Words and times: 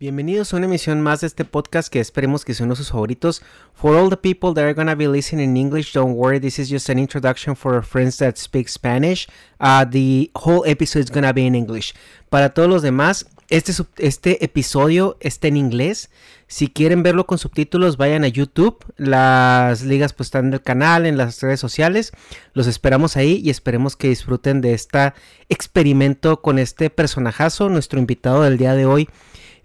Bienvenidos 0.00 0.54
a 0.54 0.58
una 0.58 0.66
emisión 0.66 1.00
más 1.00 1.22
de 1.22 1.26
este 1.26 1.44
podcast 1.44 1.88
que 1.92 1.98
esperemos 1.98 2.44
que 2.44 2.54
sean 2.54 2.76
sus 2.76 2.92
favoritos. 2.92 3.42
For 3.74 3.96
all 3.96 4.08
the 4.08 4.16
people 4.16 4.54
that 4.54 4.62
are 4.62 4.72
going 4.72 4.86
to 4.86 4.94
be 4.94 5.08
listening 5.08 5.50
in 5.50 5.56
English, 5.56 5.92
don't 5.92 6.14
worry, 6.14 6.38
this 6.38 6.60
is 6.60 6.70
just 6.70 6.88
an 6.88 7.00
introduction 7.00 7.56
for 7.56 7.74
our 7.74 7.82
friends 7.82 8.16
that 8.18 8.36
speak 8.36 8.68
Spanish. 8.68 9.26
Uh, 9.58 9.84
the 9.84 10.30
whole 10.36 10.62
episode 10.66 11.02
is 11.02 11.10
going 11.10 11.28
be 11.34 11.44
in 11.44 11.56
English. 11.56 11.94
Para 12.30 12.50
todos 12.50 12.68
los 12.68 12.82
demás, 12.82 13.26
este, 13.50 13.72
este 13.96 14.44
episodio 14.44 15.16
está 15.18 15.48
en 15.48 15.56
inglés. 15.56 16.10
Si 16.46 16.68
quieren 16.68 17.02
verlo 17.02 17.26
con 17.26 17.38
subtítulos, 17.38 17.96
vayan 17.96 18.22
a 18.22 18.28
YouTube. 18.28 18.78
Las 18.98 19.82
ligas 19.82 20.12
pues 20.12 20.28
están 20.28 20.46
en 20.46 20.52
el 20.52 20.62
canal, 20.62 21.06
en 21.06 21.16
las 21.16 21.40
redes 21.42 21.58
sociales. 21.58 22.12
Los 22.52 22.68
esperamos 22.68 23.16
ahí 23.16 23.40
y 23.44 23.50
esperemos 23.50 23.96
que 23.96 24.10
disfruten 24.10 24.60
de 24.60 24.74
este 24.74 25.12
experimento 25.48 26.40
con 26.40 26.60
este 26.60 26.88
personajazo, 26.88 27.68
nuestro 27.68 27.98
invitado 27.98 28.42
del 28.42 28.58
día 28.58 28.74
de 28.74 28.86
hoy 28.86 29.08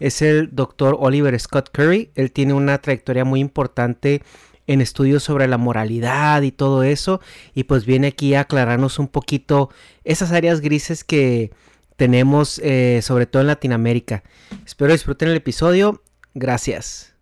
es 0.03 0.21
el 0.21 0.49
doctor 0.53 0.97
Oliver 0.99 1.39
Scott 1.39 1.69
Curry. 1.71 2.11
Él 2.15 2.33
tiene 2.33 2.53
una 2.53 2.77
trayectoria 2.79 3.23
muy 3.23 3.39
importante 3.39 4.21
en 4.67 4.81
estudios 4.81 5.23
sobre 5.23 5.47
la 5.47 5.57
moralidad 5.57 6.41
y 6.41 6.51
todo 6.51 6.83
eso. 6.83 7.21
Y 7.55 7.63
pues 7.63 7.85
viene 7.85 8.07
aquí 8.07 8.33
a 8.33 8.41
aclararnos 8.41 8.99
un 8.99 9.07
poquito 9.07 9.69
esas 10.03 10.33
áreas 10.33 10.59
grises 10.59 11.05
que 11.05 11.51
tenemos, 11.95 12.59
eh, 12.59 12.99
sobre 13.01 13.27
todo 13.27 13.43
en 13.43 13.47
Latinoamérica. 13.47 14.23
Espero 14.65 14.91
disfruten 14.91 15.29
el 15.29 15.37
episodio. 15.37 16.01
Gracias. 16.33 17.13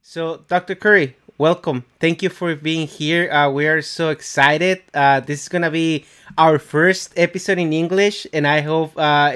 So, 0.00 0.44
Dr. 0.48 0.78
Curry, 0.78 1.16
welcome. 1.38 1.82
Thank 1.98 2.22
you 2.22 2.30
for 2.30 2.54
being 2.54 2.86
here. 2.86 3.32
Uh, 3.32 3.50
we 3.50 3.66
are 3.66 3.82
so 3.82 4.10
excited. 4.10 4.82
Uh, 4.94 5.20
this 5.20 5.42
is 5.42 5.48
gonna 5.48 5.70
be 5.70 6.04
our 6.38 6.60
first 6.60 7.12
episode 7.16 7.58
in 7.58 7.72
English, 7.72 8.28
and 8.32 8.46
I 8.46 8.60
hope 8.60 8.96
uh, 8.96 9.32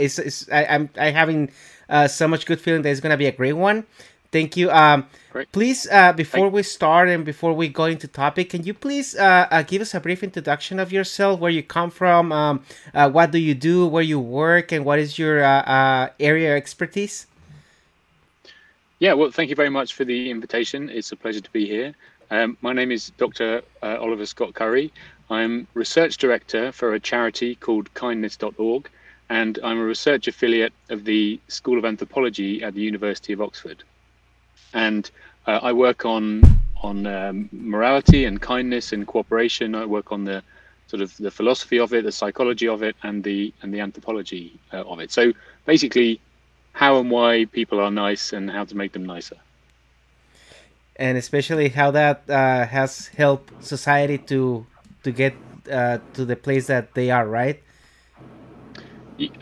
I, 0.53 0.67
I'm 0.69 0.89
having 0.95 1.51
uh, 1.89 2.09
so 2.09 2.27
much 2.29 2.47
good 2.47 2.61
feeling 2.61 2.83
that 2.83 2.91
it's 2.91 3.01
gonna 3.01 3.17
be 3.17 3.27
a 3.27 3.33
great 3.33 3.55
one. 3.55 3.87
Thank 4.33 4.57
you. 4.57 4.71
Um, 4.71 5.07
Great. 5.31 5.53
Please, 5.53 5.87
uh, 5.91 6.13
before 6.13 6.49
we 6.49 6.63
start 6.63 7.09
and 7.09 7.25
before 7.25 7.53
we 7.53 7.69
go 7.69 7.85
into 7.85 8.09
topic, 8.09 8.51
can 8.51 8.65
you 8.65 8.75
please 8.75 9.15
uh, 9.15 9.47
uh, 9.51 9.63
give 9.63 9.83
us 9.83 9.95
a 9.95 10.01
brief 10.01 10.23
introduction 10.23 10.79
of 10.79 10.93
yourself, 10.93 11.41
where 11.41 11.51
you 11.51 11.63
come 11.63 11.91
from, 11.91 12.33
um, 12.33 12.63
uh, 12.95 13.09
what 13.11 13.31
do 13.31 13.39
you 13.39 13.55
do, 13.55 13.87
where 13.87 14.03
you 14.03 14.19
work, 14.19 14.73
and 14.73 14.85
what 14.85 14.99
is 14.99 15.19
your 15.19 15.45
uh, 15.45 15.63
uh, 15.63 16.09
area 16.19 16.57
expertise? 16.57 17.27
Yeah, 18.99 19.13
well, 19.13 19.31
thank 19.31 19.51
you 19.51 19.57
very 19.57 19.69
much 19.69 19.95
for 19.95 20.05
the 20.05 20.31
invitation. 20.31 20.89
It's 20.89 21.13
a 21.13 21.17
pleasure 21.17 21.41
to 21.41 21.51
be 21.51 21.67
here. 21.67 21.95
Um, 22.31 22.57
my 22.63 22.73
name 22.73 22.91
is 22.91 23.13
Dr. 23.19 23.63
Oliver 23.83 24.27
Scott 24.27 24.55
Curry. 24.55 24.93
I'm 25.29 25.67
research 25.75 26.17
director 26.17 26.73
for 26.73 26.95
a 26.95 27.01
charity 27.01 27.55
called 27.55 27.93
kindness.org, 27.95 28.89
and 29.29 29.59
I'm 29.63 29.79
a 29.79 29.85
research 29.85 30.29
affiliate 30.29 30.73
of 30.89 31.05
the 31.05 31.41
School 31.49 31.79
of 31.79 31.85
Anthropology 31.85 32.63
at 32.63 32.75
the 32.75 32.81
University 32.81 33.33
of 33.33 33.41
Oxford. 33.41 33.83
And 34.73 35.11
uh, 35.47 35.61
I 35.63 35.73
work 35.73 36.05
on 36.05 36.43
on 36.83 37.07
um, 37.07 37.49
morality 37.53 38.27
and 38.27 38.41
kindness 38.41 38.93
and 38.93 39.07
cooperation. 39.07 39.75
I 39.75 39.87
work 39.87 40.13
on 40.13 40.25
the 40.25 40.43
sort 40.87 41.01
of 41.03 41.17
the 41.17 41.31
philosophy 41.31 41.79
of 41.79 41.93
it, 41.93 42.05
the 42.05 42.13
psychology 42.13 42.69
of 42.69 42.83
it, 42.83 42.95
and 43.03 43.25
the 43.25 43.53
and 43.63 43.73
the 43.73 43.81
anthropology 43.81 44.53
uh, 44.73 44.83
of 44.83 45.01
it. 45.01 45.11
So 45.11 45.33
basically, 45.65 46.21
how 46.73 47.01
and 47.01 47.11
why 47.11 47.47
people 47.47 47.81
are 47.81 47.91
nice 47.91 48.33
and 48.33 48.51
how 48.51 48.65
to 48.65 48.77
make 48.77 48.93
them 48.93 49.07
nicer. 49.07 49.37
And 50.97 51.19
especially 51.19 51.69
how 51.69 51.91
that 51.91 52.29
uh, 52.29 52.67
has 52.67 53.09
helped 53.09 53.65
society 53.65 54.19
to 54.31 54.67
to 55.03 55.11
get 55.11 55.35
uh, 55.71 55.99
to 56.15 56.25
the 56.25 56.37
place 56.37 56.67
that 56.69 56.95
they 56.95 57.11
are, 57.11 57.27
right? 57.27 57.61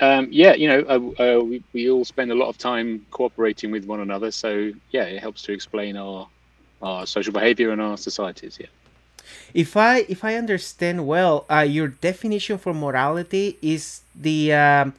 Um, 0.00 0.28
yeah, 0.30 0.54
you 0.54 0.68
know, 0.68 0.80
uh, 0.88 1.22
uh, 1.22 1.44
we, 1.44 1.62
we 1.72 1.90
all 1.90 2.04
spend 2.04 2.30
a 2.30 2.34
lot 2.34 2.48
of 2.48 2.58
time 2.58 3.04
cooperating 3.10 3.70
with 3.70 3.84
one 3.86 4.00
another. 4.00 4.30
So, 4.30 4.72
yeah, 4.90 5.04
it 5.04 5.20
helps 5.20 5.42
to 5.42 5.52
explain 5.52 5.96
our, 5.96 6.28
our 6.80 7.06
social 7.06 7.32
behavior 7.32 7.70
and 7.70 7.80
our 7.80 7.96
societies. 7.96 8.58
Yeah. 8.60 8.68
If 9.52 9.76
I 9.76 10.04
if 10.08 10.22
I 10.22 10.34
understand 10.34 11.06
well, 11.06 11.46
uh, 11.50 11.60
your 11.60 11.88
definition 11.88 12.58
for 12.58 12.74
morality 12.74 13.56
is 13.62 14.02
the 14.14 14.52
um, 14.52 14.94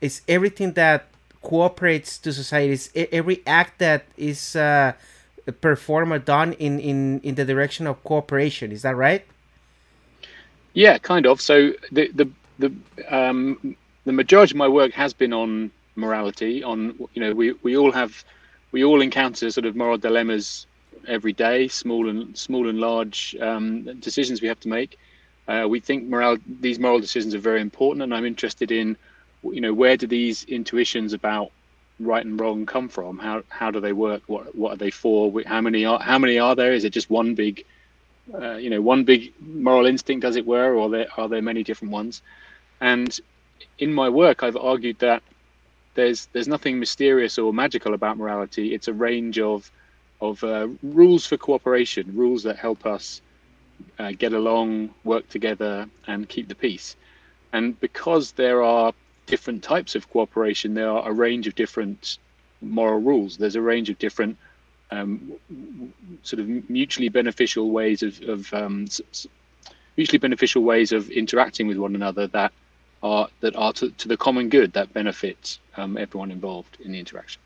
is 0.00 0.22
everything 0.28 0.72
that 0.74 1.06
cooperates 1.42 2.18
to 2.18 2.32
society. 2.32 2.72
Is 2.72 2.90
every 2.94 3.42
act 3.46 3.78
that 3.80 4.04
is 4.16 4.56
uh, 4.56 4.92
performed 5.60 6.12
or 6.12 6.18
done 6.18 6.52
in, 6.54 6.78
in 6.78 7.20
in 7.20 7.34
the 7.34 7.44
direction 7.44 7.86
of 7.86 8.02
cooperation. 8.04 8.72
Is 8.72 8.82
that 8.82 8.96
right? 8.96 9.26
Yeah, 10.72 10.98
kind 10.98 11.26
of. 11.26 11.40
So 11.40 11.72
the 11.90 12.10
the 12.14 12.28
the 12.58 12.72
um, 13.10 13.76
the 14.04 14.12
majority 14.12 14.52
of 14.52 14.56
my 14.56 14.68
work 14.68 14.92
has 14.92 15.12
been 15.12 15.32
on 15.32 15.70
morality. 15.96 16.62
On 16.62 16.94
you 17.14 17.20
know, 17.22 17.32
we 17.34 17.52
we 17.62 17.76
all 17.76 17.92
have 17.92 18.24
we 18.72 18.84
all 18.84 19.00
encounter 19.00 19.50
sort 19.50 19.66
of 19.66 19.76
moral 19.76 19.98
dilemmas 19.98 20.66
every 21.06 21.32
day, 21.32 21.68
small 21.68 22.08
and 22.08 22.36
small 22.36 22.68
and 22.68 22.78
large 22.78 23.36
um, 23.40 23.82
decisions 24.00 24.40
we 24.40 24.48
have 24.48 24.60
to 24.60 24.68
make. 24.68 24.98
Uh, 25.46 25.66
we 25.68 25.80
think 25.80 26.08
moral 26.08 26.36
these 26.60 26.78
moral 26.78 27.00
decisions 27.00 27.34
are 27.34 27.38
very 27.38 27.60
important, 27.60 28.02
and 28.02 28.14
I'm 28.14 28.26
interested 28.26 28.70
in 28.70 28.96
you 29.42 29.60
know 29.60 29.72
where 29.72 29.96
do 29.96 30.06
these 30.06 30.44
intuitions 30.44 31.12
about 31.12 31.50
right 32.00 32.24
and 32.24 32.40
wrong 32.40 32.66
come 32.66 32.88
from? 32.88 33.18
How 33.18 33.42
how 33.48 33.70
do 33.70 33.80
they 33.80 33.92
work? 33.92 34.22
What 34.26 34.54
what 34.54 34.72
are 34.72 34.76
they 34.76 34.90
for? 34.90 35.32
How 35.46 35.60
many 35.60 35.84
are 35.84 35.98
how 36.00 36.18
many 36.18 36.38
are 36.38 36.54
there? 36.54 36.72
Is 36.72 36.84
it 36.84 36.90
just 36.90 37.10
one 37.10 37.34
big 37.34 37.64
uh, 38.34 38.56
you 38.56 38.70
know 38.70 38.80
one 38.80 39.04
big 39.04 39.32
moral 39.40 39.86
instinct, 39.86 40.24
as 40.24 40.36
it 40.36 40.46
were, 40.46 40.74
or 40.74 40.88
there 40.90 41.06
are 41.16 41.28
there 41.28 41.42
many 41.42 41.62
different 41.62 41.92
ones? 41.92 42.22
And 42.80 43.18
in 43.78 43.92
my 43.92 44.08
work, 44.08 44.42
I've 44.42 44.56
argued 44.56 44.98
that 45.00 45.22
there's 45.94 46.26
there's 46.32 46.48
nothing 46.48 46.78
mysterious 46.78 47.38
or 47.38 47.52
magical 47.52 47.94
about 47.94 48.18
morality. 48.18 48.74
It's 48.74 48.88
a 48.88 48.92
range 48.92 49.38
of 49.38 49.70
of 50.20 50.42
uh, 50.44 50.68
rules 50.82 51.26
for 51.26 51.36
cooperation, 51.36 52.12
rules 52.14 52.42
that 52.44 52.56
help 52.56 52.86
us 52.86 53.20
uh, 53.98 54.12
get 54.12 54.32
along, 54.32 54.90
work 55.04 55.28
together, 55.28 55.88
and 56.06 56.28
keep 56.28 56.48
the 56.48 56.54
peace. 56.54 56.96
And 57.52 57.78
because 57.80 58.32
there 58.32 58.62
are 58.62 58.92
different 59.26 59.62
types 59.62 59.94
of 59.94 60.10
cooperation, 60.10 60.74
there 60.74 60.90
are 60.90 61.08
a 61.08 61.12
range 61.12 61.46
of 61.46 61.54
different 61.54 62.18
moral 62.60 63.00
rules. 63.00 63.36
There's 63.36 63.56
a 63.56 63.60
range 63.60 63.90
of 63.90 63.98
different 63.98 64.36
um, 64.90 65.32
sort 66.22 66.40
of 66.40 66.70
mutually 66.70 67.08
beneficial 67.08 67.70
ways 67.70 68.02
of, 68.02 68.20
of 68.22 68.52
um, 68.54 68.86
mutually 69.96 70.18
beneficial 70.18 70.62
ways 70.62 70.92
of 70.92 71.10
interacting 71.10 71.66
with 71.66 71.76
one 71.76 71.94
another 71.94 72.26
that 72.28 72.52
are 73.04 73.28
that 73.40 73.54
are 73.54 73.72
to, 73.74 73.90
to 73.90 74.08
the 74.08 74.16
common 74.16 74.48
good 74.48 74.72
that 74.72 74.92
benefits 74.92 75.60
um, 75.76 75.96
everyone 75.96 76.32
involved 76.32 76.78
in 76.80 76.92
the 76.92 76.98
interaction. 76.98 77.40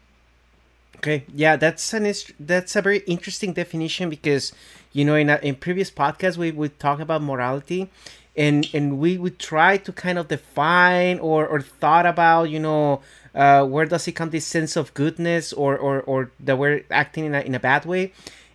Okay, 0.97 1.25
yeah, 1.35 1.57
that's 1.57 1.93
an 1.93 2.13
that's 2.41 2.77
a 2.77 2.83
very 2.83 3.01
interesting 3.01 3.53
definition 3.53 4.09
because 4.09 4.53
you 4.93 5.05
know 5.05 5.17
in 5.17 5.29
a, 5.29 5.39
in 5.43 5.57
previous 5.57 5.91
podcasts 5.91 6.37
we 6.37 6.51
would 6.51 6.79
talk 6.79 7.01
about 7.01 7.23
morality, 7.23 7.91
and 8.37 8.69
and 8.73 8.99
we 8.99 9.19
would 9.19 9.39
try 9.39 9.77
to 9.77 9.93
kind 9.93 10.19
of 10.19 10.29
define 10.29 11.19
or 11.19 11.47
or 11.47 11.61
thought 11.61 12.07
about 12.07 12.51
you 12.51 12.61
know 12.61 13.01
uh, 13.35 13.65
where 13.65 13.87
does 13.87 14.09
it 14.09 14.13
come 14.13 14.31
this 14.31 14.47
sense 14.47 14.77
of 14.77 14.95
goodness 14.95 15.53
or 15.53 15.77
or 15.77 16.01
or 16.03 16.31
that 16.41 16.57
we're 16.57 16.85
acting 16.91 17.27
in 17.27 17.35
a 17.35 17.41
in 17.41 17.55
a 17.55 17.61
bad 17.61 17.85
way, 17.85 18.13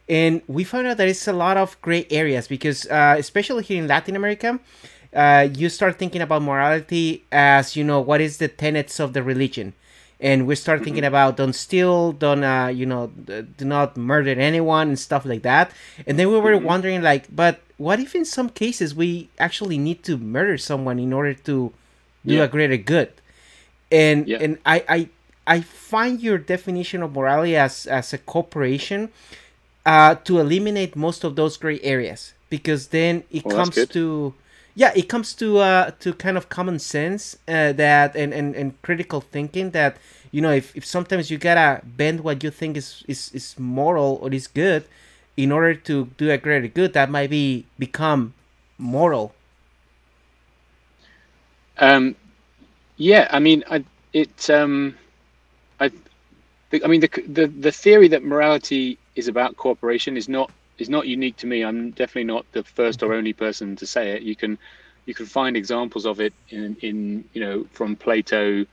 and 0.09 0.41
we 0.47 0.63
found 0.63 0.87
out 0.87 0.97
that 0.97 1.07
it's 1.07 1.27
a 1.27 1.33
lot 1.33 1.57
of 1.57 1.79
gray 1.81 2.05
areas 2.09 2.47
because 2.47 2.87
uh, 2.87 3.15
especially 3.17 3.63
here 3.63 3.81
in 3.81 3.87
Latin 3.87 4.15
America, 4.17 4.59
uh, 5.15 5.47
you 5.55 5.69
start 5.69 5.97
thinking 5.97 6.21
about 6.21 6.41
morality 6.41 7.23
as 7.31 7.75
you 7.75 7.83
know 7.83 7.99
what 7.99 8.21
is 8.21 8.37
the 8.37 8.47
tenets 8.47 8.99
of 8.99 9.13
the 9.13 9.23
religion 9.23 9.73
and 10.19 10.47
we 10.47 10.55
start 10.55 10.83
thinking 10.83 11.03
mm-hmm. 11.03 11.09
about 11.09 11.37
don't 11.37 11.53
steal 11.53 12.13
don't 12.13 12.43
uh, 12.43 12.67
you 12.67 12.85
know 12.85 13.07
do 13.07 13.65
not 13.65 13.97
murder 13.97 14.31
anyone 14.39 14.87
and 14.89 14.99
stuff 14.99 15.25
like 15.25 15.43
that 15.43 15.71
and 16.07 16.17
then 16.17 16.29
we 16.29 16.39
were 16.39 16.53
mm-hmm. 16.53 16.65
wondering 16.65 17.01
like 17.01 17.25
but 17.33 17.61
what 17.77 17.99
if 17.99 18.15
in 18.15 18.25
some 18.25 18.49
cases 18.49 18.95
we 18.95 19.29
actually 19.37 19.77
need 19.77 20.03
to 20.03 20.17
murder 20.17 20.57
someone 20.57 20.97
in 20.97 21.11
order 21.11 21.33
to 21.33 21.71
do 22.25 22.35
yeah. 22.35 22.43
a 22.43 22.47
greater 22.47 22.77
good 22.77 23.11
and 23.91 24.27
yeah. 24.27 24.37
and 24.39 24.57
I, 24.65 24.83
I 24.87 25.09
i 25.45 25.61
find 25.61 26.21
your 26.21 26.37
definition 26.37 27.03
of 27.03 27.13
morality 27.13 27.55
as 27.55 27.85
as 27.85 28.13
a 28.13 28.17
corporation 28.17 29.09
uh, 29.85 30.15
to 30.15 30.39
eliminate 30.39 30.95
most 30.95 31.25
of 31.25 31.35
those 31.35 31.57
gray 31.57 31.81
areas 31.81 32.33
because 32.49 32.87
then 32.87 33.23
it 33.29 33.43
well, 33.43 33.57
comes 33.57 33.85
to 33.87 34.33
yeah 34.75 34.91
it 34.95 35.03
comes 35.09 35.33
to 35.33 35.57
uh 35.59 35.91
to 35.99 36.13
kind 36.13 36.37
of 36.37 36.49
common 36.49 36.79
sense 36.79 37.37
uh, 37.47 37.71
that 37.73 38.15
and, 38.15 38.33
and 38.33 38.55
and 38.55 38.81
critical 38.81 39.21
thinking 39.21 39.71
that 39.71 39.97
you 40.31 40.41
know 40.41 40.51
if, 40.51 40.75
if 40.75 40.85
sometimes 40.85 41.29
you 41.31 41.37
gotta 41.37 41.81
bend 41.85 42.21
what 42.21 42.43
you 42.43 42.51
think 42.51 42.77
is 42.77 43.03
is, 43.07 43.31
is 43.33 43.55
moral 43.59 44.19
or 44.21 44.33
is 44.33 44.47
good 44.47 44.85
in 45.37 45.51
order 45.51 45.73
to 45.75 46.05
do 46.17 46.31
a 46.31 46.37
greater 46.37 46.67
good 46.67 46.93
that 46.93 47.09
might 47.09 47.29
be 47.29 47.65
become 47.79 48.33
moral. 48.77 49.33
Um 51.77 52.15
yeah 52.97 53.27
i 53.31 53.39
mean 53.39 53.63
i 53.69 53.83
it 54.13 54.49
um 54.49 54.95
i 55.79 55.91
i 56.83 56.87
mean 56.87 57.01
the 57.01 57.09
the, 57.27 57.47
the 57.47 57.71
theory 57.71 58.07
that 58.07 58.23
morality 58.23 58.97
is 59.15 59.27
about 59.27 59.57
cooperation 59.57 60.17
is 60.17 60.29
not 60.29 60.51
is 60.77 60.89
not 60.89 61.07
unique 61.07 61.37
to 61.37 61.47
me. 61.47 61.63
I'm 61.63 61.91
definitely 61.91 62.25
not 62.25 62.45
the 62.51 62.63
first 62.63 63.03
or 63.03 63.13
only 63.13 63.33
person 63.33 63.75
to 63.77 63.85
say 63.85 64.11
it. 64.11 64.23
You 64.23 64.35
can 64.35 64.57
you 65.05 65.13
can 65.13 65.25
find 65.25 65.57
examples 65.57 66.05
of 66.05 66.19
it 66.21 66.33
in, 66.49 66.75
in 66.81 67.25
you 67.33 67.41
know 67.41 67.65
from 67.71 67.95
Plato, 67.95 68.65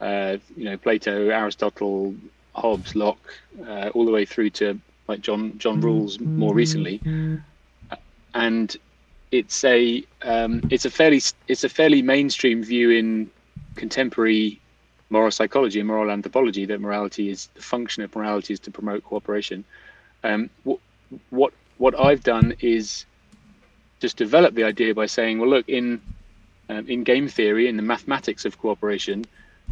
uh, 0.00 0.36
you 0.56 0.64
know 0.64 0.76
Plato, 0.76 1.28
Aristotle, 1.28 2.14
Hobbes, 2.54 2.94
Locke, 2.94 3.32
uh, 3.66 3.90
all 3.94 4.04
the 4.04 4.12
way 4.12 4.24
through 4.24 4.50
to 4.50 4.78
like 5.08 5.20
John 5.20 5.58
John 5.58 5.80
Rawls 5.82 6.18
more 6.36 6.54
recently, 6.54 7.02
and 8.34 8.76
it's 9.30 9.64
a 9.64 10.04
um, 10.22 10.62
it's 10.70 10.84
a 10.84 10.90
fairly 10.90 11.20
it's 11.48 11.64
a 11.64 11.68
fairly 11.68 12.02
mainstream 12.02 12.62
view 12.62 12.90
in 12.90 13.30
contemporary 13.76 14.60
moral 15.10 15.30
psychology 15.30 15.80
and 15.80 15.88
moral 15.88 16.10
anthropology 16.10 16.64
that 16.66 16.80
morality 16.80 17.28
is 17.28 17.48
the 17.54 17.62
function 17.62 18.02
of 18.02 18.14
morality 18.14 18.52
is 18.52 18.60
to 18.60 18.70
promote 18.70 19.04
cooperation. 19.04 19.64
Um, 20.22 20.48
what 20.62 20.78
what 21.30 21.52
what 21.78 21.98
I've 21.98 22.22
done 22.22 22.54
is 22.60 23.04
just 24.00 24.16
develop 24.16 24.54
the 24.54 24.64
idea 24.64 24.94
by 24.94 25.06
saying, 25.06 25.38
well, 25.38 25.50
look 25.50 25.68
in 25.68 26.00
um, 26.68 26.88
in 26.88 27.04
game 27.04 27.28
theory 27.28 27.68
in 27.68 27.76
the 27.76 27.82
mathematics 27.82 28.44
of 28.44 28.58
cooperation, 28.58 29.24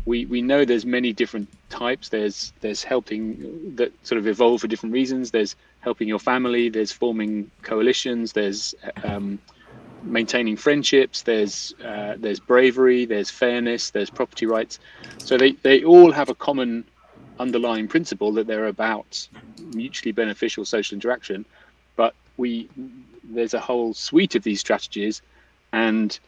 we 0.05 0.27
we 0.27 0.43
know 0.43 0.65
there's 0.65 0.85
many 0.85 1.13
different 1.13 1.49
types. 1.71 2.09
There's 2.09 2.53
there's 2.61 2.83
helping 2.83 3.77
that 3.77 3.93
sort 4.07 4.19
of 4.19 4.27
evolve 4.27 4.61
for 4.61 4.69
different 4.69 4.93
reasons. 4.93 5.31
There's 5.31 5.57
helping 5.81 6.09
your 6.09 6.19
family. 6.19 6.69
There's 6.69 6.93
forming 6.93 7.51
coalitions. 7.63 8.33
There's 8.33 8.75
um, 9.05 9.39
maintaining 10.03 10.57
friendships. 10.57 11.23
There's 11.23 11.75
uh, 11.85 12.15
there's 12.19 12.41
bravery. 12.41 13.05
There's 13.05 13.31
fairness. 13.31 13.91
There's 13.91 14.11
property 14.11 14.47
rights. 14.47 14.79
So 15.19 15.37
they 15.39 15.53
they 15.53 15.85
all 15.85 16.11
have 16.13 16.29
a 16.29 16.35
common 16.35 16.85
underlying 17.43 17.89
principle 17.89 18.33
that 18.33 18.47
they're 18.47 18.69
about 18.77 19.29
mutually 19.75 20.13
beneficial 20.13 20.65
social 20.65 20.95
interaction. 20.95 21.45
But 21.97 22.15
we 22.37 22.69
there's 23.25 23.55
a 23.55 23.61
whole 23.61 23.95
suite 23.95 24.35
of 24.35 24.43
these 24.43 24.61
strategies, 24.61 25.23
and 25.73 26.19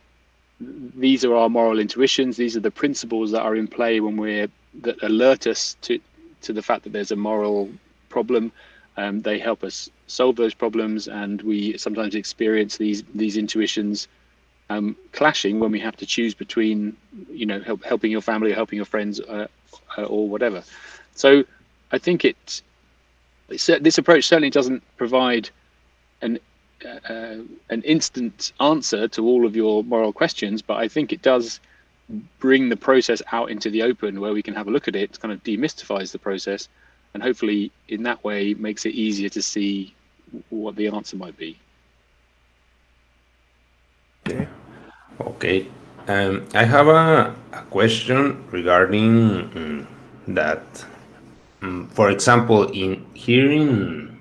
these 1.07 1.25
are 1.25 1.35
our 1.35 1.49
moral 1.49 1.79
intuitions. 1.79 2.37
These 2.37 2.57
are 2.57 2.61
the 2.69 2.71
principles 2.71 3.31
that 3.33 3.43
are 3.43 3.57
in 3.57 3.69
play 3.69 4.01
when 4.01 4.17
we're 4.17 4.49
that 4.83 5.03
alert 5.03 5.47
us 5.47 5.77
to 5.83 5.99
to 6.43 6.53
the 6.53 6.63
fact 6.63 6.85
that 6.85 6.93
there's 6.93 7.13
a 7.13 7.17
moral 7.17 7.71
problem. 8.09 8.53
Um, 8.97 9.23
they 9.23 9.39
help 9.39 9.65
us 9.65 9.91
solve 10.07 10.37
those 10.37 10.55
problems, 10.55 11.09
and 11.09 11.43
we 11.43 11.77
sometimes 11.79 12.15
experience 12.15 12.77
these 12.77 13.03
these 13.15 13.37
intuitions 13.37 14.09
um, 14.71 14.97
clashing 15.13 15.61
when 15.61 15.73
we 15.73 15.81
have 15.81 15.97
to 15.97 16.07
choose 16.07 16.35
between, 16.35 16.97
you 17.31 17.47
know, 17.47 17.61
help, 17.61 17.85
helping 17.85 18.11
your 18.11 18.21
family, 18.21 18.53
or 18.53 18.55
helping 18.55 18.77
your 18.77 18.87
friends, 18.87 19.21
uh, 19.21 19.47
uh, 19.99 20.05
or 20.05 20.29
whatever. 20.29 20.63
So, 21.15 21.45
I 21.93 21.99
think 21.99 22.25
it 22.25 22.63
this 23.49 23.99
approach 23.99 24.27
certainly 24.27 24.51
doesn't 24.51 24.83
provide 24.97 25.51
an 26.23 26.39
uh, 26.85 27.37
an 27.71 27.83
instant 27.83 28.53
answer 28.61 29.09
to 29.09 29.27
all 29.27 29.47
of 29.47 29.57
your 29.57 29.85
moral 29.85 30.13
questions, 30.13 30.61
but 30.61 30.77
I 30.77 30.89
think 30.89 31.13
it 31.13 31.23
does 31.23 31.61
bring 32.39 32.69
the 32.69 32.77
process 32.77 33.23
out 33.33 33.51
into 33.51 33.71
the 33.71 33.83
open 33.83 34.21
where 34.21 34.33
we 34.33 34.43
can 34.43 34.55
have 34.55 34.69
a 34.69 34.71
look 34.71 34.89
at 34.89 34.97
it, 34.97 35.19
kind 35.21 35.33
of 35.33 35.43
demystifies 35.43 36.13
the 36.13 36.19
process, 36.19 36.69
and 37.15 37.23
hopefully 37.23 37.71
in 37.89 38.03
that 38.03 38.23
way 38.23 38.55
makes 38.55 38.85
it 38.85 38.91
easier 38.91 39.31
to 39.31 39.41
see 39.41 39.95
what 40.51 40.77
the 40.77 40.89
answer 40.89 41.17
might 41.17 41.37
be. 41.39 41.59
Okay. 44.27 44.49
Okay. 45.21 45.67
Um, 46.09 46.47
I 46.55 46.65
have 46.65 46.89
a, 46.89 47.35
a 47.53 47.63
question 47.71 48.45
regarding 48.51 49.41
um, 49.57 49.89
that. 50.29 50.85
Um, 51.65 51.89
for 51.89 52.11
example, 52.11 52.69
in 52.73 53.07
here 53.15 53.51
in 53.51 54.19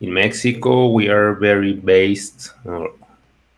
in 0.00 0.14
Mexico, 0.14 0.88
we 0.88 1.10
are 1.10 1.34
very 1.34 1.74
based 1.74 2.54
uh, 2.66 2.86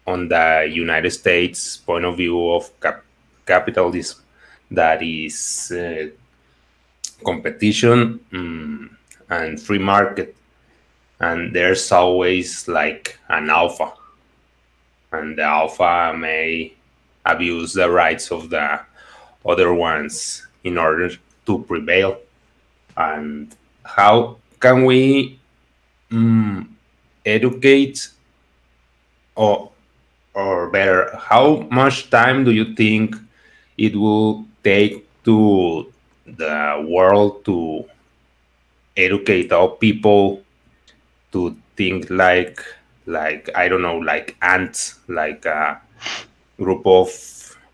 on 0.04 0.28
the 0.28 0.68
United 0.68 1.12
States 1.12 1.76
point 1.76 2.04
of 2.04 2.16
view 2.16 2.50
of 2.50 2.68
cap- 2.80 3.04
capitalism, 3.46 4.18
that 4.72 5.00
is 5.00 5.70
uh, 5.70 6.08
competition 7.24 8.18
um, 8.32 8.96
and 9.30 9.62
free 9.62 9.78
market, 9.78 10.34
and 11.20 11.54
there's 11.54 11.92
always 11.92 12.66
like 12.66 13.16
an 13.28 13.48
alpha, 13.48 13.92
and 15.12 15.38
the 15.38 15.42
alpha 15.42 16.12
may 16.18 16.74
abuse 17.24 17.74
the 17.74 17.88
rights 17.88 18.32
of 18.32 18.50
the 18.50 18.80
other 19.46 19.72
ones 19.72 20.44
in 20.64 20.76
order 20.76 21.10
to 21.46 21.62
prevail. 21.62 22.18
And 22.96 23.54
how 23.84 24.38
can 24.60 24.84
we 24.84 25.38
mm, 26.10 26.66
educate 27.26 28.08
or 29.36 29.70
or 30.34 30.68
better 30.70 31.14
how 31.16 31.66
much 31.70 32.10
time 32.10 32.44
do 32.44 32.50
you 32.52 32.74
think 32.74 33.16
it 33.78 33.94
will 33.96 34.44
take 34.62 35.06
to 35.24 35.92
the 36.26 36.84
world 36.88 37.44
to 37.44 37.84
educate 38.96 39.52
all 39.52 39.70
people 39.70 40.42
to 41.32 41.56
think 41.76 42.08
like 42.10 42.60
like 43.06 43.50
i 43.54 43.68
don't 43.68 43.82
know 43.82 43.98
like 43.98 44.36
ants 44.42 45.00
like 45.08 45.44
a 45.46 45.80
group 46.58 46.86
of 46.86 47.08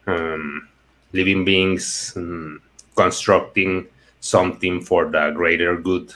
um, 0.07 0.69
living 1.13 1.45
beings 1.45 2.15
um, 2.17 2.61
constructing 2.97 3.87
something 4.21 4.81
for 4.81 5.07
the 5.11 5.31
greater 5.35 5.77
good 5.77 6.15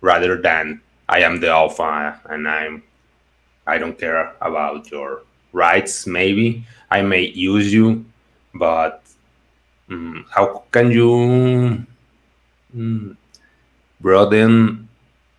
rather 0.00 0.40
than 0.40 0.80
I 1.08 1.20
am 1.20 1.40
the 1.40 1.48
alpha 1.48 2.20
and 2.26 2.48
I'm 2.48 2.82
I 3.66 3.78
don't 3.78 3.98
care 3.98 4.34
about 4.40 4.90
your 4.90 5.22
rights. 5.52 6.06
Maybe 6.06 6.64
I 6.90 7.02
may 7.02 7.22
use 7.22 7.72
you, 7.72 8.04
but 8.54 9.02
um, 9.88 10.26
how 10.30 10.64
can 10.72 10.90
you 10.90 11.86
um, 12.74 13.16
broaden 14.00 14.88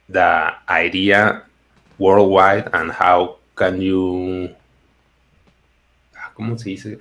the 0.08 0.54
idea 0.70 1.44
worldwide 1.98 2.70
and 2.74 2.92
how 2.92 3.38
can 3.56 3.82
you 3.82 4.56
¿cómo 6.36 6.58
se 6.58 6.70
dice? 6.72 6.98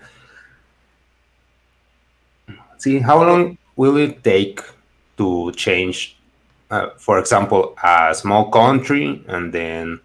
See, 2.79 2.99
how 2.99 3.23
long 3.23 3.59
will 3.77 3.97
it 3.97 4.23
take 4.25 4.61
to 5.23 5.53
change 5.53 6.17
uh, 6.73 6.89
for 6.97 7.19
example, 7.19 7.77
a 7.85 8.15
small 8.15 8.51
country, 8.51 9.23
and 9.29 9.53
then 9.53 10.01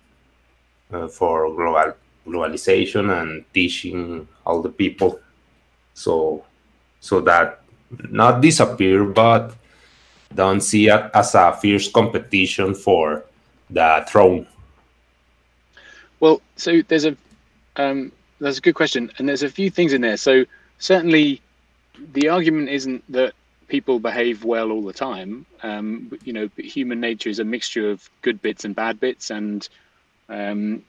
uh, 0.92 1.08
for 1.08 1.50
global 1.56 1.94
globalization 2.28 3.10
and 3.22 3.46
teaching 3.54 4.28
all 4.46 4.62
the 4.62 4.70
people, 4.70 5.18
so 5.94 6.44
so 7.00 7.22
that 7.22 7.62
not 8.10 8.42
disappear, 8.42 9.06
but 9.06 9.56
don't 10.36 10.60
see 10.60 10.90
it 10.90 11.10
as 11.14 11.36
a 11.36 11.54
fierce 11.54 11.90
competition 11.90 12.76
for 12.76 13.24
the 13.70 14.04
throne. 14.10 14.46
Well, 16.20 16.42
so 16.58 16.82
there's 16.82 17.06
a 17.06 17.16
um, 17.78 18.12
that's 18.42 18.58
a 18.58 18.62
good 18.62 18.76
question, 18.76 19.10
and 19.18 19.30
there's 19.30 19.44
a 19.44 19.50
few 19.50 19.70
things 19.70 19.94
in 19.94 20.02
there. 20.02 20.18
So 20.18 20.44
certainly, 20.80 21.42
the 22.12 22.28
argument 22.28 22.68
isn't 22.68 23.02
that 23.08 23.34
people 23.68 24.00
behave 24.00 24.44
well 24.44 24.72
all 24.72 24.84
the 24.84 24.94
time. 24.94 25.46
Um, 25.64 26.18
you 26.24 26.34
know, 26.34 26.50
human 26.58 27.00
nature 27.00 27.30
is 27.30 27.40
a 27.40 27.44
mixture 27.44 27.90
of 27.90 28.10
good 28.22 28.42
bits 28.42 28.66
and 28.66 28.76
bad 28.76 29.00
bits, 29.00 29.30
and 29.30 29.68
um, 30.30 30.84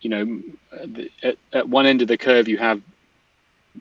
you 0.00 0.10
know, 0.10 0.42
at, 1.22 1.36
at, 1.52 1.68
one 1.68 1.86
end 1.86 2.02
of 2.02 2.08
the 2.08 2.18
curve 2.18 2.48
you 2.48 2.58
have 2.58 2.82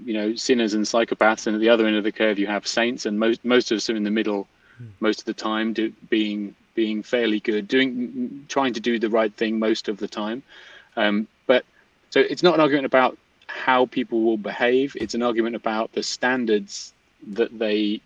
you 0.05 0.13
know 0.13 0.35
sinners 0.35 0.73
and 0.73 0.85
psychopaths, 0.85 1.47
and 1.47 1.55
at 1.55 1.59
the 1.59 1.69
other 1.69 1.88
end 1.88 1.95
of 1.95 2.03
the 2.03 2.12
curve 2.12 2.39
you 2.39 2.47
have 2.47 2.67
saints, 2.67 3.05
and 3.05 3.19
most 3.19 3.43
most 3.45 3.71
of 3.71 3.77
us 3.77 3.89
are 3.89 3.95
in 3.95 4.03
the 4.03 4.12
middle 4.12 4.47
hmm. 4.77 4.88
most 5.00 5.19
of 5.19 5.25
the 5.25 5.33
time, 5.33 5.73
do, 5.73 5.91
being 6.09 6.55
being 6.75 7.03
fairly 7.03 7.39
good, 7.39 7.67
doing 7.67 8.45
trying 8.50 8.73
to 8.73 8.79
do 8.79 9.00
the 9.00 9.09
right 9.09 9.33
thing 9.33 9.59
most 9.59 9.88
of 9.88 9.97
the 9.97 10.07
time. 10.07 10.43
Um, 10.95 11.27
but 11.47 11.65
so 12.09 12.19
it's 12.19 12.43
not 12.43 12.55
an 12.55 12.62
argument 12.62 12.85
about 12.85 13.17
how 13.47 13.85
people 13.85 14.21
will 14.23 14.38
behave; 14.38 14.97
it's 15.00 15.15
an 15.15 15.23
argument 15.23 15.55
about 15.55 15.93
the 15.93 16.03
standards 16.03 16.93
that 17.27 17.57
they 17.57 18.01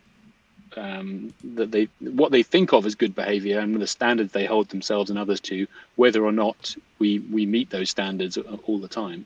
um, 0.76 1.34
that 1.56 1.72
they 1.72 1.88
what 2.00 2.32
they 2.32 2.44
think 2.44 2.74
of 2.74 2.86
as 2.86 2.96
good 2.96 3.16
behavior 3.16 3.60
and 3.60 3.76
the 3.82 3.88
standards 3.88 4.32
they 4.32 4.46
hold 4.46 4.70
themselves 4.70 5.10
and 5.10 5.20
others 5.20 5.40
to, 5.42 5.68
whether 5.96 6.24
or 6.26 6.32
not 6.32 6.76
we 7.00 7.20
we 7.20 7.46
meet 7.46 7.70
those 7.70 7.90
standards 7.90 8.38
all 8.38 8.80
the 8.80 8.88
time. 8.88 9.26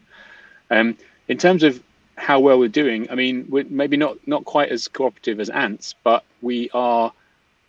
Um, 0.69 0.97
in 1.27 1.37
terms 1.37 1.63
of 1.63 1.81
how 2.17 2.39
well 2.39 2.59
we're 2.59 2.69
doing, 2.69 3.09
I 3.09 3.15
mean, 3.15 3.45
we're 3.49 3.65
maybe 3.69 3.97
not 3.97 4.17
not 4.27 4.45
quite 4.45 4.69
as 4.69 4.87
cooperative 4.87 5.39
as 5.39 5.49
ants, 5.49 5.95
but 6.03 6.23
we 6.41 6.69
are 6.73 7.11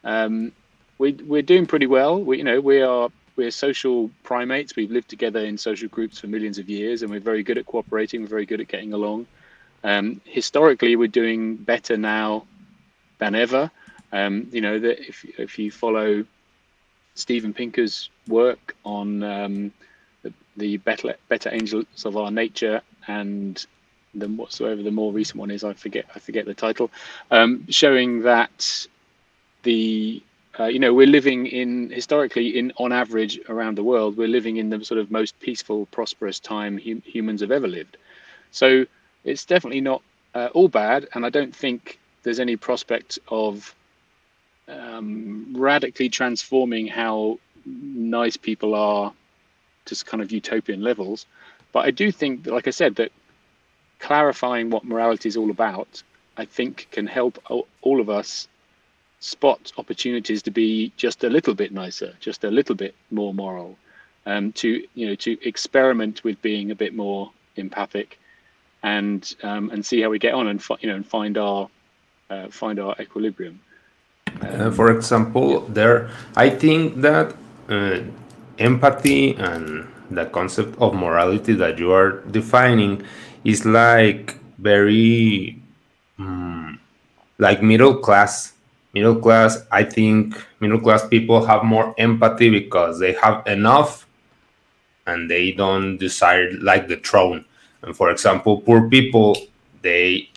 um, 0.04 0.52
we 0.98 1.12
we're 1.12 1.42
doing 1.42 1.66
pretty 1.66 1.86
well. 1.86 2.22
We 2.22 2.38
you 2.38 2.44
know 2.44 2.60
we 2.60 2.82
are 2.82 3.08
we're 3.36 3.50
social 3.50 4.10
primates. 4.24 4.76
We've 4.76 4.90
lived 4.90 5.08
together 5.08 5.40
in 5.40 5.56
social 5.56 5.88
groups 5.88 6.18
for 6.18 6.26
millions 6.26 6.58
of 6.58 6.68
years, 6.68 7.02
and 7.02 7.10
we're 7.10 7.20
very 7.20 7.42
good 7.42 7.58
at 7.58 7.66
cooperating. 7.66 8.20
We're 8.20 8.28
very 8.28 8.46
good 8.46 8.60
at 8.60 8.68
getting 8.68 8.92
along. 8.92 9.26
Um, 9.84 10.20
historically, 10.24 10.96
we're 10.96 11.08
doing 11.08 11.56
better 11.56 11.96
now 11.96 12.44
than 13.18 13.34
ever. 13.34 13.70
Um, 14.12 14.48
you 14.52 14.60
know 14.60 14.78
that 14.78 15.00
if 15.00 15.24
if 15.38 15.58
you 15.58 15.70
follow 15.70 16.24
Steven 17.14 17.52
Pinker's 17.52 18.10
work 18.28 18.74
on 18.84 19.22
um, 19.22 19.72
the, 20.22 20.32
the, 20.56 20.76
better 20.78 21.14
better 21.28 21.50
angels 21.52 21.86
of 22.04 22.16
our 22.16 22.30
nature 22.30 22.80
and 23.06 23.64
the 24.14 24.28
whatsoever 24.28 24.82
the 24.82 24.90
more 24.90 25.12
recent 25.12 25.38
one 25.38 25.50
is, 25.50 25.64
I 25.64 25.72
forget 25.72 26.06
I 26.14 26.18
forget 26.18 26.44
the 26.44 26.54
title, 26.54 26.90
um, 27.30 27.66
showing 27.70 28.22
that 28.22 28.86
the 29.62 30.22
uh, 30.58 30.64
you 30.64 30.78
know, 30.78 30.92
we're 30.92 31.06
living 31.06 31.46
in 31.46 31.90
historically 31.90 32.58
in 32.58 32.72
on 32.76 32.92
average 32.92 33.40
around 33.48 33.76
the 33.78 33.82
world, 33.82 34.16
we're 34.16 34.28
living 34.28 34.58
in 34.58 34.68
the 34.68 34.84
sort 34.84 35.00
of 35.00 35.10
most 35.10 35.38
peaceful, 35.40 35.86
prosperous 35.86 36.38
time 36.38 36.78
hum- 36.78 37.02
humans 37.06 37.40
have 37.40 37.50
ever 37.50 37.66
lived. 37.66 37.96
So 38.50 38.84
it's 39.24 39.46
definitely 39.46 39.80
not 39.80 40.02
uh, 40.34 40.48
all 40.52 40.68
bad, 40.68 41.08
and 41.14 41.24
I 41.24 41.30
don't 41.30 41.54
think 41.54 41.98
there's 42.22 42.40
any 42.40 42.56
prospect 42.56 43.18
of 43.28 43.74
um, 44.68 45.54
radically 45.56 46.08
transforming 46.08 46.86
how 46.86 47.38
nice 47.64 48.36
people 48.36 48.74
are 48.74 49.12
to 49.86 50.04
kind 50.04 50.22
of 50.22 50.30
utopian 50.30 50.82
levels. 50.82 51.26
But 51.72 51.86
I 51.86 51.90
do 51.90 52.12
think, 52.12 52.46
like 52.46 52.68
I 52.68 52.70
said, 52.70 52.96
that 52.96 53.12
clarifying 53.98 54.70
what 54.70 54.84
morality 54.84 55.28
is 55.28 55.36
all 55.36 55.50
about, 55.50 56.02
I 56.36 56.44
think, 56.44 56.88
can 56.90 57.06
help 57.06 57.38
all 57.82 58.00
of 58.00 58.10
us 58.10 58.48
spot 59.20 59.72
opportunities 59.78 60.42
to 60.42 60.50
be 60.50 60.92
just 60.96 61.22
a 61.24 61.30
little 61.30 61.54
bit 61.54 61.72
nicer, 61.72 62.14
just 62.20 62.44
a 62.44 62.50
little 62.50 62.74
bit 62.74 62.94
more 63.10 63.32
moral, 63.32 63.78
um, 64.26 64.52
to 64.52 64.84
you 64.94 65.06
know 65.06 65.14
to 65.14 65.38
experiment 65.46 66.24
with 66.24 66.40
being 66.42 66.70
a 66.70 66.74
bit 66.74 66.94
more 66.94 67.30
empathic, 67.56 68.18
and 68.82 69.34
um, 69.42 69.70
and 69.70 69.86
see 69.86 70.00
how 70.02 70.10
we 70.10 70.18
get 70.18 70.34
on 70.34 70.48
and 70.48 70.62
you 70.80 70.88
know 70.88 70.96
and 70.96 71.06
find 71.06 71.38
our 71.38 71.68
uh, 72.32 72.48
find 72.48 72.80
our 72.80 72.96
equilibrium. 72.98 73.60
Uh, 74.40 74.70
for 74.70 74.90
example, 74.90 75.60
there 75.68 76.10
I 76.36 76.48
think 76.48 77.02
that 77.02 77.36
uh, 77.68 78.00
empathy 78.58 79.34
and 79.36 79.86
the 80.10 80.26
concept 80.26 80.76
of 80.80 80.94
morality 80.94 81.52
that 81.54 81.78
you 81.78 81.92
are 81.92 82.20
defining 82.30 83.02
is 83.44 83.64
like 83.64 84.38
very 84.58 85.58
um, 86.18 86.78
like 87.38 87.62
middle 87.62 87.96
class 87.96 88.52
middle 88.94 89.16
class 89.16 89.64
i 89.72 89.82
think 89.82 90.36
middle 90.60 90.78
class 90.78 91.06
people 91.08 91.44
have 91.44 91.64
more 91.64 91.94
empathy 91.98 92.50
because 92.50 93.00
they 93.00 93.14
have 93.14 93.44
enough 93.46 94.06
and 95.06 95.30
they 95.30 95.50
don't 95.50 95.96
desire 95.96 96.52
like 96.60 96.88
the 96.88 96.96
throne 96.96 97.44
and 97.82 97.96
for 97.96 98.10
example 98.10 98.60
poor 98.60 98.88
people 98.88 99.34
they 99.80 100.28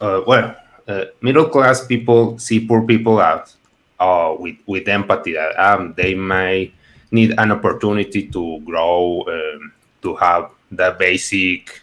uh, 0.00 0.22
well 0.26 0.56
uh, 0.88 1.04
middle 1.20 1.48
class 1.48 1.86
people 1.86 2.38
see 2.38 2.66
poor 2.66 2.82
people 2.82 3.20
out 3.20 3.54
uh, 4.00 4.34
with 4.38 4.56
with 4.66 4.88
empathy 4.88 5.32
that 5.34 5.56
um, 5.58 5.94
they 5.96 6.14
might 6.14 6.72
need 7.10 7.34
an 7.38 7.52
opportunity 7.52 8.28
to 8.28 8.60
grow 8.60 9.24
um, 9.28 9.72
to 10.00 10.14
have 10.16 10.50
the 10.70 10.96
basic 10.98 11.80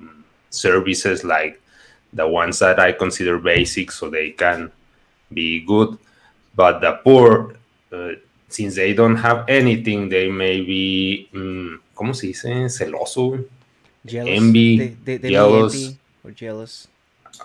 um, 0.00 0.24
services 0.50 1.24
like 1.24 1.60
the 2.12 2.26
ones 2.26 2.58
that 2.58 2.78
i 2.80 2.90
consider 2.90 3.38
basic 3.38 3.90
so 3.90 4.08
they 4.08 4.30
can 4.30 4.70
be 5.32 5.60
good. 5.60 5.98
But 6.54 6.80
the 6.80 7.00
poor, 7.04 7.54
uh, 7.92 8.12
since 8.48 8.76
they 8.76 8.94
don't 8.94 9.16
have 9.16 9.44
anything, 9.48 10.08
they 10.08 10.28
may 10.28 10.60
be, 10.60 11.28
um, 11.34 11.80
¿cómo 11.94 12.14
se 12.14 12.28
dice? 12.28 12.68
Celoso. 12.68 13.44
Jealous. 14.04 14.36
Envy. 14.36 14.78
They, 14.78 14.88
they, 15.04 15.16
they 15.18 15.30
jealous. 15.30 15.94
or 16.24 16.30
jealous. 16.32 16.88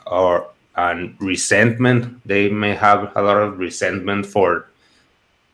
Or 0.07 0.49
and 0.75 1.15
resentment. 1.19 2.25
They 2.25 2.49
may 2.49 2.75
have 2.75 3.11
a 3.15 3.21
lot 3.21 3.37
of 3.37 3.59
resentment 3.59 4.25
for 4.25 4.67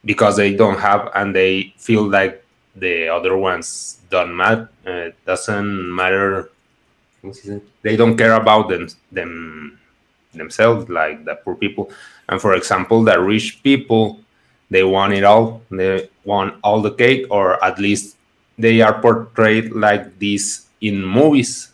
because 0.06 0.38
they 0.38 0.56
don't 0.56 0.80
have 0.80 1.12
and 1.16 1.36
they 1.36 1.74
feel 1.78 2.04
like 2.04 2.44
the 2.76 3.10
other 3.10 3.38
ones 3.38 4.00
don't 4.10 4.36
matter. 4.36 4.70
Uh, 4.86 5.10
doesn't 5.26 5.96
matter. 5.96 6.50
They 7.82 7.98
don't 7.98 8.18
care 8.18 8.34
about 8.34 8.70
them 8.70 8.88
them 9.12 9.80
themselves, 10.34 10.90
like 10.90 11.26
the 11.26 11.36
poor 11.36 11.56
people. 11.56 11.92
And 12.30 12.40
for 12.40 12.54
example, 12.54 13.04
the 13.04 13.20
rich 13.20 13.62
people, 13.64 14.20
they 14.70 14.84
want 14.84 15.14
it 15.14 15.24
all. 15.24 15.62
They 15.70 16.10
want 16.24 16.56
all 16.64 16.82
the 16.82 16.94
cake, 16.94 17.26
or 17.30 17.62
at 17.64 17.80
least 17.80 18.16
they 18.58 18.82
are 18.82 19.02
portrayed 19.02 19.72
like 19.72 20.20
this 20.20 20.68
in 20.80 21.04
movies. 21.04 21.72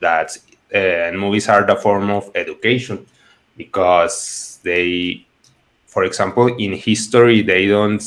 That 0.00 0.36
uh, 0.74 1.12
movies 1.14 1.48
are 1.48 1.64
the 1.66 1.76
form 1.76 2.10
of 2.10 2.30
education 2.34 3.06
because 3.56 4.58
they, 4.62 5.26
for 5.86 6.04
example, 6.04 6.46
in 6.56 6.72
history, 6.72 7.42
they 7.42 7.66
don't 7.66 8.02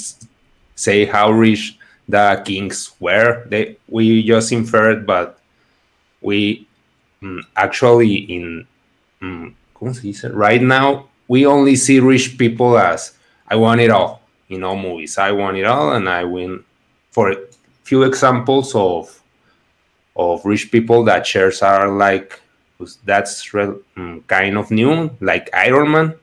say 0.76 1.06
how 1.06 1.32
rich 1.32 1.78
the 2.08 2.42
kings 2.46 2.92
were. 3.00 3.46
They 3.48 3.78
we 3.88 4.24
just 4.24 4.52
inferred, 4.52 5.06
but 5.06 5.40
we 6.22 6.68
um, 7.22 7.44
actually 7.56 8.16
in 8.16 8.68
um, 9.22 9.56
right 10.32 10.62
now 10.62 11.10
we 11.28 11.46
only 11.46 11.76
see 11.76 12.00
rich 12.00 12.38
people 12.38 12.78
as 12.78 13.14
I 13.48 13.56
want 13.56 13.82
it 13.82 13.92
all 13.92 14.22
in 14.50 14.64
all 14.64 14.78
movies. 14.78 15.18
I 15.18 15.32
want 15.32 15.58
it 15.58 15.66
all, 15.66 15.94
and 15.94 16.08
I 16.10 16.24
win. 16.24 16.64
For 17.12 17.32
a 17.32 17.38
few 17.84 18.04
examples 18.04 18.76
of 18.76 19.22
of 20.16 20.46
rich 20.46 20.72
people 20.72 21.04
that 21.06 21.28
shares 21.28 21.62
are 21.62 21.90
like 21.90 22.40
that's 23.04 23.54
um, 23.54 24.24
kind 24.28 24.58
of 24.58 24.72
new, 24.72 25.10
like 25.22 25.50
Iron 25.54 25.92
Man, 25.92 26.16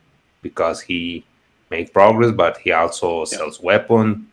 because 0.42 0.80
he 0.80 1.24
made 1.70 1.92
progress, 1.92 2.32
but 2.32 2.58
he 2.58 2.72
also 2.72 3.24
sells 3.24 3.60
weapon. 3.60 4.28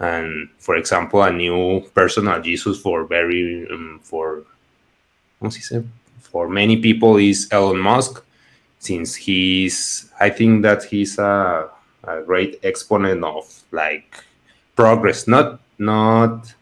And 0.00 0.48
for 0.58 0.76
example, 0.76 1.22
a 1.22 1.32
new 1.32 1.80
personal 1.94 2.40
Jesus 2.42 2.80
for 2.80 3.04
very 3.04 3.68
um, 3.70 4.00
for 4.02 4.42
what's 5.38 5.56
he 5.56 5.62
say 5.62 5.84
for 6.20 6.48
many 6.48 6.78
people 6.78 7.16
is 7.18 7.48
Elon 7.52 7.78
Musk 7.78 8.24
since 8.82 9.14
he's 9.14 10.10
i 10.18 10.28
think 10.28 10.62
that 10.62 10.82
he's 10.82 11.16
a, 11.16 11.68
a 12.02 12.20
great 12.22 12.58
exponent 12.64 13.22
of 13.22 13.62
like 13.70 14.24
progress. 14.74 15.28
Not 15.28 15.60
not 15.78 16.52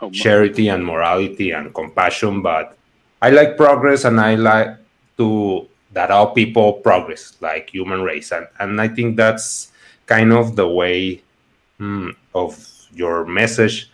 oh, 0.00 0.10
charity 0.10 0.68
and 0.68 0.84
morality 0.84 1.50
and 1.50 1.74
compassion 1.74 2.42
but 2.42 2.76
i 3.24 3.30
like 3.30 3.56
progress 3.56 4.04
and 4.04 4.20
i 4.20 4.34
like 4.34 4.70
to 5.16 5.66
that 5.96 6.10
all 6.10 6.34
people 6.34 6.74
progress 6.84 7.36
like 7.40 7.70
human 7.70 8.02
race 8.02 8.32
and, 8.32 8.46
and 8.60 8.80
i 8.80 8.88
think 8.88 9.16
that's 9.16 9.72
kind 10.06 10.32
of 10.32 10.56
the 10.56 10.68
way 10.68 11.20
mm, 11.80 12.14
of 12.34 12.52
your 12.92 13.24
message 13.24 13.90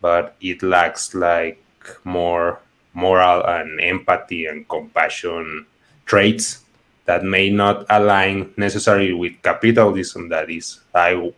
but 0.00 0.36
it 0.40 0.62
lacks 0.62 1.14
like 1.14 1.58
more 2.04 2.60
moral 2.94 3.42
and 3.44 3.80
empathy 3.80 4.46
and 4.46 4.68
compassion 4.68 5.66
traits 6.06 6.64
that 7.06 7.24
may 7.24 7.50
not 7.50 7.84
align 7.90 8.52
necessarily 8.56 9.12
with 9.12 9.40
capitalism. 9.42 10.28
That 10.28 10.50
is, 10.50 10.80
I, 10.94 11.32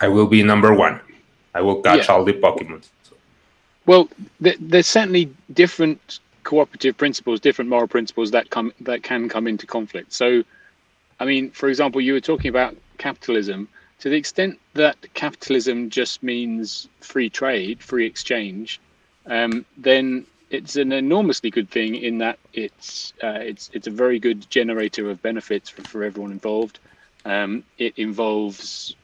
I 0.00 0.08
will 0.08 0.26
be 0.26 0.42
number 0.42 0.74
one. 0.74 1.00
I 1.54 1.62
will 1.62 1.80
catch 1.82 2.08
yeah. 2.08 2.14
all 2.14 2.24
the 2.24 2.34
Pokemon. 2.34 2.86
Well, 3.86 4.08
th- 4.42 4.58
there's 4.60 4.86
certainly 4.86 5.32
different 5.52 6.20
cooperative 6.44 6.96
principles, 6.96 7.40
different 7.40 7.70
moral 7.70 7.88
principles 7.88 8.30
that 8.32 8.50
come 8.50 8.72
that 8.80 9.02
can 9.02 9.28
come 9.28 9.46
into 9.46 9.66
conflict. 9.66 10.12
So, 10.12 10.42
I 11.18 11.24
mean, 11.24 11.50
for 11.50 11.68
example, 11.68 12.00
you 12.00 12.12
were 12.12 12.20
talking 12.20 12.48
about 12.48 12.76
capitalism. 12.98 13.68
To 14.00 14.08
the 14.08 14.16
extent 14.16 14.58
that 14.74 14.96
capitalism 15.12 15.90
just 15.90 16.22
means 16.22 16.88
free 17.00 17.28
trade, 17.28 17.82
free 17.82 18.06
exchange, 18.06 18.80
um, 19.26 19.66
then 19.76 20.24
it's 20.50 20.76
an 20.76 20.92
enormously 20.92 21.50
good 21.50 21.70
thing 21.70 21.94
in 21.94 22.18
that 22.18 22.38
it's 22.52 23.12
uh, 23.22 23.38
it's 23.40 23.70
it's 23.72 23.86
a 23.86 23.90
very 23.90 24.18
good 24.18 24.48
generator 24.50 25.10
of 25.10 25.22
benefits 25.22 25.68
for, 25.68 25.82
for 25.82 26.04
everyone 26.04 26.32
involved. 26.32 26.78
Um, 27.24 27.64
it 27.78 27.94
involves 27.98 28.96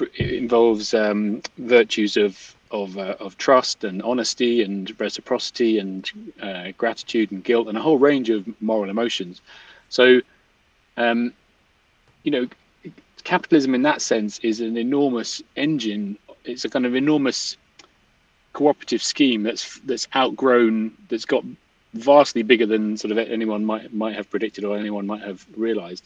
it 0.00 0.30
involves 0.30 0.94
um, 0.94 1.42
virtues 1.58 2.16
of 2.16 2.54
of 2.74 2.98
uh, 2.98 3.14
of 3.20 3.38
trust 3.38 3.84
and 3.84 4.02
honesty 4.02 4.62
and 4.62 4.92
reciprocity 4.98 5.78
and 5.78 6.10
uh, 6.42 6.72
gratitude 6.76 7.30
and 7.30 7.44
guilt 7.44 7.68
and 7.68 7.78
a 7.78 7.80
whole 7.80 7.98
range 7.98 8.28
of 8.30 8.40
moral 8.60 8.90
emotions. 8.90 9.40
So, 9.88 10.20
um, 10.96 11.32
you 12.24 12.32
know, 12.32 12.48
capitalism 13.22 13.74
in 13.74 13.82
that 13.82 14.02
sense 14.02 14.40
is 14.40 14.60
an 14.60 14.76
enormous 14.76 15.40
engine. 15.56 16.18
It's 16.44 16.64
a 16.64 16.68
kind 16.68 16.84
of 16.84 16.94
enormous 16.96 17.56
cooperative 18.52 19.02
scheme 19.02 19.44
that's 19.44 19.78
that's 19.80 20.08
outgrown 20.14 20.92
that's 21.08 21.24
got 21.24 21.44
vastly 21.94 22.42
bigger 22.42 22.66
than 22.66 22.96
sort 22.96 23.12
of 23.12 23.18
anyone 23.18 23.64
might 23.64 23.94
might 23.94 24.16
have 24.16 24.28
predicted 24.30 24.64
or 24.64 24.76
anyone 24.76 25.06
might 25.06 25.22
have 25.22 25.46
realized 25.56 26.04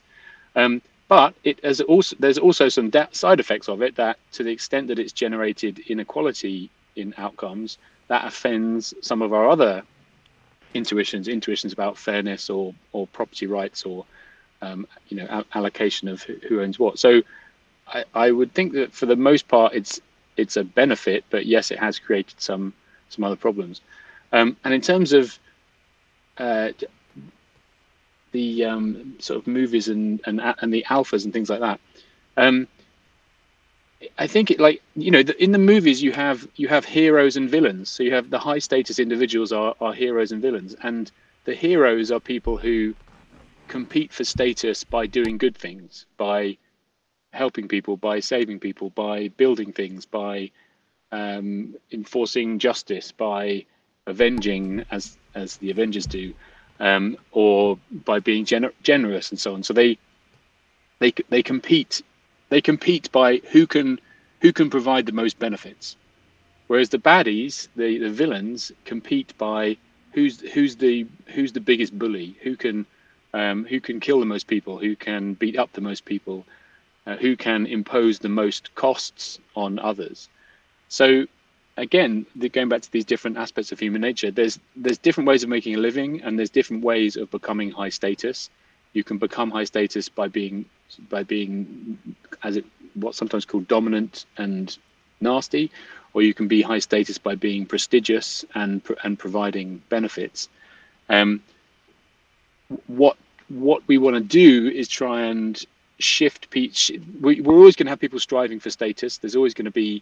um, 0.54 0.82
but 1.08 1.34
it 1.44 1.62
has 1.64 1.80
also 1.80 2.16
there's 2.18 2.38
also 2.38 2.68
some 2.68 2.90
side 3.12 3.40
effects 3.40 3.68
of 3.68 3.82
it 3.82 3.96
that 3.96 4.18
to 4.32 4.42
the 4.42 4.50
extent 4.50 4.88
that 4.88 4.98
it's 4.98 5.12
generated 5.12 5.78
inequality 5.88 6.70
in 6.96 7.14
outcomes 7.18 7.78
that 8.08 8.24
offends 8.26 8.94
some 9.00 9.22
of 9.22 9.32
our 9.32 9.48
other 9.48 9.82
intuitions 10.74 11.28
intuitions 11.28 11.72
about 11.72 11.96
fairness 11.96 12.50
or 12.50 12.74
or 12.92 13.06
property 13.08 13.46
rights 13.46 13.84
or 13.84 14.04
um, 14.60 14.86
you 15.08 15.16
know 15.16 15.44
allocation 15.54 16.08
of 16.08 16.22
who 16.22 16.60
owns 16.60 16.78
what 16.78 16.98
so 16.98 17.22
I, 17.86 18.04
I 18.14 18.30
would 18.30 18.52
think 18.52 18.72
that 18.74 18.92
for 18.92 19.06
the 19.06 19.16
most 19.16 19.48
part 19.48 19.74
it's 19.74 20.00
it's 20.38 20.56
a 20.56 20.64
benefit, 20.64 21.24
but 21.30 21.44
yes, 21.44 21.70
it 21.70 21.78
has 21.78 21.98
created 21.98 22.40
some 22.40 22.72
some 23.10 23.24
other 23.24 23.36
problems. 23.36 23.80
Um, 24.32 24.56
and 24.64 24.72
in 24.72 24.80
terms 24.80 25.12
of 25.12 25.38
uh, 26.38 26.70
the 28.32 28.64
um, 28.64 29.16
sort 29.20 29.38
of 29.40 29.46
movies 29.46 29.88
and, 29.88 30.20
and 30.26 30.40
and 30.60 30.72
the 30.72 30.84
alphas 30.88 31.24
and 31.24 31.32
things 31.32 31.50
like 31.50 31.60
that, 31.60 31.80
Um, 32.36 32.68
I 34.18 34.26
think 34.28 34.50
it 34.50 34.60
like 34.60 34.82
you 34.94 35.10
know 35.10 35.22
the, 35.22 35.42
in 35.42 35.52
the 35.52 35.58
movies 35.58 36.02
you 36.02 36.12
have 36.12 36.46
you 36.56 36.68
have 36.68 36.84
heroes 36.84 37.36
and 37.36 37.50
villains. 37.50 37.90
So 37.90 38.02
you 38.04 38.14
have 38.14 38.30
the 38.30 38.38
high 38.38 38.60
status 38.60 38.98
individuals 38.98 39.52
are, 39.52 39.74
are 39.80 39.92
heroes 39.92 40.32
and 40.32 40.40
villains, 40.40 40.76
and 40.82 41.10
the 41.44 41.54
heroes 41.54 42.12
are 42.12 42.20
people 42.20 42.56
who 42.56 42.94
compete 43.68 44.12
for 44.12 44.24
status 44.24 44.84
by 44.84 45.06
doing 45.06 45.38
good 45.38 45.56
things, 45.56 46.06
by 46.16 46.58
helping 47.32 47.68
people, 47.68 47.96
by 47.96 48.20
saving 48.20 48.60
people, 48.60 48.90
by 48.90 49.28
building 49.28 49.72
things, 49.72 50.06
by 50.06 50.50
um, 51.12 51.74
enforcing 51.92 52.58
justice, 52.58 53.12
by 53.12 53.66
avenging 54.06 54.84
as 54.90 55.18
as 55.34 55.56
the 55.58 55.70
Avengers 55.70 56.06
do, 56.06 56.34
um, 56.80 57.16
or 57.32 57.78
by 57.90 58.20
being 58.20 58.44
gener- 58.44 58.72
generous 58.82 59.30
and 59.30 59.38
so 59.40 59.54
on. 59.54 59.62
So 59.62 59.72
they 59.74 59.98
they 61.00 61.12
they 61.28 61.42
compete 61.42 62.02
they 62.50 62.60
compete 62.60 63.10
by 63.12 63.38
who 63.52 63.66
can 63.66 64.00
who 64.40 64.52
can 64.52 64.70
provide 64.70 65.06
the 65.06 65.12
most 65.12 65.38
benefits. 65.38 65.96
Whereas 66.68 66.90
the 66.90 66.98
baddies, 66.98 67.68
the, 67.76 67.98
the 67.98 68.10
villains, 68.10 68.72
compete 68.84 69.36
by 69.38 69.76
who's 70.12 70.40
who's 70.40 70.76
the 70.76 71.06
who's 71.26 71.52
the 71.52 71.60
biggest 71.60 71.98
bully, 71.98 72.36
who 72.42 72.56
can 72.56 72.86
um, 73.34 73.64
who 73.64 73.80
can 73.80 74.00
kill 74.00 74.20
the 74.20 74.26
most 74.26 74.46
people, 74.46 74.78
who 74.78 74.96
can 74.96 75.34
beat 75.34 75.58
up 75.58 75.72
the 75.72 75.80
most 75.80 76.04
people, 76.04 76.46
uh, 77.06 77.16
who 77.16 77.36
can 77.36 77.66
impose 77.66 78.18
the 78.18 78.28
most 78.28 78.74
costs 78.74 79.38
on 79.54 79.78
others. 79.78 80.28
So 80.88 81.26
again, 81.78 82.26
going 82.52 82.68
back 82.68 82.82
to 82.82 82.92
these 82.92 83.04
different 83.04 83.36
aspects 83.38 83.72
of 83.72 83.78
human 83.78 84.00
nature, 84.02 84.30
there's 84.30 84.58
there's 84.76 84.98
different 84.98 85.28
ways 85.28 85.42
of 85.42 85.48
making 85.48 85.74
a 85.74 85.78
living, 85.78 86.22
and 86.22 86.38
there's 86.38 86.50
different 86.50 86.84
ways 86.84 87.16
of 87.16 87.30
becoming 87.30 87.70
high 87.70 87.88
status. 87.88 88.50
You 88.92 89.04
can 89.04 89.18
become 89.18 89.50
high 89.50 89.64
status 89.64 90.08
by 90.08 90.28
being 90.28 90.66
by 91.08 91.22
being 91.22 91.98
as 92.42 92.56
it 92.56 92.64
what's 92.94 93.18
sometimes 93.18 93.44
called 93.44 93.68
dominant 93.68 94.26
and 94.36 94.76
nasty, 95.20 95.70
or 96.12 96.22
you 96.22 96.34
can 96.34 96.48
be 96.48 96.62
high 96.62 96.80
status 96.80 97.18
by 97.18 97.34
being 97.34 97.64
prestigious 97.64 98.44
and 98.54 98.82
and 99.04 99.18
providing 99.18 99.82
benefits. 99.88 100.48
Um, 101.08 101.42
what 102.86 103.16
what 103.48 103.82
we 103.86 103.98
want 103.98 104.14
to 104.14 104.20
do 104.22 104.68
is 104.68 104.88
try 104.88 105.22
and 105.22 105.64
shift 105.98 106.48
we, 106.54 107.40
we're 107.40 107.56
always 107.56 107.74
going 107.74 107.86
to 107.86 107.90
have 107.90 107.98
people 107.98 108.20
striving 108.20 108.60
for 108.60 108.70
status 108.70 109.18
there's 109.18 109.34
always 109.34 109.52
going 109.52 109.64
to 109.64 109.70
be 109.72 110.00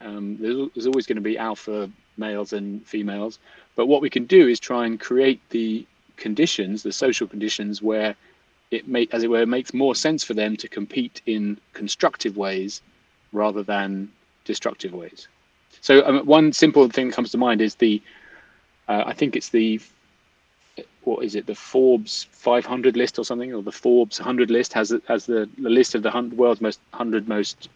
um, 0.00 0.36
there's, 0.40 0.68
there's 0.74 0.86
always 0.86 1.06
going 1.06 1.16
to 1.16 1.22
be 1.22 1.38
alpha 1.38 1.90
males 2.16 2.52
and 2.52 2.86
females 2.86 3.38
but 3.76 3.86
what 3.86 4.02
we 4.02 4.10
can 4.10 4.24
do 4.24 4.48
is 4.48 4.58
try 4.58 4.86
and 4.86 5.00
create 5.00 5.40
the 5.50 5.86
conditions 6.16 6.82
the 6.82 6.92
social 6.92 7.26
conditions 7.26 7.80
where 7.80 8.14
it 8.70 8.86
make 8.86 9.12
as 9.14 9.22
it 9.22 9.30
were 9.30 9.46
makes 9.46 9.72
more 9.72 9.94
sense 9.94 10.22
for 10.22 10.34
them 10.34 10.56
to 10.56 10.68
compete 10.68 11.22
in 11.26 11.58
constructive 11.72 12.36
ways 12.36 12.82
rather 13.32 13.62
than 13.62 14.10
destructive 14.44 14.92
ways. 14.92 15.28
So 15.80 16.06
um, 16.06 16.26
one 16.26 16.52
simple 16.52 16.88
thing 16.88 17.08
that 17.08 17.14
comes 17.14 17.30
to 17.32 17.38
mind 17.38 17.60
is 17.60 17.76
the 17.76 18.02
uh, 18.88 19.04
i 19.06 19.12
think 19.12 19.36
it's 19.36 19.50
the 19.50 19.80
what 21.04 21.24
is 21.24 21.34
it 21.34 21.46
the 21.46 21.54
Forbes 21.54 22.26
500 22.32 22.96
list 22.96 23.18
or 23.18 23.24
something 23.24 23.54
or 23.54 23.62
the 23.62 23.72
Forbes 23.72 24.18
100 24.18 24.50
list 24.50 24.72
has 24.72 24.92
has 25.06 25.26
the, 25.26 25.48
the 25.58 25.70
list 25.70 25.94
of 25.94 26.02
the 26.02 26.32
world's 26.34 26.60
most 26.60 26.80
100 26.90 27.28
most 27.28 27.68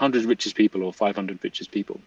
100 0.00 0.24
richest 0.24 0.56
people 0.56 0.82
or 0.82 0.92
500 0.92 1.38
richest 1.42 1.70
people. 1.70 2.00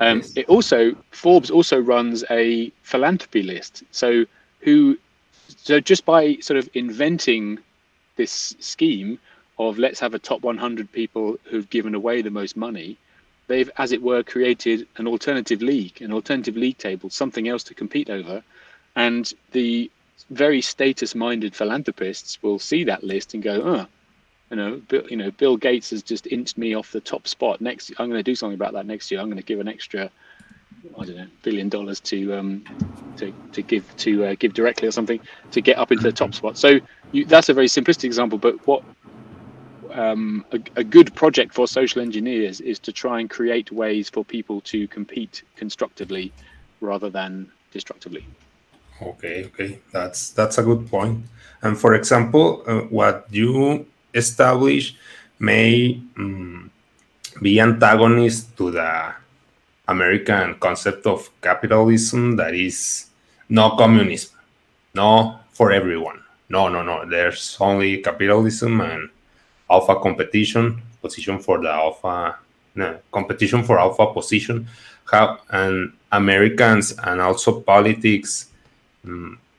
Um. 0.00 0.22
It 0.34 0.46
also 0.48 0.96
Forbes 1.10 1.50
also 1.50 1.78
runs 1.78 2.24
a 2.30 2.72
philanthropy 2.82 3.42
list. 3.42 3.84
So 3.90 4.24
who 4.60 4.98
so 5.56 5.80
just 5.80 6.04
by 6.04 6.36
sort 6.36 6.58
of 6.58 6.68
inventing 6.74 7.58
this 8.16 8.54
scheme 8.58 9.18
of 9.58 9.78
let's 9.78 10.00
have 10.00 10.14
a 10.14 10.18
top 10.18 10.42
100 10.42 10.90
people 10.92 11.38
who've 11.44 11.68
given 11.70 11.94
away 11.94 12.22
the 12.22 12.30
most 12.30 12.56
money, 12.56 12.96
they've 13.46 13.70
as 13.76 13.92
it 13.92 14.02
were 14.02 14.22
created 14.22 14.86
an 14.96 15.06
alternative 15.06 15.62
league, 15.62 16.00
an 16.02 16.12
alternative 16.12 16.56
league 16.56 16.78
table, 16.78 17.10
something 17.10 17.48
else 17.48 17.62
to 17.64 17.74
compete 17.74 18.10
over 18.10 18.42
and 18.96 19.32
the 19.52 19.90
very 20.30 20.60
status-minded 20.60 21.54
philanthropists 21.54 22.42
will 22.42 22.58
see 22.58 22.84
that 22.84 23.04
list 23.04 23.34
and 23.34 23.42
go, 23.42 23.62
"Oh, 23.62 23.86
you 24.50 24.56
know, 24.56 24.80
Bill, 24.88 25.02
you 25.08 25.16
know, 25.16 25.30
Bill 25.30 25.56
Gates 25.56 25.90
has 25.90 26.02
just 26.02 26.26
inched 26.26 26.56
me 26.56 26.74
off 26.74 26.92
the 26.92 27.00
top 27.00 27.28
spot. 27.28 27.60
Next, 27.60 27.90
I'm 27.98 28.08
going 28.08 28.18
to 28.18 28.22
do 28.22 28.34
something 28.34 28.54
about 28.54 28.72
that 28.72 28.86
next 28.86 29.10
year. 29.10 29.20
I'm 29.20 29.26
going 29.26 29.36
to 29.36 29.42
give 29.42 29.60
an 29.60 29.68
extra, 29.68 30.10
I 30.98 31.04
don't 31.04 31.16
know, 31.16 31.26
billion 31.42 31.68
dollars 31.68 32.00
to 32.00 32.34
um, 32.34 32.64
to 33.18 33.32
to 33.52 33.62
give 33.62 33.84
to 33.98 34.24
uh, 34.24 34.34
GiveDirectly 34.34 34.88
or 34.88 34.90
something 34.90 35.20
to 35.50 35.60
get 35.60 35.78
up 35.78 35.92
into 35.92 36.04
the 36.04 36.12
top 36.12 36.34
spot. 36.34 36.56
So 36.56 36.80
you, 37.12 37.24
that's 37.24 37.48
a 37.48 37.54
very 37.54 37.66
simplistic 37.66 38.04
example, 38.04 38.38
but 38.38 38.66
what 38.66 38.82
um, 39.92 40.44
a, 40.52 40.60
a, 40.76 40.84
good 40.84 41.14
project 41.14 41.54
for 41.54 41.66
social 41.66 42.02
engineers 42.02 42.60
is 42.60 42.78
to 42.80 42.92
try 42.92 43.20
and 43.20 43.28
create 43.28 43.72
ways 43.72 44.08
for 44.08 44.24
people 44.24 44.60
to 44.62 44.86
compete 44.88 45.42
constructively 45.56 46.32
rather 46.80 47.08
than 47.10 47.50
destructively. 47.72 48.24
Okay, 49.00 49.46
okay, 49.46 49.78
that's 49.92 50.30
that's 50.30 50.58
a 50.58 50.62
good 50.62 50.88
point. 50.90 51.24
And 51.62 51.78
for 51.78 51.94
example, 51.94 52.62
uh, 52.66 52.80
what 52.82 53.26
you 53.30 53.86
establish 54.18 54.94
may 55.38 56.00
um, 56.16 56.70
be 57.40 57.60
antagonist 57.60 58.56
to 58.56 58.70
the 58.70 59.14
American 59.86 60.54
concept 60.58 61.06
of 61.06 61.30
capitalism 61.40 62.36
that 62.36 62.54
is 62.54 63.06
no 63.48 63.76
communism, 63.76 64.36
no 64.94 65.38
for 65.52 65.72
everyone. 65.72 66.20
No, 66.48 66.68
no, 66.68 66.82
no. 66.82 67.04
There's 67.08 67.56
only 67.60 67.98
capitalism 67.98 68.80
and 68.80 69.08
alpha 69.70 69.96
competition, 70.00 70.80
position 71.00 71.38
for 71.38 71.60
the 71.60 71.70
alpha, 71.70 72.36
no, 72.74 72.98
competition 73.12 73.62
for 73.62 73.78
alpha 73.78 74.12
position. 74.12 74.66
How 75.10 75.38
and 75.50 75.92
Americans 76.12 76.92
and 77.04 77.20
also 77.20 77.60
politics 77.60 78.48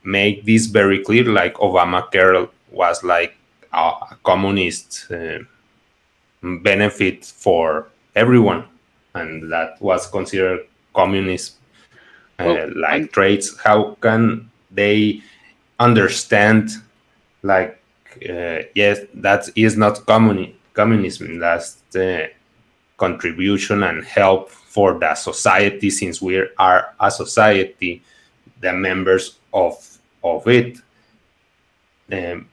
make 0.04 0.44
this 0.44 0.66
very 0.66 1.02
clear. 1.02 1.24
Like 1.24 1.54
Obamacare 1.54 2.48
was 2.70 3.02
like 3.02 3.36
a, 3.72 4.16
communist 4.24 5.10
uh, 5.10 5.38
benefit 6.42 7.24
for 7.24 7.88
everyone, 8.14 8.64
and 9.14 9.50
that 9.52 9.80
was 9.80 10.06
considered 10.06 10.66
communist 10.94 11.56
uh, 12.38 12.44
well, 12.46 12.72
like 12.76 13.02
I'm... 13.02 13.08
traits. 13.08 13.58
How 13.58 13.96
can 14.00 14.50
they 14.70 15.22
understand? 15.78 16.70
Like, 17.42 17.82
uh, 18.28 18.60
yes, 18.74 19.00
that 19.14 19.48
is 19.56 19.76
not 19.76 19.96
communi- 20.06 20.54
communism. 20.74 21.38
That's 21.38 21.76
the 21.90 22.30
contribution 22.96 23.82
and 23.82 24.04
help 24.04 24.50
for 24.50 24.98
the 24.98 25.14
society 25.14 25.90
since 25.90 26.20
we 26.20 26.46
are 26.58 26.94
a 27.00 27.10
society 27.10 28.02
the 28.60 28.72
members 28.72 29.38
of 29.52 29.74
of 30.22 30.46
it 30.46 30.78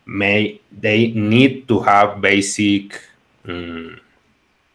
may 0.05 0.61
they 0.71 1.07
need 1.11 1.67
to 1.67 1.79
have 1.79 2.21
basic 2.21 3.01
um, 3.47 3.99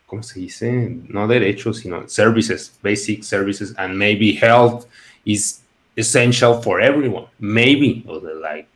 ¿cómo 0.06 0.24
se 0.24 0.40
dice? 0.40 0.98
No 1.08 1.26
derechos, 1.26 1.80
sino 1.80 2.06
services, 2.06 2.78
basic 2.82 3.24
services, 3.24 3.74
and 3.78 3.98
maybe 3.98 4.32
health 4.32 4.86
is 5.24 5.60
essential 5.96 6.60
for 6.60 6.80
everyone. 6.80 7.26
Maybe, 7.38 8.04
or 8.08 8.20
like 8.20 8.68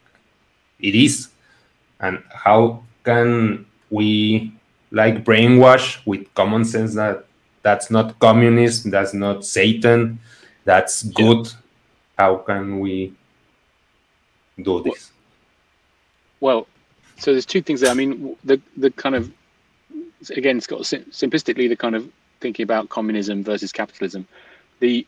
it 0.81 0.95
is. 0.95 1.29
And 2.01 2.23
how 2.31 2.83
can 3.05 3.67
we 3.91 4.53
like 4.91 5.25
brainwash 5.25 5.99
with 6.07 6.33
common 6.35 6.65
sense 6.65 6.95
that 6.95 7.25
that's 7.63 7.91
not 7.91 8.19
communism, 8.19 8.91
that's 8.91 9.13
not 9.13 9.45
Satan, 9.45 10.21
that's 10.65 11.03
good. 11.03 11.47
Yeah 11.47 11.53
how 12.17 12.37
can 12.37 12.81
we 12.81 13.13
do 14.61 14.83
this? 14.83 15.13
Well, 16.41 16.67
so 17.19 17.33
there's 17.33 17.47
two 17.47 17.63
things 17.63 17.81
there. 17.81 17.91
I 17.91 17.95
mean, 17.95 18.37
the 18.45 18.61
the 18.77 18.91
kind 18.91 19.15
of 19.15 19.33
again, 20.31 20.61
got 20.67 20.81
simplistically 20.81 21.69
the 21.69 21.77
kind 21.77 21.95
of 21.95 22.09
thinking 22.41 22.65
about 22.65 22.89
communism 22.89 23.45
versus 23.45 23.73
capitalism. 23.73 24.27
The 24.81 25.07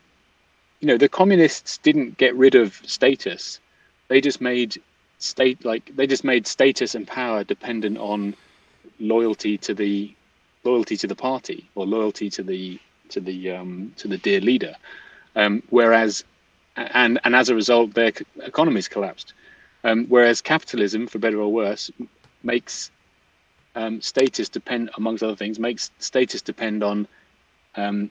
you 0.81 0.89
know 0.89 0.97
the 0.97 1.09
communists 1.09 1.79
didn't 1.79 2.17
get 2.19 2.35
rid 2.37 2.55
of 2.55 2.75
status; 2.87 3.61
they 4.09 4.21
just 4.21 4.41
made 4.41 4.81
state 5.19 5.65
like 5.65 5.95
they 5.97 6.07
just 6.07 6.25
made 6.25 6.47
status 6.47 6.95
and 6.95 7.07
power 7.07 7.45
dependent 7.45 7.99
on 7.99 8.35
loyalty 9.01 9.59
to 9.59 9.75
the 9.75 10.15
loyalty 10.65 10.97
to 10.97 11.07
the 11.07 11.15
party 11.17 11.69
or 11.75 11.87
loyalty 11.87 12.31
to 12.31 12.43
the 12.43 12.79
to 13.09 13.21
the 13.21 13.51
um, 13.51 13.93
to 13.97 14.09
the 14.09 14.19
dear 14.19 14.41
leader. 14.41 14.75
Um, 15.37 15.63
whereas 15.71 16.25
and 16.77 17.21
and 17.25 17.35
as 17.35 17.49
a 17.49 17.55
result, 17.55 17.95
their 17.95 18.13
economies 18.43 18.89
collapsed. 18.89 19.35
Um, 19.85 20.07
whereas 20.09 20.41
capitalism, 20.41 21.07
for 21.07 21.19
better 21.19 21.41
or 21.41 21.53
worse, 21.53 21.91
makes 22.43 22.91
um, 23.75 24.01
status 24.01 24.49
depend, 24.49 24.91
amongst 24.97 25.23
other 25.23 25.37
things, 25.37 25.59
makes 25.59 25.91
status 25.99 26.43
depend 26.43 26.83
on 26.83 27.07
um, 27.77 28.11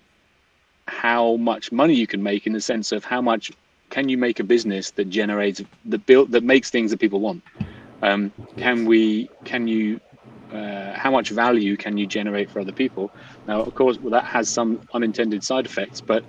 how 0.88 1.36
much 1.36 1.72
money 1.72 1.94
you 1.94 2.08
can 2.08 2.24
make, 2.24 2.48
in 2.48 2.54
the 2.54 2.62
sense 2.62 2.92
of 2.92 3.04
how 3.04 3.22
much 3.22 3.52
can 3.90 4.08
you 4.10 4.18
make 4.18 4.40
a 4.40 4.44
business 4.44 4.92
that 4.92 5.10
generates 5.10 5.62
the 5.86 5.98
build 5.98 6.32
that 6.32 6.44
makes 6.44 6.70
things 6.70 6.92
that 6.92 7.00
people 7.00 7.20
want. 7.20 7.44
Um, 8.02 8.32
can 8.58 8.86
we? 8.86 9.30
Can 9.44 9.68
you? 9.68 10.00
uh, 10.52 10.94
how 10.94 11.12
much 11.12 11.30
value 11.30 11.76
can 11.78 11.98
you 11.98 12.08
generate 12.08 12.50
for 12.50 12.60
other 12.60 12.72
people? 12.72 13.12
Now, 13.48 13.62
of 13.62 13.74
course, 13.76 13.98
well, 14.00 14.12
that 14.12 14.26
has 14.26 14.50
some 14.50 14.82
unintended 14.94 15.44
side 15.44 15.66
effects, 15.66 16.02
but 16.02 16.24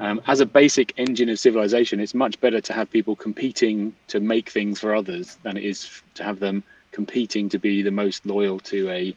um, 0.00 0.20
as 0.26 0.40
a 0.40 0.46
basic 0.46 0.94
engine 0.96 1.28
of 1.28 1.38
civilization, 1.38 2.00
it's 2.00 2.14
much 2.14 2.40
better 2.40 2.60
to 2.60 2.72
have 2.72 2.90
people 2.90 3.16
competing 3.16 3.94
to 4.08 4.20
make 4.20 4.50
things 4.50 4.80
for 4.80 4.94
others 4.94 5.38
than 5.42 5.56
it 5.56 5.64
is 5.64 6.02
to 6.14 6.22
have 6.22 6.38
them 6.38 6.62
competing 6.92 7.48
to 7.48 7.58
be 7.58 7.82
the 7.82 7.90
most 7.90 8.24
loyal 8.24 8.58
to 8.60 8.88
a 8.90 9.16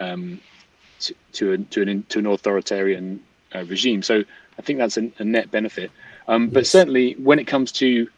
um, 0.00 0.40
to, 1.00 1.14
to, 1.32 1.52
a, 1.52 1.58
to 1.58 1.82
an 1.82 2.02
to 2.08 2.18
an 2.18 2.26
authoritarian 2.26 3.22
uh, 3.54 3.64
regime. 3.64 4.02
So 4.02 4.24
I 4.58 4.62
think 4.62 4.78
that's 4.78 4.96
a, 4.96 5.10
a 5.18 5.24
net 5.24 5.50
benefit. 5.50 5.90
Um, 6.26 6.48
but 6.48 6.66
certainly, 6.66 7.14
when 7.14 7.38
it 7.38 7.46
comes 7.46 7.70
to 7.72 8.08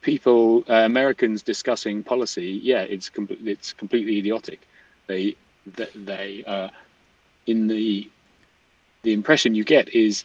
people, 0.00 0.64
uh, 0.68 0.74
Americans 0.74 1.42
discussing 1.42 2.02
policy, 2.02 2.60
yeah, 2.62 2.82
it's 2.82 3.08
com- 3.08 3.28
it's 3.44 3.72
completely 3.72 4.18
idiotic. 4.18 4.66
They 5.06 5.36
they 5.94 6.42
uh, 6.46 6.68
in 7.46 7.68
the 7.68 8.10
the 9.02 9.12
impression 9.12 9.54
you 9.54 9.64
get 9.64 9.88
is 9.94 10.24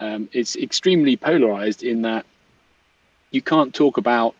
um, 0.00 0.28
it's 0.32 0.56
extremely 0.56 1.16
polarized 1.16 1.82
in 1.82 2.02
that 2.02 2.26
you 3.30 3.42
can't 3.42 3.74
talk 3.74 3.96
about 3.96 4.34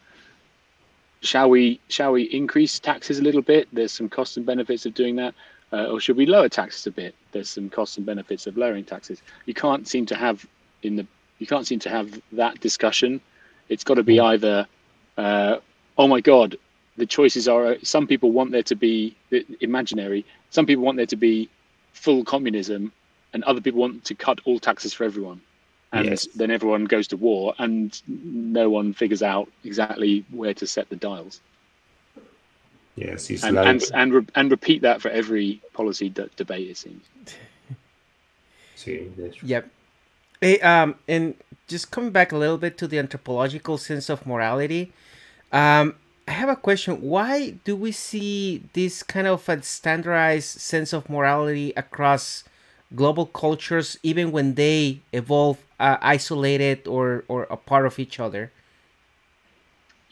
shall 1.22 1.50
we 1.50 1.78
shall 1.88 2.12
we 2.12 2.22
increase 2.24 2.78
taxes 2.78 3.18
a 3.18 3.22
little 3.22 3.42
bit? 3.42 3.68
There's 3.72 3.92
some 3.92 4.08
costs 4.08 4.36
and 4.36 4.46
benefits 4.46 4.86
of 4.86 4.94
doing 4.94 5.16
that. 5.16 5.34
Uh, 5.72 5.86
or 5.86 6.00
should 6.00 6.16
we 6.16 6.26
lower 6.26 6.48
taxes 6.48 6.86
a 6.86 6.90
bit? 6.90 7.14
There's 7.30 7.48
some 7.48 7.70
costs 7.70 7.96
and 7.96 8.04
benefits 8.04 8.46
of 8.46 8.56
lowering 8.56 8.84
taxes. 8.84 9.22
You 9.46 9.54
can't 9.54 9.86
seem 9.86 10.06
to 10.06 10.16
have 10.16 10.46
in 10.82 10.96
the 10.96 11.06
you 11.38 11.46
can't 11.46 11.66
seem 11.66 11.78
to 11.80 11.90
have 11.90 12.20
that 12.32 12.60
discussion. 12.60 13.20
It's 13.68 13.84
got 13.84 13.94
to 13.94 14.02
be 14.02 14.18
either 14.18 14.66
uh, 15.16 15.56
oh 15.98 16.08
my 16.08 16.20
god 16.20 16.56
the 16.96 17.06
choices 17.06 17.46
are 17.46 17.76
some 17.82 18.06
people 18.06 18.30
want 18.32 18.50
there 18.50 18.62
to 18.62 18.74
be 18.74 19.16
imaginary 19.60 20.24
some 20.50 20.66
people 20.66 20.84
want 20.84 20.96
there 20.96 21.06
to 21.06 21.16
be 21.16 21.48
full 21.92 22.24
communism 22.24 22.92
and 23.32 23.44
other 23.44 23.60
people 23.60 23.80
want 23.80 24.04
to 24.04 24.14
cut 24.14 24.38
all 24.44 24.58
taxes 24.58 24.92
for 24.92 25.04
everyone 25.04 25.40
and 25.92 26.06
yes. 26.06 26.26
then 26.34 26.50
everyone 26.50 26.84
goes 26.84 27.08
to 27.08 27.16
war 27.16 27.54
and 27.58 28.00
no 28.06 28.70
one 28.70 28.92
figures 28.92 29.22
out 29.22 29.48
exactly 29.64 30.24
where 30.30 30.54
to 30.54 30.66
set 30.66 30.88
the 30.88 30.96
dials. 30.96 31.40
Yes 32.96 33.30
and, 33.42 33.56
like... 33.56 33.66
and, 33.66 33.82
and, 33.94 34.14
re- 34.14 34.26
and 34.34 34.50
repeat 34.50 34.82
that 34.82 35.00
for 35.00 35.08
every 35.10 35.60
policy 35.72 36.08
de- 36.08 36.28
debate 36.36 36.70
it 36.70 36.76
seems. 36.76 37.02
See, 38.76 39.10
yep. 39.42 39.68
Hey, 40.40 40.60
um 40.60 40.94
and 41.08 41.34
just 41.66 41.90
coming 41.90 42.10
back 42.10 42.32
a 42.32 42.36
little 42.36 42.58
bit 42.58 42.78
to 42.78 42.86
the 42.86 42.98
anthropological 42.98 43.78
sense 43.78 44.08
of 44.08 44.26
morality 44.26 44.92
um 45.52 45.94
I 46.30 46.34
have 46.34 46.48
a 46.48 46.54
question. 46.54 47.00
Why 47.00 47.58
do 47.64 47.74
we 47.74 47.90
see 47.90 48.62
this 48.72 49.02
kind 49.02 49.26
of 49.26 49.48
a 49.48 49.62
standardized 49.62 50.60
sense 50.60 50.92
of 50.92 51.10
morality 51.10 51.72
across 51.76 52.44
global 52.94 53.26
cultures, 53.26 53.98
even 54.02 54.32
when 54.32 54.54
they 54.54 55.00
evolve 55.12 55.58
uh, 55.78 55.96
isolated 56.00 56.86
or 56.86 57.24
or 57.28 57.46
a 57.50 57.56
part 57.56 57.86
of 57.86 57.98
each 57.98 58.20
other? 58.20 58.52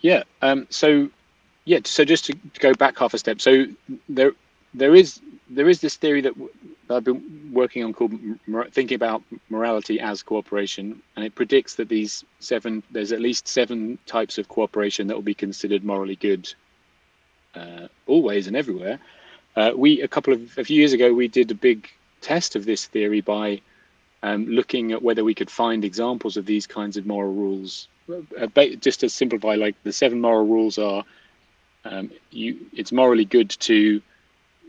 Yeah. 0.01 0.23
Um, 0.43 0.67
so 0.71 1.11
yeah. 1.65 1.81
So 1.85 2.05
just 2.05 2.27
to 2.27 2.37
go 2.61 2.75
back 2.75 2.99
half 2.99 3.15
a 3.15 3.19
step. 3.19 3.41
So 3.41 3.67
there 4.09 4.33
there 4.75 4.95
is 4.95 5.21
there 5.51 5.69
is 5.69 5.81
this 5.81 5.97
theory 5.97 6.21
that 6.21 6.35
I've 6.91 7.05
been 7.05 7.51
working 7.53 7.85
on 7.85 7.93
called 7.93 8.13
thinking 8.73 8.95
about 8.95 9.23
morality 9.51 10.01
as 10.01 10.23
cooperation, 10.23 11.03
and 11.17 11.25
it 11.25 11.35
predicts 11.35 11.75
that 11.77 11.89
these 11.89 12.25
seven 12.41 12.83
there's 12.91 13.13
at 13.13 13.21
least 13.21 13.49
seven 13.49 13.99
types 14.07 14.39
of 14.39 14.49
cooperation 14.49 15.07
that 15.07 15.15
will 15.15 15.23
be 15.23 15.35
considered 15.35 15.85
morally 15.85 16.17
good, 16.17 16.53
uh, 17.55 17.89
always 18.07 18.47
and 18.47 18.57
everywhere. 18.57 18.99
Uh, 19.57 19.73
we 19.75 20.01
a 20.03 20.09
couple 20.09 20.33
of 20.33 20.57
a 20.59 20.65
few 20.65 20.77
years 20.77 20.93
ago 20.93 21.13
we 21.13 21.29
did 21.29 21.51
a 21.51 21.55
big 21.55 21.89
test 22.21 22.57
of 22.57 22.65
this 22.65 22.87
theory 22.87 23.21
by 23.21 23.61
um, 24.23 24.47
looking 24.47 24.93
at 24.93 25.03
whether 25.03 25.25
we 25.25 25.35
could 25.35 25.51
find 25.51 25.85
examples 25.85 26.37
of 26.37 26.47
these 26.47 26.67
kinds 26.67 26.97
of 26.97 27.07
moral 27.07 27.33
rules. 27.33 27.89
Uh, 28.41 28.47
just 28.81 29.01
to 29.01 29.09
simplify, 29.09 29.55
like 29.55 29.77
the 29.83 29.93
seven 29.93 30.21
moral 30.21 30.47
rules 30.47 30.79
are, 30.79 31.05
um, 31.85 32.11
you, 32.31 32.59
it's 32.73 32.91
morally 32.91 33.25
good 33.25 33.51
to, 33.51 34.01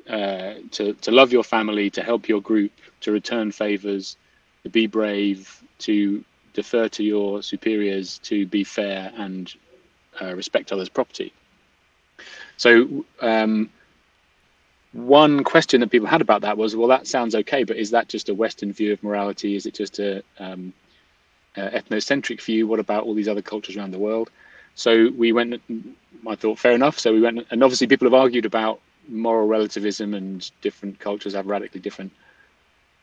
uh, 0.10 0.56
to 0.72 0.94
to 0.94 1.12
love 1.12 1.32
your 1.32 1.44
family, 1.44 1.90
to 1.90 2.04
help 2.04 2.28
your 2.28 2.42
group, 2.42 2.72
to 3.02 3.12
return 3.12 3.52
favors, 3.52 4.18
to 4.64 4.70
be 4.70 4.88
brave, 4.88 5.64
to 5.80 6.24
defer 6.54 6.90
to 6.90 7.04
your 7.04 7.42
superiors, 7.42 8.20
to 8.20 8.46
be 8.46 8.64
fair, 8.64 9.12
and 9.16 9.54
uh, 10.22 10.36
respect 10.36 10.72
others' 10.72 10.90
property. 10.90 11.32
So 12.58 13.06
um, 13.22 13.70
one 14.94 15.44
question 15.44 15.82
that 15.82 15.92
people 15.92 16.08
had 16.08 16.22
about 16.22 16.42
that 16.42 16.58
was, 16.58 16.76
well, 16.76 16.88
that 16.88 17.08
sounds 17.08 17.36
okay, 17.36 17.64
but 17.64 17.78
is 17.78 17.92
that 17.92 18.10
just 18.10 18.30
a 18.30 18.34
Western 18.34 18.74
view 18.74 18.92
of 18.92 19.04
morality? 19.04 19.56
Is 19.56 19.66
it 19.66 19.76
just 19.76 20.00
a, 20.00 20.24
um, 20.40 20.74
a 21.56 21.70
ethnocentric 21.82 22.42
view? 22.42 22.68
What 22.68 22.80
about 22.80 23.04
all 23.04 23.14
these 23.14 23.28
other 23.28 23.42
cultures 23.42 23.78
around 23.78 23.92
the 23.92 24.00
world? 24.00 24.30
So 24.76 25.10
we 25.16 25.32
went. 25.32 25.62
I 26.28 26.36
thought 26.36 26.58
fair 26.58 26.74
enough. 26.74 26.98
So 26.98 27.14
we 27.14 27.22
went, 27.22 27.46
and 27.52 27.64
obviously 27.64 27.88
people 27.88 28.06
have 28.08 28.14
argued 28.14 28.46
about 28.46 28.80
moral 29.08 29.48
relativism, 29.48 30.14
and 30.14 30.50
different 30.62 31.00
cultures 31.00 31.34
have 31.34 31.48
radically 31.48 31.82
different 31.82 32.14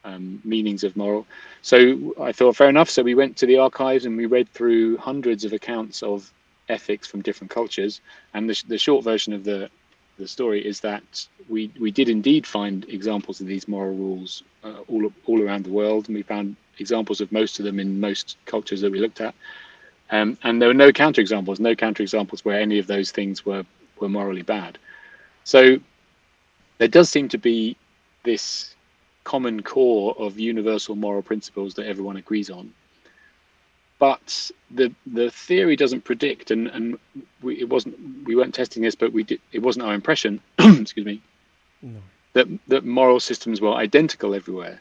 um, 0.05 0.40
meanings 0.44 0.85
of 0.85 0.96
moral. 0.96 1.27
So 1.62 2.14
I 2.20 2.33
thought 2.33 2.57
fair 2.57 2.68
enough. 2.68 2.88
So 2.88 3.03
we 3.03 3.14
went 3.14 3.37
to 3.38 3.46
the 3.46 3.59
archives 3.59 4.07
and 4.07 4.16
we 4.16 4.27
read 4.27 4.49
through 4.53 4.96
hundreds 4.96 5.44
of 5.44 5.53
accounts 5.53 6.03
of 6.03 6.33
ethics 6.68 7.07
from 7.07 7.22
different 7.22 7.51
cultures. 7.51 8.01
And 8.33 8.49
the, 8.49 8.62
the 8.68 8.79
short 8.79 9.05
version 9.05 9.33
of 9.33 9.44
the 9.44 9.68
the 10.18 10.29
story 10.29 10.64
is 10.66 10.81
that 10.81 11.26
we 11.48 11.70
we 11.79 11.90
did 11.90 12.09
indeed 12.09 12.46
find 12.46 12.85
examples 12.88 13.40
of 13.40 13.46
these 13.46 13.68
moral 13.68 13.94
rules 13.94 14.42
uh, 14.64 14.81
all 14.88 15.12
all 15.26 15.42
around 15.42 15.64
the 15.64 15.70
world, 15.70 16.09
and 16.09 16.16
we 16.16 16.22
found 16.22 16.57
examples 16.79 17.20
of 17.20 17.33
most 17.33 17.59
of 17.59 17.64
them 17.64 17.81
in 17.81 18.00
most 18.00 18.37
cultures 18.46 18.81
that 18.81 18.92
we 18.92 18.98
looked 18.98 19.20
at. 19.20 19.35
Um, 20.11 20.38
and 20.42 20.61
there 20.61 20.68
were 20.68 20.74
no 20.74 20.92
counterexamples, 20.92 21.59
no 21.59 21.74
counterexamples 21.74 22.44
where 22.44 22.61
any 22.61 22.79
of 22.79 22.87
those 22.87 23.11
things 23.11 23.44
were 23.44 23.64
were 24.00 24.09
morally 24.09 24.42
bad. 24.42 24.79
So 25.44 25.79
there 26.79 26.88
does 26.88 27.09
seem 27.11 27.29
to 27.31 27.38
be 27.38 27.76
this 28.24 28.74
common 29.24 29.62
core 29.62 30.14
of 30.18 30.38
universal 30.38 30.94
moral 30.94 31.22
principles 31.22 31.74
that 31.74 31.87
everyone 31.87 32.16
agrees 32.16 32.50
on 32.50 32.72
but 33.98 34.50
the 34.70 34.92
the 35.06 35.30
theory 35.30 35.76
doesn't 35.76 36.04
predict, 36.04 36.50
and 36.50 36.68
and 36.68 36.98
we, 37.42 37.59
it 37.61 37.68
wasn't 37.68 37.96
we 38.26 38.37
weren't 38.37 38.54
testing 38.54 38.82
this, 38.82 38.94
but 38.94 39.12
we 39.12 39.22
did. 39.22 39.40
It 39.52 39.61
wasn't 39.61 39.87
our 39.87 39.94
impression. 39.94 40.40
excuse 40.59 41.06
me. 41.06 41.22
No. 41.82 42.00
That 42.35 42.48
that 42.68 42.85
moral 42.85 43.20
systems 43.20 43.61
were 43.61 43.72
identical 43.72 44.35
everywhere. 44.35 44.80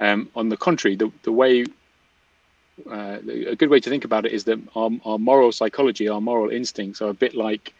Um, 0.00 0.30
on 0.36 0.48
the 0.48 0.56
contrary, 0.56 0.96
the 0.96 1.10
the 1.22 1.32
way 1.32 1.64
uh, 2.90 3.18
a 3.46 3.56
good 3.56 3.70
way 3.70 3.80
to 3.80 3.90
think 3.90 4.04
about 4.04 4.26
it 4.26 4.32
is 4.32 4.44
that 4.44 4.58
our, 4.74 4.90
our 5.04 5.18
moral 5.18 5.52
psychology, 5.52 6.08
our 6.08 6.20
moral 6.20 6.50
instincts, 6.50 7.00
are 7.00 7.10
a 7.10 7.14
bit 7.14 7.34
like 7.34 7.72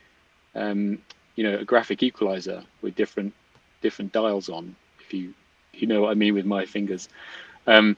um, 0.54 0.98
you 1.36 1.44
know 1.44 1.58
a 1.58 1.64
graphic 1.64 2.02
equalizer 2.02 2.62
with 2.82 2.94
different 2.94 3.32
different 3.80 4.12
dials 4.12 4.48
on. 4.48 4.74
If 5.00 5.12
you 5.12 5.34
you 5.72 5.86
know 5.86 6.02
what 6.02 6.10
I 6.10 6.14
mean 6.14 6.34
with 6.34 6.46
my 6.46 6.64
fingers, 6.64 7.08
um, 7.66 7.96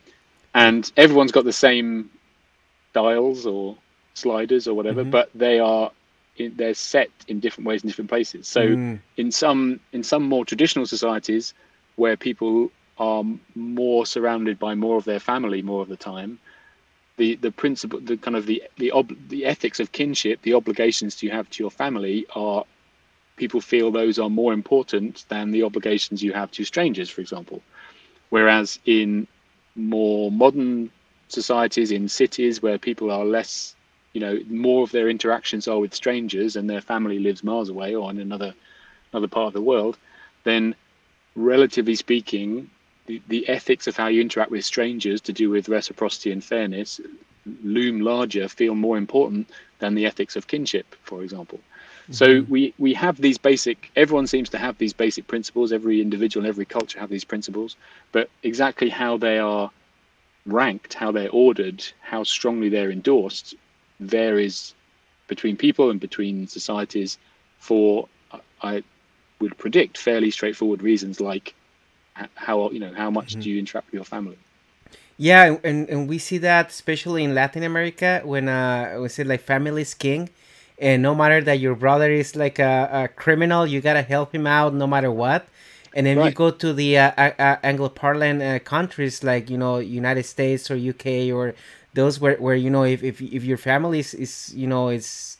and 0.54 0.90
everyone's 0.96 1.32
got 1.32 1.44
the 1.44 1.52
same 1.52 2.10
dials 3.02 3.46
or 3.46 3.76
sliders 4.14 4.66
or 4.66 4.74
whatever, 4.74 5.02
mm-hmm. 5.02 5.18
but 5.18 5.28
they 5.34 5.58
are 5.58 5.90
in, 6.36 6.54
they're 6.56 6.74
set 6.74 7.10
in 7.28 7.40
different 7.40 7.66
ways 7.68 7.82
in 7.82 7.88
different 7.88 8.10
places. 8.10 8.48
So 8.48 8.62
mm. 8.62 8.98
in 9.16 9.30
some 9.42 9.80
in 9.92 10.02
some 10.02 10.24
more 10.34 10.44
traditional 10.44 10.86
societies 10.86 11.54
where 11.96 12.16
people 12.16 12.70
are 12.98 13.24
more 13.54 14.06
surrounded 14.06 14.58
by 14.58 14.74
more 14.74 14.96
of 14.96 15.04
their 15.04 15.20
family 15.20 15.60
more 15.62 15.82
of 15.82 15.88
the 15.88 16.00
time, 16.12 16.38
the 17.16 17.36
the 17.36 17.52
principle, 17.62 18.00
the 18.00 18.16
kind 18.16 18.36
of 18.36 18.46
the 18.46 18.62
the 18.82 18.90
ob- 18.92 19.28
the 19.28 19.44
ethics 19.44 19.78
of 19.80 19.92
kinship, 19.92 20.40
the 20.42 20.54
obligations 20.54 21.22
you 21.22 21.30
have 21.30 21.48
to 21.50 21.62
your 21.64 21.70
family 21.70 22.26
are 22.34 22.64
people 23.36 23.60
feel 23.60 23.90
those 23.90 24.18
are 24.18 24.30
more 24.30 24.52
important 24.52 25.24
than 25.28 25.50
the 25.50 25.62
obligations 25.62 26.22
you 26.22 26.32
have 26.32 26.50
to 26.50 26.64
strangers, 26.64 27.10
for 27.10 27.20
example. 27.20 27.62
Whereas 28.30 28.78
in 28.86 29.26
more 29.74 30.32
modern 30.32 30.90
societies 31.28 31.90
in 31.90 32.08
cities 32.08 32.62
where 32.62 32.78
people 32.78 33.10
are 33.10 33.24
less 33.24 33.74
you 34.12 34.20
know 34.20 34.38
more 34.48 34.82
of 34.82 34.92
their 34.92 35.08
interactions 35.08 35.68
are 35.68 35.78
with 35.78 35.94
strangers 35.94 36.56
and 36.56 36.70
their 36.70 36.80
family 36.80 37.18
lives 37.18 37.44
miles 37.44 37.68
away 37.68 37.94
or 37.94 38.10
in 38.10 38.18
another 38.18 38.54
another 39.12 39.28
part 39.28 39.48
of 39.48 39.52
the 39.52 39.60
world 39.60 39.98
then 40.44 40.74
relatively 41.34 41.94
speaking 41.94 42.70
the, 43.06 43.20
the 43.28 43.48
ethics 43.48 43.86
of 43.86 43.96
how 43.96 44.06
you 44.06 44.20
interact 44.20 44.50
with 44.50 44.64
strangers 44.64 45.20
to 45.20 45.32
do 45.32 45.50
with 45.50 45.68
reciprocity 45.68 46.32
and 46.32 46.42
fairness 46.42 47.00
loom 47.62 48.00
larger 48.00 48.48
feel 48.48 48.74
more 48.74 48.96
important 48.96 49.48
than 49.80 49.94
the 49.94 50.06
ethics 50.06 50.36
of 50.36 50.46
kinship 50.46 50.94
for 51.02 51.22
example 51.22 51.58
mm-hmm. 51.58 52.12
so 52.12 52.44
we 52.48 52.72
we 52.78 52.94
have 52.94 53.20
these 53.20 53.38
basic 53.38 53.90
everyone 53.96 54.26
seems 54.26 54.48
to 54.48 54.58
have 54.58 54.78
these 54.78 54.92
basic 54.92 55.26
principles 55.26 55.72
every 55.72 56.00
individual 56.00 56.44
and 56.44 56.48
every 56.48 56.64
culture 56.64 56.98
have 56.98 57.10
these 57.10 57.24
principles 57.24 57.76
but 58.12 58.30
exactly 58.42 58.88
how 58.88 59.16
they 59.18 59.38
are 59.38 59.70
ranked, 60.46 60.94
how 60.94 61.12
they're 61.12 61.30
ordered, 61.30 61.84
how 62.00 62.22
strongly 62.22 62.68
they're 62.68 62.90
endorsed, 62.90 63.54
varies 64.00 64.74
between 65.28 65.56
people 65.56 65.90
and 65.90 66.00
between 66.00 66.46
societies 66.46 67.18
for 67.58 68.08
I 68.62 68.82
would 69.40 69.58
predict 69.58 69.98
fairly 69.98 70.30
straightforward 70.30 70.82
reasons 70.82 71.20
like 71.20 71.54
how 72.34 72.70
you 72.70 72.80
know 72.80 72.92
how 72.94 73.10
much 73.10 73.32
mm-hmm. 73.32 73.40
do 73.40 73.50
you 73.50 73.58
interact 73.58 73.88
with 73.88 73.94
your 73.94 74.04
family. 74.04 74.38
Yeah, 75.18 75.56
and, 75.64 75.88
and 75.88 76.08
we 76.08 76.18
see 76.18 76.38
that 76.38 76.70
especially 76.70 77.24
in 77.24 77.34
Latin 77.34 77.62
America 77.62 78.20
when 78.24 78.48
uh 78.48 78.98
we 79.00 79.08
say 79.08 79.24
like 79.24 79.40
family 79.40 79.82
is 79.82 79.94
king, 79.94 80.30
and 80.78 81.02
no 81.02 81.14
matter 81.14 81.40
that 81.42 81.58
your 81.58 81.74
brother 81.74 82.10
is 82.10 82.36
like 82.36 82.58
a, 82.58 82.88
a 82.92 83.08
criminal, 83.08 83.66
you 83.66 83.80
gotta 83.80 84.02
help 84.02 84.34
him 84.34 84.46
out 84.46 84.74
no 84.74 84.86
matter 84.86 85.10
what. 85.10 85.48
And 85.96 86.04
then 86.04 86.18
right. 86.18 86.26
you 86.26 86.32
go 86.32 86.50
to 86.50 86.74
the 86.74 86.98
uh, 86.98 87.10
uh, 87.16 87.56
Anglo-parlant 87.62 88.42
uh, 88.42 88.58
countries 88.58 89.24
like 89.24 89.48
you 89.48 89.56
know 89.56 89.78
United 89.78 90.24
States 90.24 90.70
or 90.70 90.76
UK 90.76 91.32
or 91.32 91.54
those 91.94 92.20
where, 92.20 92.36
where 92.36 92.54
you 92.54 92.68
know 92.68 92.84
if, 92.84 93.02
if, 93.02 93.22
if 93.22 93.42
your 93.42 93.56
family 93.56 94.00
is, 94.00 94.12
is 94.12 94.52
you 94.54 94.66
know 94.66 94.90
is 94.90 95.38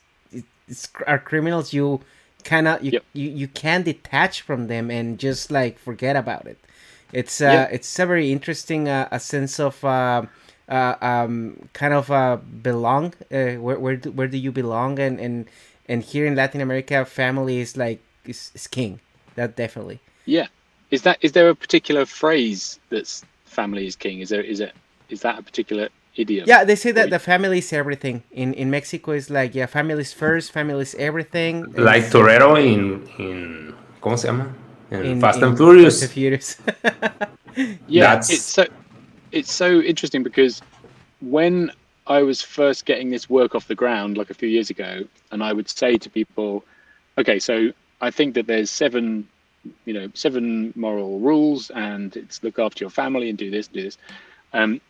it's, 0.67 0.89
are 1.07 1.19
criminals 1.19 1.75
you 1.75 2.01
cannot 2.43 2.83
you, 2.83 2.93
yep. 2.93 3.05
you 3.13 3.29
you 3.29 3.49
can 3.49 3.83
detach 3.83 4.41
from 4.41 4.69
them 4.69 4.91
and 4.91 5.19
just 5.19 5.51
like 5.51 5.79
forget 5.79 6.17
about 6.17 6.47
it. 6.47 6.59
It's 7.13 7.43
uh 7.43 7.69
yep. 7.69 7.73
it's 7.73 7.99
a 7.99 8.07
very 8.07 8.33
interesting 8.33 8.89
uh, 8.89 9.09
a 9.13 9.21
sense 9.21 9.61
of 9.61 9.85
uh, 9.85 10.23
uh 10.71 10.95
um 11.03 11.69
kind 11.75 11.93
of 11.93 12.11
uh 12.11 12.39
belong 12.63 13.13
uh, 13.31 13.61
where 13.61 13.79
where 13.79 13.97
do, 13.97 14.11
where 14.11 14.27
do 14.27 14.39
you 14.39 14.53
belong 14.53 14.99
and 14.99 15.21
and 15.21 15.51
and 15.87 16.03
here 16.03 16.25
in 16.25 16.35
Latin 16.35 16.63
America 16.63 17.05
family 17.05 17.59
is 17.59 17.77
like 17.77 18.01
is, 18.25 18.51
is 18.55 18.67
king 18.67 19.01
that 19.35 19.55
definitely 19.55 20.01
yeah 20.27 20.47
is 20.91 21.03
that 21.03 21.19
is 21.21 21.33
there 21.33 21.49
a 21.49 21.55
particular 21.55 22.07
phrase 22.07 22.79
that's 22.91 23.25
family 23.45 23.87
is 23.87 23.97
king? 23.97 24.21
Is 24.21 24.29
there 24.29 24.43
is 24.43 24.61
it 24.61 24.73
is 25.09 25.21
that 25.23 25.39
a 25.39 25.43
particular 25.43 25.89
idiom? 26.17 26.45
Yeah, 26.47 26.65
they 26.65 26.77
say 26.77 26.93
that 26.93 27.11
the 27.11 27.19
family 27.19 27.59
is 27.59 27.73
everything. 27.73 28.23
In 28.31 28.55
in 28.55 28.71
Mexico, 28.71 29.13
it's 29.13 29.31
like 29.31 29.55
yeah, 29.55 29.67
family 29.67 30.03
is 30.03 30.13
first, 30.13 30.53
family 30.53 30.83
is 30.83 30.95
everything. 30.99 31.55
Like 31.91 32.05
Toretto 32.05 32.57
in 32.57 33.09
in 33.19 33.75
¿cómo 34.01 34.19
se 34.19 34.29
llama? 34.29 34.55
In, 34.91 35.05
in 35.05 35.21
Fast 35.21 35.39
in 35.39 35.45
and 35.45 35.57
Furious. 35.57 36.01
Fast 36.01 36.03
and 36.05 36.13
Furious. 36.13 36.49
yeah, 37.89 38.15
That's... 38.15 38.31
it's 38.31 38.43
so 38.43 38.65
it's 39.33 39.53
so 39.53 39.81
interesting 39.81 40.23
because 40.23 40.63
when 41.21 41.73
I 42.07 42.23
was 42.23 42.41
first 42.41 42.87
getting 42.87 43.11
this 43.11 43.29
work 43.29 43.57
off 43.57 43.67
the 43.67 43.75
ground 43.75 44.17
like 44.17 44.31
a 44.31 44.35
few 44.35 44.49
years 44.49 44.71
ago, 44.71 45.03
and 45.33 45.43
I 45.43 45.53
would 45.53 45.69
say 45.69 45.99
to 45.99 46.09
people, 46.09 46.63
okay, 47.19 47.41
so 47.41 47.73
I 48.01 48.13
think 48.13 48.35
that 48.35 48.47
there's 48.47 48.71
seven 48.71 49.27
you 49.85 49.95
know 49.95 50.11
seven 50.15 50.73
moral 50.77 51.19
rules 51.21 51.71
and 51.71 52.17
it's 52.17 52.43
look 52.43 52.59
after 52.59 52.85
your 52.85 52.91
family 52.91 53.29
and 53.29 53.39
do 53.39 53.51
this 53.51 53.69
do 53.69 53.83
this. 53.83 53.99
Um, 54.53 54.81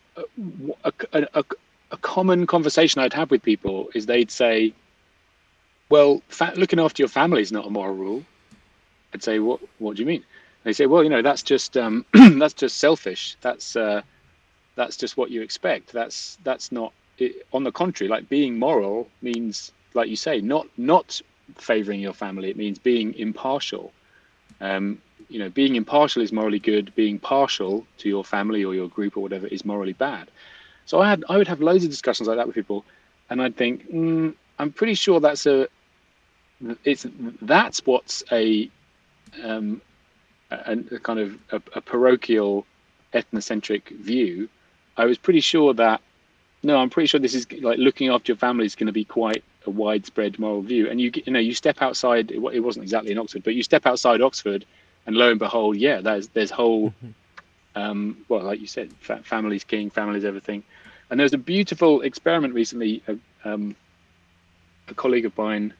a, 0.83 0.93
a, 1.13 1.43
a, 1.91 1.97
common 1.97 2.47
conversation 2.47 3.01
i'd 3.01 3.13
have 3.13 3.29
with 3.29 3.43
people 3.43 3.89
is 3.93 4.05
they'd 4.05 4.31
say 4.31 4.73
well 5.89 6.21
fa- 6.27 6.53
looking 6.55 6.79
after 6.79 7.01
your 7.01 7.09
family 7.09 7.41
is 7.41 7.51
not 7.51 7.65
a 7.67 7.69
moral 7.69 7.95
rule. 7.95 8.23
I'd 9.13 9.23
say 9.23 9.39
what 9.39 9.59
what 9.79 9.95
do 9.95 10.01
you 10.01 10.07
mean? 10.07 10.23
They 10.63 10.73
say 10.73 10.85
well 10.85 11.03
you 11.03 11.09
know 11.09 11.21
that's 11.21 11.43
just 11.43 11.77
um, 11.77 12.05
that's 12.13 12.53
just 12.53 12.77
selfish. 12.77 13.37
That's 13.41 13.75
uh, 13.75 14.01
that's 14.75 14.97
just 14.97 15.17
what 15.17 15.31
you 15.31 15.41
expect. 15.41 15.91
That's 15.91 16.37
that's 16.43 16.71
not 16.71 16.93
it, 17.17 17.47
on 17.53 17.63
the 17.63 17.71
contrary 17.71 18.09
like 18.09 18.29
being 18.29 18.59
moral 18.59 19.07
means 19.21 19.71
like 19.93 20.09
you 20.09 20.15
say 20.15 20.41
not 20.41 20.67
not 20.77 21.21
favoring 21.55 21.99
your 21.99 22.13
family. 22.13 22.49
It 22.49 22.57
means 22.57 22.79
being 22.79 23.13
impartial 23.15 23.91
um, 24.61 25.01
you 25.29 25.39
know, 25.39 25.49
being 25.49 25.75
impartial 25.75 26.21
is 26.21 26.31
morally 26.31 26.59
good. 26.59 26.93
Being 26.95 27.19
partial 27.19 27.85
to 27.99 28.09
your 28.09 28.23
family 28.23 28.63
or 28.63 28.73
your 28.73 28.87
group 28.87 29.17
or 29.17 29.21
whatever 29.21 29.47
is 29.47 29.65
morally 29.65 29.93
bad. 29.93 30.29
So 30.85 31.01
I 31.01 31.09
had 31.09 31.23
I 31.29 31.37
would 31.37 31.47
have 31.47 31.61
loads 31.61 31.83
of 31.83 31.89
discussions 31.89 32.27
like 32.27 32.37
that 32.37 32.47
with 32.47 32.55
people, 32.55 32.85
and 33.29 33.41
I'd 33.41 33.57
think 33.57 33.89
mm, 33.91 34.33
I'm 34.59 34.71
pretty 34.71 34.93
sure 34.93 35.19
that's 35.19 35.45
a 35.45 35.67
it's 36.83 37.05
that's 37.41 37.85
what's 37.85 38.23
a 38.31 38.69
um, 39.43 39.81
a, 40.51 40.77
a 40.91 40.99
kind 40.99 41.19
of 41.19 41.37
a, 41.51 41.61
a 41.75 41.81
parochial 41.81 42.65
ethnocentric 43.13 43.89
view. 43.89 44.49
I 44.95 45.05
was 45.05 45.17
pretty 45.17 45.41
sure 45.41 45.73
that 45.75 46.01
no, 46.63 46.77
I'm 46.77 46.89
pretty 46.89 47.07
sure 47.07 47.19
this 47.19 47.35
is 47.35 47.51
like 47.61 47.77
looking 47.77 48.09
after 48.09 48.31
your 48.31 48.37
family 48.37 48.65
is 48.65 48.75
going 48.75 48.87
to 48.87 48.93
be 48.93 49.05
quite 49.05 49.43
a 49.67 49.71
widespread 49.71 50.39
moral 50.39 50.61
view. 50.61 50.89
And 50.89 50.99
you 50.99 51.11
you 51.13 51.33
know 51.33 51.39
you 51.39 51.53
step 51.53 51.81
outside. 51.81 52.31
It, 52.31 52.41
it 52.53 52.59
wasn't 52.59 52.83
exactly 52.83 53.11
in 53.11 53.17
Oxford, 53.17 53.43
but 53.43 53.55
you 53.55 53.63
step 53.63 53.85
outside 53.85 54.21
Oxford, 54.21 54.65
and 55.05 55.15
lo 55.15 55.29
and 55.29 55.39
behold, 55.39 55.77
yeah, 55.77 56.01
there's 56.01 56.27
there's 56.29 56.51
whole, 56.51 56.89
mm-hmm. 56.89 57.09
um, 57.81 58.25
well, 58.29 58.43
like 58.43 58.59
you 58.59 58.67
said, 58.67 58.91
fa- 58.99 59.21
family's 59.23 59.63
king, 59.63 59.89
families 59.89 60.25
everything. 60.25 60.63
And 61.09 61.19
there's 61.19 61.33
a 61.33 61.37
beautiful 61.37 62.01
experiment 62.01 62.53
recently. 62.53 63.01
Uh, 63.07 63.15
um, 63.45 63.75
a 64.89 64.93
colleague 64.93 65.25
of 65.25 65.37
mine, 65.37 65.73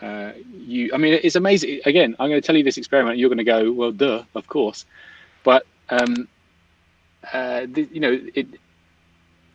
uh, 0.00 0.32
you, 0.52 0.90
I 0.94 0.96
mean, 0.96 1.18
it's 1.22 1.36
amazing. 1.36 1.80
Again, 1.84 2.16
I'm 2.18 2.28
going 2.28 2.40
to 2.40 2.46
tell 2.46 2.56
you 2.56 2.64
this 2.64 2.76
experiment. 2.76 3.18
you're 3.18 3.28
going 3.28 3.38
to 3.38 3.44
go, 3.44 3.72
well, 3.72 3.92
duh, 3.92 4.24
of 4.34 4.46
course. 4.46 4.86
But 5.44 5.66
um, 5.90 6.28
uh, 7.32 7.66
th- 7.66 7.88
you 7.92 8.00
know, 8.00 8.20
it, 8.34 8.48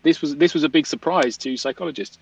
this 0.04 0.22
was 0.22 0.36
this 0.38 0.54
was 0.54 0.64
a 0.64 0.70
big 0.70 0.86
surprise 0.86 1.38
to 1.40 1.58
psychologists. 1.58 2.18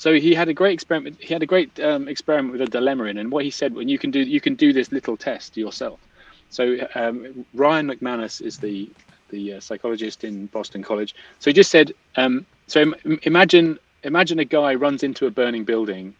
So 0.00 0.14
he 0.14 0.34
had 0.34 0.48
a 0.48 0.54
great 0.54 0.72
experiment. 0.72 1.18
He 1.20 1.34
had 1.34 1.42
a 1.42 1.46
great 1.46 1.78
um, 1.78 2.08
experiment 2.08 2.52
with 2.52 2.62
a 2.62 2.70
dilemma 2.70 3.04
in, 3.04 3.18
and 3.18 3.30
what 3.30 3.44
he 3.44 3.50
said 3.50 3.74
when 3.74 3.86
you 3.86 3.98
can 3.98 4.10
do 4.10 4.20
you 4.20 4.40
can 4.40 4.54
do 4.54 4.72
this 4.72 4.90
little 4.92 5.14
test 5.14 5.58
yourself. 5.58 6.00
So 6.48 6.78
um, 6.94 7.44
Ryan 7.52 7.88
McManus 7.90 8.40
is 8.40 8.56
the 8.56 8.88
the 9.28 9.54
uh, 9.54 9.60
psychologist 9.60 10.24
in 10.24 10.46
Boston 10.46 10.82
College. 10.82 11.14
So 11.38 11.50
he 11.50 11.52
just 11.52 11.70
said, 11.70 11.92
um, 12.16 12.46
so 12.66 12.80
Im- 12.80 13.20
imagine 13.24 13.78
imagine 14.02 14.38
a 14.38 14.46
guy 14.46 14.74
runs 14.74 15.02
into 15.02 15.26
a 15.26 15.30
burning 15.30 15.64
building 15.64 16.14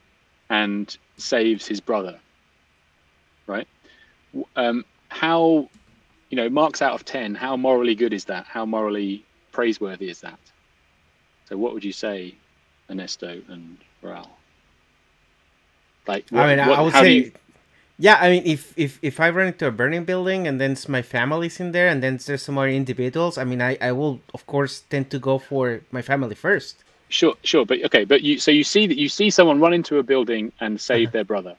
and 0.51 0.95
saves 1.17 1.67
his 1.67 1.81
brother. 1.81 2.21
Right? 3.47 3.67
Um, 4.57 4.85
how 5.09 5.71
you 6.29 6.37
know 6.37 6.51
marks 6.51 6.83
out 6.83 6.93
of 6.93 7.07
ten? 7.07 7.35
How 7.35 7.57
morally 7.57 7.95
good 7.95 8.13
is 8.13 8.27
that? 8.27 8.45
How 8.45 8.67
morally 8.67 9.25
praiseworthy 9.53 10.11
is 10.11 10.21
that? 10.21 10.39
So 11.49 11.57
what 11.57 11.73
would 11.73 11.83
you 11.83 11.93
say 11.93 12.35
Ernesto 12.91 13.41
and 13.49 13.79
Raul? 14.03 14.29
Like, 16.07 16.27
what, 16.31 16.41
I 16.43 16.57
mean, 16.57 16.69
what, 16.69 16.79
I 16.79 16.83
would 16.83 16.95
say, 16.95 17.13
you... 17.13 17.33
yeah. 17.99 18.19
I 18.21 18.31
mean, 18.31 18.43
if 18.45 18.77
if 18.77 18.99
if 19.03 19.21
I 19.21 19.31
run 19.31 19.47
into 19.49 19.67
a 19.67 19.71
burning 19.71 20.05
building 20.05 20.49
and 20.49 20.61
then 20.61 20.77
my 20.89 21.03
family's 21.03 21.61
in 21.61 21.73
there 21.73 21.89
and 21.89 22.03
then 22.03 22.19
there's 22.27 22.43
some 22.43 22.59
other 22.59 22.69
individuals, 22.69 23.39
I 23.39 23.45
mean, 23.45 23.63
I 23.63 23.79
I 23.81 23.93
will 23.93 24.21
of 24.35 24.47
course 24.47 24.83
tend 24.91 25.11
to 25.11 25.19
go 25.19 25.39
for 25.39 25.83
my 25.93 26.03
family 26.03 26.35
first. 26.35 26.83
Sure, 27.11 27.35
sure, 27.43 27.67
but 27.67 27.83
okay, 27.85 28.05
but 28.05 28.23
you 28.23 28.39
so 28.39 28.51
you 28.51 28.65
see 28.65 28.87
that 28.87 28.97
you 28.97 29.09
see 29.09 29.31
someone 29.31 29.61
run 29.61 29.75
into 29.75 29.99
a 29.99 30.03
building 30.03 30.53
and 30.61 30.81
save 30.81 31.09
uh-huh. 31.09 31.13
their 31.13 31.25
brother. 31.25 31.57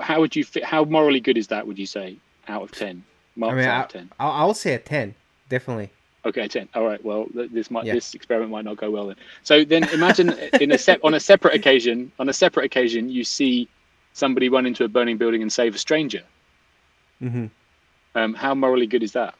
How 0.00 0.20
would 0.20 0.36
you 0.36 0.44
fit? 0.44 0.64
How 0.64 0.84
morally 0.84 1.20
good 1.20 1.38
is 1.38 1.46
that? 1.48 1.66
Would 1.66 1.78
you 1.78 1.86
say 1.86 2.16
out 2.48 2.62
of 2.62 2.72
ten? 2.72 3.04
Marks 3.34 3.54
I 3.54 3.56
mean, 3.56 3.66
out 3.66 3.86
of 3.86 3.92
ten. 3.92 4.10
I, 4.18 4.26
I'll 4.26 4.54
say 4.54 4.74
a 4.74 4.78
ten, 4.78 5.14
definitely. 5.48 5.90
Okay, 6.26 6.48
ten. 6.48 6.68
All 6.74 6.84
right. 6.84 7.02
Well, 7.04 7.26
this 7.32 7.70
might 7.70 7.84
yeah. 7.84 7.94
this 7.94 8.12
experiment 8.12 8.50
might 8.50 8.64
not 8.64 8.76
go 8.76 8.90
well 8.90 9.06
then. 9.06 9.16
So 9.44 9.64
then 9.64 9.84
imagine 9.90 10.30
in 10.60 10.72
a 10.72 10.78
set 10.78 10.98
on 11.04 11.14
a 11.14 11.20
separate 11.20 11.54
occasion, 11.54 12.10
on 12.18 12.28
a 12.28 12.32
separate 12.32 12.66
occasion, 12.66 13.08
you 13.08 13.22
see 13.22 13.68
somebody 14.12 14.48
run 14.48 14.66
into 14.66 14.82
a 14.82 14.88
burning 14.88 15.18
building 15.18 15.40
and 15.40 15.52
save 15.52 15.76
a 15.76 15.78
stranger. 15.78 16.22
Mm-hmm. 17.22 17.46
Um, 18.16 18.34
how 18.34 18.56
morally 18.56 18.88
good 18.88 19.04
is 19.04 19.12
that? 19.12 19.36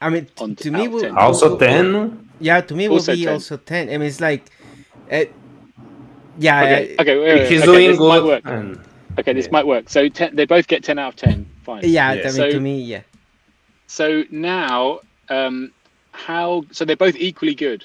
I 0.00 0.10
mean, 0.10 0.26
on, 0.38 0.56
to 0.56 0.70
me, 0.70 0.88
will, 0.88 1.16
also 1.16 1.56
ten. 1.56 2.28
Yeah, 2.40 2.60
to 2.60 2.74
me, 2.74 2.88
also 2.88 3.12
will 3.12 3.18
be 3.18 3.24
10. 3.24 3.32
also 3.32 3.56
ten. 3.56 3.88
I 3.88 3.92
mean, 3.92 4.08
it's 4.08 4.20
like, 4.20 4.50
uh, 5.12 5.24
yeah. 6.38 6.62
Okay, 6.62 6.96
okay, 6.98 7.18
wait, 7.18 7.38
wait, 7.38 7.48
he's 7.48 7.62
okay, 7.62 7.94
doing 7.94 7.96
good. 7.96 8.42
And, 8.46 8.80
okay, 9.16 9.32
this 9.32 9.46
yeah. 9.46 9.52
might 9.52 9.66
work. 9.66 9.88
So 9.88 10.08
ten, 10.08 10.34
they 10.34 10.44
both 10.44 10.66
get 10.66 10.82
ten 10.82 10.98
out 10.98 11.10
of 11.10 11.16
ten. 11.16 11.48
Fine. 11.62 11.82
Yeah, 11.84 12.14
yeah. 12.14 12.20
I 12.20 12.24
mean, 12.24 12.32
so, 12.32 12.50
to 12.50 12.60
me, 12.60 12.82
yeah. 12.82 13.02
So 13.86 14.24
now 14.30 15.00
um, 15.28 15.72
how 16.12 16.64
so 16.72 16.84
they're 16.84 16.96
both 16.96 17.16
equally 17.16 17.54
good 17.54 17.84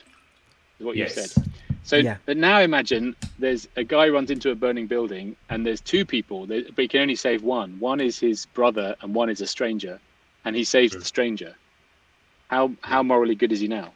is 0.79 0.85
what 0.85 0.95
yes. 0.95 1.15
you 1.15 1.23
said. 1.23 1.45
So 1.83 1.97
yeah. 1.97 2.17
but 2.25 2.37
now 2.37 2.59
imagine 2.59 3.15
there's 3.39 3.67
a 3.75 3.83
guy 3.83 4.07
runs 4.09 4.29
into 4.31 4.51
a 4.51 4.55
burning 4.55 4.87
building 4.87 5.35
and 5.49 5.65
there's 5.65 5.81
two 5.81 6.05
people 6.05 6.45
but 6.45 6.77
he 6.77 6.87
can 6.87 7.01
only 7.01 7.15
save 7.15 7.43
one. 7.43 7.79
One 7.79 7.99
is 7.99 8.19
his 8.19 8.45
brother 8.47 8.95
and 9.01 9.13
one 9.13 9.29
is 9.29 9.41
a 9.41 9.47
stranger 9.47 9.99
and 10.45 10.55
he 10.55 10.63
saves 10.63 10.93
the 10.93 11.05
stranger. 11.05 11.55
How 12.49 12.71
how 12.81 13.03
morally 13.03 13.35
good 13.35 13.51
is 13.51 13.59
he 13.59 13.67
now? 13.67 13.93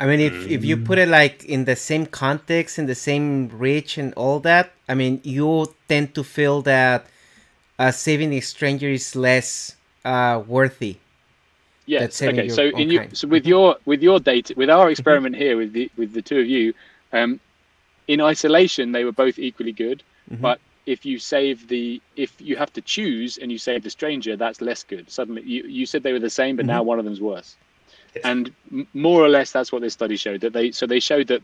I 0.00 0.06
mean, 0.06 0.20
if, 0.20 0.48
if 0.48 0.64
you 0.64 0.76
put 0.76 0.98
it 0.98 1.08
like 1.08 1.44
in 1.44 1.64
the 1.64 1.74
same 1.74 2.06
context, 2.06 2.78
in 2.78 2.86
the 2.86 2.94
same 2.94 3.48
reach, 3.48 3.98
and 3.98 4.14
all 4.14 4.38
that, 4.40 4.70
I 4.88 4.94
mean, 4.94 5.20
you 5.24 5.74
tend 5.88 6.14
to 6.14 6.22
feel 6.22 6.62
that 6.62 7.06
uh, 7.80 7.90
saving 7.90 8.32
a 8.34 8.40
stranger 8.40 8.88
is 8.88 9.16
less 9.16 9.74
uh, 10.04 10.40
worthy 10.46 10.98
Yes. 11.88 12.20
Okay. 12.20 12.50
So 12.50 12.64
in 12.64 12.90
you, 12.90 13.08
so 13.14 13.26
with 13.26 13.46
your 13.46 13.76
with 13.86 14.02
your 14.02 14.20
data, 14.20 14.52
with 14.56 14.68
our 14.68 14.90
experiment 14.90 15.34
here, 15.34 15.56
with 15.56 15.72
the 15.72 15.90
with 15.96 16.12
the 16.12 16.20
two 16.20 16.38
of 16.40 16.46
you, 16.46 16.74
um, 17.14 17.40
in 18.06 18.20
isolation 18.20 18.92
they 18.92 19.04
were 19.04 19.12
both 19.12 19.38
equally 19.38 19.72
good. 19.72 20.02
Mm-hmm. 20.30 20.42
But 20.42 20.60
if 20.84 21.06
you 21.06 21.18
save 21.18 21.68
the, 21.68 22.00
if 22.16 22.38
you 22.40 22.56
have 22.56 22.72
to 22.74 22.82
choose 22.82 23.38
and 23.38 23.50
you 23.50 23.58
save 23.58 23.82
the 23.82 23.90
stranger, 23.90 24.36
that's 24.36 24.60
less 24.60 24.82
good. 24.84 25.10
Suddenly, 25.10 25.42
you 25.42 25.62
you 25.64 25.86
said 25.86 26.02
they 26.02 26.12
were 26.12 26.18
the 26.18 26.28
same, 26.28 26.56
but 26.56 26.64
mm-hmm. 26.64 26.72
now 26.72 26.82
one 26.82 26.98
of 26.98 27.06
them's 27.06 27.22
worse. 27.22 27.56
Yes. 28.14 28.24
And 28.24 28.52
m- 28.70 28.86
more 28.92 29.22
or 29.22 29.28
less, 29.28 29.50
that's 29.50 29.72
what 29.72 29.80
this 29.80 29.94
study 29.94 30.16
showed. 30.16 30.42
That 30.42 30.52
they 30.52 30.72
so 30.72 30.86
they 30.86 31.00
showed 31.00 31.28
that 31.28 31.42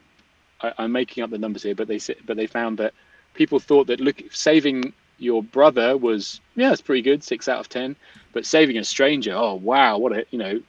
I, 0.60 0.74
I'm 0.76 0.92
making 0.92 1.24
up 1.24 1.30
the 1.30 1.38
numbers 1.38 1.62
here, 1.62 1.74
but 1.74 1.88
they 1.88 2.00
but 2.26 2.36
they 2.36 2.46
found 2.46 2.78
that 2.78 2.92
people 3.32 3.60
thought 3.60 3.86
that 3.86 3.98
look 3.98 4.22
saving 4.30 4.92
your 5.18 5.42
brother 5.42 5.96
was 5.96 6.40
yeah, 6.56 6.72
it's 6.72 6.80
pretty 6.80 7.02
good, 7.02 7.22
six 7.22 7.48
out 7.48 7.60
of 7.60 7.68
ten. 7.68 7.96
But 8.32 8.46
saving 8.46 8.78
a 8.78 8.84
stranger, 8.84 9.34
oh 9.34 9.54
wow, 9.54 9.98
what 9.98 10.12
a 10.12 10.26
you 10.30 10.38
know, 10.38 10.60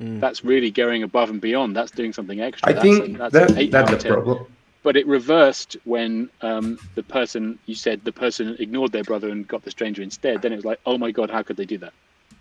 mm. 0.00 0.20
that's 0.20 0.44
really 0.44 0.70
going 0.70 1.02
above 1.02 1.30
and 1.30 1.40
beyond. 1.40 1.76
That's 1.76 1.90
doing 1.90 2.12
something 2.12 2.40
extra. 2.40 2.70
I 2.70 2.72
that's 2.72 2.82
think 2.82 3.16
a, 3.16 3.18
that's, 3.18 3.32
that, 3.32 3.70
that's 3.70 4.02
the 4.02 4.08
problem. 4.08 4.46
But 4.82 4.96
it 4.96 5.06
reversed 5.06 5.76
when 5.84 6.30
um, 6.42 6.78
the 6.94 7.02
person 7.02 7.58
you 7.66 7.74
said 7.74 8.04
the 8.04 8.12
person 8.12 8.56
ignored 8.60 8.92
their 8.92 9.02
brother 9.02 9.30
and 9.30 9.46
got 9.46 9.62
the 9.64 9.70
stranger 9.70 10.02
instead. 10.02 10.42
Then 10.42 10.52
it 10.52 10.56
was 10.56 10.64
like, 10.64 10.80
oh 10.86 10.96
my 10.96 11.10
god, 11.10 11.30
how 11.30 11.42
could 11.42 11.56
they 11.56 11.66
do 11.66 11.78
that? 11.78 11.92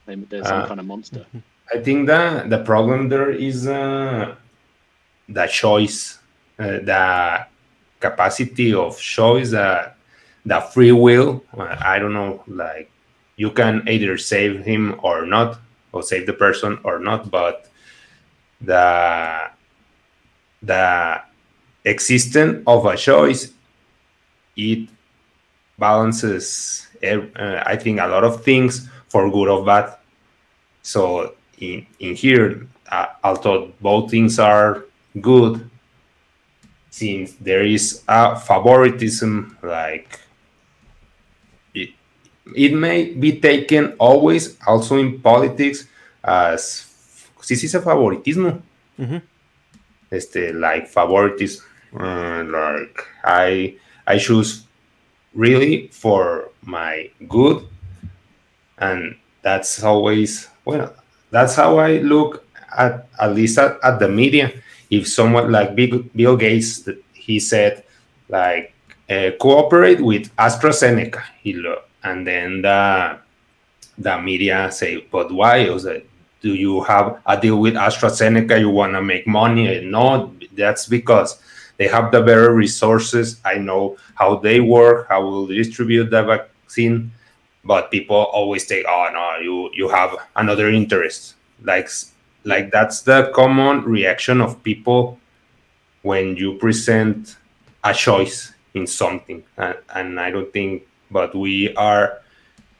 They're 0.05 0.45
some 0.45 0.61
uh, 0.61 0.67
kind 0.67 0.79
of 0.79 0.85
monster. 0.85 1.25
I 1.73 1.79
think 1.79 2.07
that 2.07 2.49
the 2.49 2.59
problem 2.59 3.09
there 3.09 3.31
is 3.31 3.67
uh, 3.67 4.35
the 5.27 5.47
choice, 5.47 6.19
uh, 6.59 6.65
the 6.65 7.47
capacity 7.99 8.73
of 8.73 8.99
choice, 8.99 9.53
uh, 9.53 9.91
the 10.45 10.61
free 10.61 10.91
will. 10.91 11.43
I 11.57 11.99
don't 11.99 12.13
know, 12.13 12.43
like 12.47 12.91
you 13.35 13.51
can 13.51 13.87
either 13.87 14.17
save 14.17 14.63
him 14.63 14.99
or 15.03 15.25
not, 15.25 15.59
or 15.91 16.03
save 16.03 16.25
the 16.25 16.33
person 16.33 16.79
or 16.83 16.99
not, 16.99 17.29
but 17.31 17.69
the 18.61 19.49
the 20.61 21.21
existence 21.83 22.63
of 22.65 22.85
a 22.85 22.97
choice 22.97 23.51
it 24.55 24.89
balances 25.77 26.87
uh, 27.03 27.19
i 27.65 27.75
think 27.75 27.99
a 27.99 28.07
lot 28.07 28.23
of 28.23 28.43
things 28.43 28.89
for 29.09 29.29
good 29.29 29.47
or 29.47 29.63
bad 29.63 29.95
so 30.81 31.35
in 31.59 31.85
in 31.99 32.15
here 32.15 32.67
uh, 32.89 33.07
although 33.23 33.71
both 33.81 34.09
things 34.09 34.39
are 34.39 34.85
good 35.21 35.69
since 36.89 37.33
there 37.33 37.63
is 37.63 38.03
a 38.07 38.39
favoritism 38.39 39.57
like 39.61 40.19
it 42.53 42.73
may 42.73 43.13
be 43.13 43.39
taken 43.39 43.93
always 43.97 44.57
also 44.67 44.97
in 44.97 45.19
politics 45.19 45.87
as 46.23 46.85
this 47.47 47.63
is 47.63 47.73
a 47.73 47.81
favoritismo 47.81 48.61
mm-hmm. 48.99 49.17
este 50.11 50.53
like 50.53 50.87
favoritism 50.87 51.63
uh, 51.99 52.43
like 52.45 53.05
i 53.23 53.75
i 54.05 54.17
choose 54.17 54.65
really 55.33 55.87
for 55.89 56.49
my 56.61 57.09
good 57.27 57.65
and 58.77 59.15
that's 59.41 59.83
always 59.83 60.49
well 60.65 60.93
that's 61.31 61.55
how 61.55 61.77
i 61.77 61.97
look 61.97 62.45
at 62.77 63.07
at 63.19 63.33
least 63.33 63.57
at, 63.57 63.77
at 63.83 63.99
the 63.99 64.07
media 64.07 64.51
if 64.89 65.07
someone 65.07 65.51
like 65.51 65.75
Big, 65.75 66.13
bill 66.13 66.37
gates 66.37 66.87
he 67.13 67.39
said 67.39 67.83
like 68.29 68.73
uh, 69.09 69.31
cooperate 69.39 70.01
with 70.01 70.35
astrazeneca 70.37 71.23
and 72.05 72.25
then 72.25 72.61
the 72.61 73.17
the 73.97 74.21
media 74.21 74.71
say 74.71 75.05
but 75.11 75.31
why? 75.31 75.69
Was 75.69 75.85
it 75.85 76.07
do 76.41 76.53
you 76.53 76.83
have 76.83 77.19
a 77.25 77.39
deal 77.39 77.57
with 77.59 77.73
astrazeneca? 77.73 78.59
You 78.59 78.69
want 78.69 78.93
to 78.93 79.01
make 79.01 79.27
money? 79.27 79.81
No 79.83 80.33
that's 80.53 80.87
because 80.87 81.41
they 81.77 81.87
have 81.87 82.11
the 82.11 82.21
better 82.21 82.53
resources. 82.53 83.41
I 83.43 83.55
know 83.55 83.97
how 84.13 84.37
they 84.37 84.59
work 84.61 85.09
how 85.09 85.23
will 85.23 85.47
distribute 85.47 86.09
the 86.11 86.23
vaccine 86.23 87.11
but 87.65 87.89
people 87.89 88.15
always 88.15 88.67
say 88.67 88.83
oh 88.87 89.09
no 89.11 89.41
you 89.41 89.69
you 89.73 89.89
have 89.89 90.15
another 90.35 90.69
interest. 90.69 91.35
Like 91.63 91.89
like 92.43 92.71
that's 92.71 93.01
the 93.01 93.31
common 93.33 93.83
reaction 93.83 94.39
of 94.39 94.61
people 94.63 95.19
when 96.03 96.37
you 96.37 96.53
present 96.59 97.37
a 97.83 97.93
choice 97.93 98.53
in 98.75 98.85
something. 98.85 99.41
And, 99.57 99.77
and 99.95 100.19
i 100.19 100.29
don't 100.29 100.51
think 100.53 100.83
but 101.11 101.35
we 101.35 101.73
are 101.75 102.21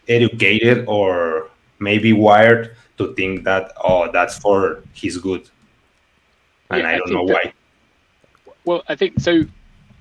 educated 0.08 0.86
or 0.88 1.50
maybe 1.80 2.14
wired 2.14 2.76
to 2.98 3.14
think 3.16 3.44
that 3.44 3.72
oh 3.84 4.12
that's 4.12 4.38
for 4.38 4.84
his 4.94 5.18
good 5.18 5.50
and 6.70 6.82
yeah, 6.82 6.90
i 6.90 6.98
don't 6.98 7.10
I 7.10 7.14
know 7.14 7.28
that, 7.28 7.34
why 7.34 7.54
well 8.66 8.84
i 8.88 8.96
think 8.96 9.20
so 9.20 9.44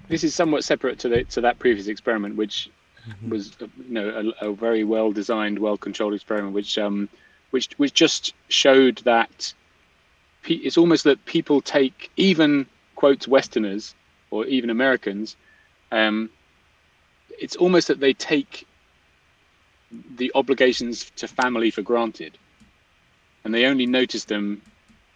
this 0.08 0.22
is 0.24 0.34
somewhat 0.34 0.64
separate 0.64 0.98
to 1.00 1.08
the 1.08 1.24
to 1.24 1.40
that 1.40 1.58
previous 1.58 1.88
experiment 1.88 2.36
which 2.36 2.70
mm-hmm. 3.08 3.30
was 3.30 3.56
you 3.60 3.94
know 3.94 4.32
a, 4.40 4.48
a, 4.48 4.52
very 4.52 4.84
well 4.84 5.10
designed 5.10 5.58
well 5.58 5.76
controlled 5.76 6.14
experiment 6.14 6.54
which 6.54 6.78
um 6.78 7.08
which 7.50 7.70
which 7.76 7.94
just 7.94 8.34
showed 8.48 8.98
that 8.98 9.52
pe- 10.44 10.54
it's 10.54 10.78
almost 10.78 11.04
that 11.04 11.24
people 11.24 11.60
take 11.60 12.10
even 12.16 12.66
quotes 12.94 13.26
Westerners 13.26 13.94
or 14.30 14.46
even 14.46 14.70
Americans. 14.70 15.36
Um, 15.90 16.30
it's 17.40 17.56
almost 17.56 17.88
that 17.88 18.00
they 18.00 18.12
take 18.12 18.66
the 20.16 20.32
obligations 20.34 21.10
to 21.16 21.28
family 21.28 21.70
for 21.70 21.82
granted, 21.82 22.36
and 23.44 23.54
they 23.54 23.66
only 23.66 23.86
notice 23.86 24.24
them 24.24 24.62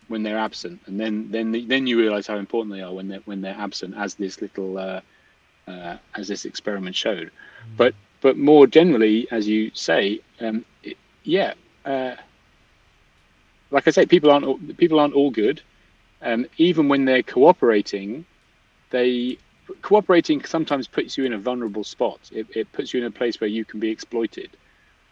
when 0.09 0.23
they're 0.23 0.39
absent, 0.39 0.81
and 0.87 0.99
then 0.99 1.31
then 1.31 1.67
then 1.69 1.87
you 1.87 1.99
realise 1.99 2.27
how 2.27 2.37
important 2.37 2.75
they 2.75 2.83
are 2.83 2.93
when 2.93 3.09
they're 3.09 3.21
when 3.25 3.41
they're 3.41 3.57
absent, 3.59 3.95
as 3.97 4.15
this 4.15 4.41
little 4.41 4.79
uh, 4.79 5.01
uh, 5.67 5.97
as 6.15 6.29
this 6.29 6.45
experiment 6.45 6.97
showed. 6.97 7.29
Mm. 7.29 7.77
But 7.77 7.95
but 8.21 8.37
more 8.37 8.67
generally, 8.67 9.29
as 9.31 9.47
you 9.47 9.71
say, 9.75 10.21
um, 10.41 10.65
it, 10.83 10.97
yeah, 11.25 11.55
uh, 11.85 12.17
like 13.71 13.87
I 13.87 13.91
say, 13.91 14.07
people 14.07 14.31
aren't 14.31 14.77
people 14.79 14.99
aren't 15.01 15.15
all 15.15 15.31
good. 15.31 15.61
Um, 16.21 16.47
even 16.57 16.89
when 16.89 17.05
they're 17.05 17.23
cooperating, 17.23 18.25
they 18.91 19.39
cooperating 19.83 20.45
sometimes 20.45 20.87
puts 20.87 21.17
you 21.17 21.25
in 21.25 21.33
a 21.33 21.39
vulnerable 21.39 21.85
spot. 21.85 22.21
It, 22.33 22.47
it 22.55 22.73
puts 22.73 22.93
you 22.93 23.01
in 23.01 23.07
a 23.07 23.11
place 23.11 23.41
where 23.41 23.49
you 23.49 23.65
can 23.65 23.81
be 23.81 23.91
exploited. 23.91 24.51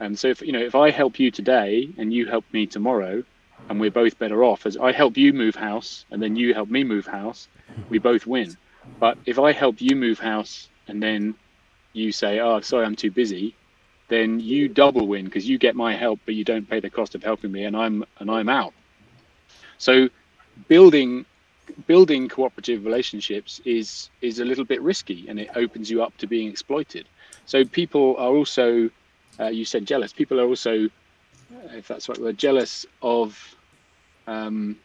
And 0.00 0.18
so, 0.18 0.28
if 0.28 0.42
you 0.42 0.52
know, 0.52 0.60
if 0.60 0.74
I 0.74 0.90
help 0.90 1.18
you 1.18 1.30
today 1.30 1.88
and 1.98 2.12
you 2.12 2.26
help 2.26 2.44
me 2.52 2.66
tomorrow, 2.66 3.22
and 3.68 3.80
we're 3.80 3.90
both 3.90 4.18
better 4.18 4.44
off, 4.44 4.66
as 4.66 4.76
I 4.76 4.92
help 4.92 5.16
you 5.16 5.32
move 5.32 5.54
house 5.54 6.04
and 6.10 6.22
then 6.22 6.36
you 6.36 6.54
help 6.54 6.68
me 6.68 6.84
move 6.84 7.06
house, 7.06 7.48
we 7.88 7.98
both 7.98 8.26
win. 8.26 8.56
But 9.00 9.18
if 9.26 9.38
I 9.38 9.52
help 9.52 9.80
you 9.80 9.96
move 9.96 10.18
house 10.18 10.68
and 10.88 11.02
then 11.02 11.34
you 11.92 12.12
say, 12.12 12.40
"Oh, 12.40 12.60
sorry, 12.60 12.86
I'm 12.86 12.96
too 12.96 13.10
busy," 13.10 13.54
then 14.08 14.38
you 14.38 14.68
double 14.68 15.06
win 15.06 15.24
because 15.24 15.48
you 15.48 15.58
get 15.58 15.74
my 15.74 15.94
help, 15.94 16.20
but 16.24 16.34
you 16.34 16.44
don't 16.44 16.68
pay 16.68 16.80
the 16.80 16.90
cost 16.90 17.14
of 17.14 17.22
helping 17.24 17.50
me, 17.50 17.64
and 17.64 17.76
I'm 17.76 18.04
and 18.18 18.30
I'm 18.30 18.48
out. 18.48 18.74
So 19.78 20.08
building 20.68 21.26
building 21.86 22.28
cooperative 22.28 22.84
relationships 22.84 23.60
is 23.64 24.10
is 24.20 24.38
a 24.38 24.44
little 24.44 24.64
bit 24.64 24.80
risky, 24.82 25.26
and 25.28 25.38
it 25.38 25.50
opens 25.54 25.90
you 25.90 26.02
up 26.02 26.16
to 26.18 26.26
being 26.26 26.48
exploited. 26.48 27.06
So 27.46 27.64
people 27.64 28.16
are 28.18 28.34
also, 28.34 28.90
uh, 29.38 29.46
you 29.48 29.64
said 29.64 29.86
jealous. 29.86 30.12
People 30.12 30.40
are 30.40 30.46
also, 30.46 30.88
if 31.72 31.86
that's 31.88 32.08
right, 32.08 32.18
word, 32.18 32.38
jealous 32.38 32.86
of. 33.02 33.54
Um, 34.26 34.76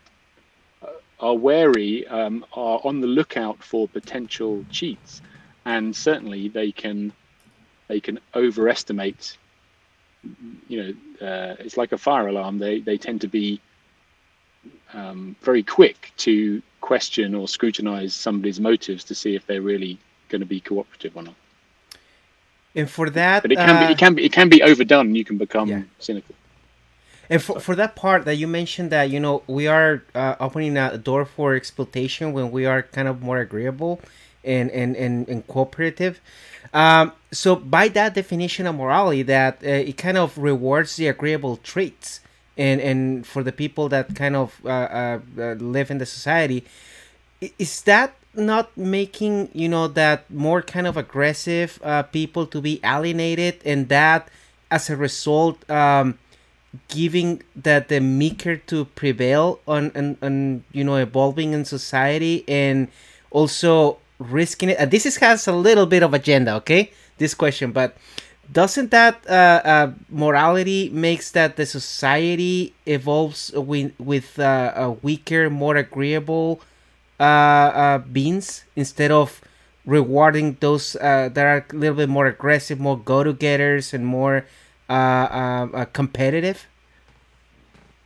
are 1.21 1.35
wary, 1.35 2.07
um, 2.07 2.43
are 2.53 2.81
on 2.83 2.99
the 2.99 3.07
lookout 3.07 3.63
for 3.63 3.87
potential 3.87 4.65
cheats, 4.71 5.21
and 5.65 5.95
certainly 5.95 6.47
they 6.49 6.71
can 6.71 7.13
they 7.87 7.99
can 7.99 8.19
overestimate. 8.35 9.37
You 10.67 10.83
know, 10.83 11.27
uh, 11.27 11.55
it's 11.59 11.77
like 11.77 11.91
a 11.91 11.97
fire 11.97 12.27
alarm. 12.27 12.57
They 12.57 12.79
they 12.79 12.97
tend 12.97 13.21
to 13.21 13.27
be 13.27 13.61
um, 14.93 15.35
very 15.41 15.63
quick 15.63 16.11
to 16.17 16.61
question 16.91 17.34
or 17.39 17.47
scrutinize 17.47 18.13
somebody's 18.13 18.60
motives 18.60 19.01
to 19.10 19.13
see 19.21 19.34
if 19.38 19.41
they're 19.47 19.67
really 19.73 19.93
going 20.30 20.43
to 20.47 20.51
be 20.56 20.60
cooperative 20.60 21.13
or 21.15 21.23
not. 21.30 21.38
And 22.80 22.88
for 22.89 23.10
that, 23.21 23.38
but 23.43 23.51
it 23.56 23.60
can 23.67 23.75
uh, 23.77 23.82
be 23.84 23.93
it 23.93 23.97
can 24.04 24.13
be 24.15 24.21
it 24.27 24.34
can 24.38 24.47
be 24.56 24.60
overdone. 24.69 25.06
And 25.10 25.17
you 25.21 25.25
can 25.30 25.38
become 25.45 25.67
yeah. 25.69 25.84
cynical. 25.99 26.36
And 27.32 27.39
for, 27.45 27.56
for 27.65 27.73
that 27.82 27.91
part 27.95 28.25
that 28.25 28.36
you 28.41 28.47
mentioned 28.62 28.89
that 28.95 29.06
you 29.13 29.19
know 29.25 29.36
we 29.47 29.65
are 29.77 30.04
uh, 30.21 30.36
opening 30.45 30.73
a 30.77 30.97
door 30.97 31.23
for 31.36 31.47
exploitation 31.62 32.25
when 32.36 32.47
we 32.58 32.63
are 32.71 32.82
kind 32.97 33.08
of 33.12 33.15
more 33.21 33.39
agreeable 33.47 33.93
and 34.55 34.68
and 34.82 34.91
and, 35.03 35.13
and 35.32 35.39
cooperative. 35.47 36.15
Um, 36.74 37.05
so 37.32 37.49
by 37.78 37.86
that 37.97 38.09
definition 38.22 38.63
of 38.70 38.76
morality, 38.76 39.24
that 39.24 39.53
uh, 39.63 39.89
it 39.89 39.97
kind 40.05 40.18
of 40.18 40.38
rewards 40.38 40.89
the 40.99 41.07
agreeable 41.15 41.55
traits, 41.72 42.20
and 42.57 42.78
and 42.89 43.26
for 43.32 43.41
the 43.43 43.51
people 43.51 43.86
that 43.89 44.05
kind 44.24 44.36
of 44.36 44.49
uh, 44.65 44.70
uh, 44.70 45.20
uh, 45.38 45.53
live 45.76 45.88
in 45.93 45.97
the 45.97 46.05
society, 46.05 46.59
is 47.57 47.81
that 47.83 48.13
not 48.33 48.75
making 48.77 49.49
you 49.53 49.67
know 49.67 49.87
that 49.87 50.29
more 50.31 50.61
kind 50.61 50.87
of 50.87 50.95
aggressive 50.95 51.79
uh, 51.83 52.03
people 52.03 52.45
to 52.47 52.61
be 52.61 52.79
alienated, 52.83 53.59
and 53.65 53.89
that 53.89 54.29
as 54.69 54.89
a 54.89 54.95
result, 54.95 55.69
um, 55.69 56.17
giving 56.87 57.41
that 57.55 57.89
the 57.89 57.99
meeker 57.99 58.55
to 58.55 58.85
prevail 58.85 59.59
on, 59.67 59.91
on 59.95 60.17
on 60.21 60.63
you 60.71 60.83
know 60.83 60.95
evolving 60.95 61.53
in 61.53 61.65
society 61.65 62.45
and 62.47 62.87
also 63.31 63.97
risking 64.19 64.69
it. 64.69 64.77
Uh, 64.77 64.85
this 64.85 65.05
is, 65.05 65.17
has 65.17 65.47
a 65.47 65.51
little 65.51 65.85
bit 65.85 66.03
of 66.03 66.13
agenda, 66.13 66.53
okay? 66.55 66.91
This 67.17 67.33
question, 67.33 67.71
but 67.71 67.97
doesn't 68.51 68.91
that 68.91 69.23
uh, 69.27 69.61
uh, 69.63 69.91
morality 70.09 70.89
makes 70.89 71.31
that 71.31 71.55
the 71.55 71.65
society 71.65 72.73
evolves 72.85 73.51
with 73.53 73.91
with 73.99 74.39
uh, 74.39 74.73
a 74.75 74.91
weaker, 74.91 75.49
more 75.49 75.75
agreeable 75.75 76.61
uh, 77.22 77.24
uh, 77.24 77.97
beings 77.99 78.65
instead 78.76 79.11
of 79.11 79.41
rewarding 79.86 80.57
those 80.59 80.95
uh, 80.95 81.30
that 81.32 81.45
are 81.45 81.65
a 81.69 81.76
little 81.76 81.95
bit 81.95 82.09
more 82.09 82.26
aggressive, 82.26 82.80
more 82.80 82.97
go-to-getters, 82.97 83.93
and 83.93 84.05
more 84.07 84.45
competitive? 85.93 86.65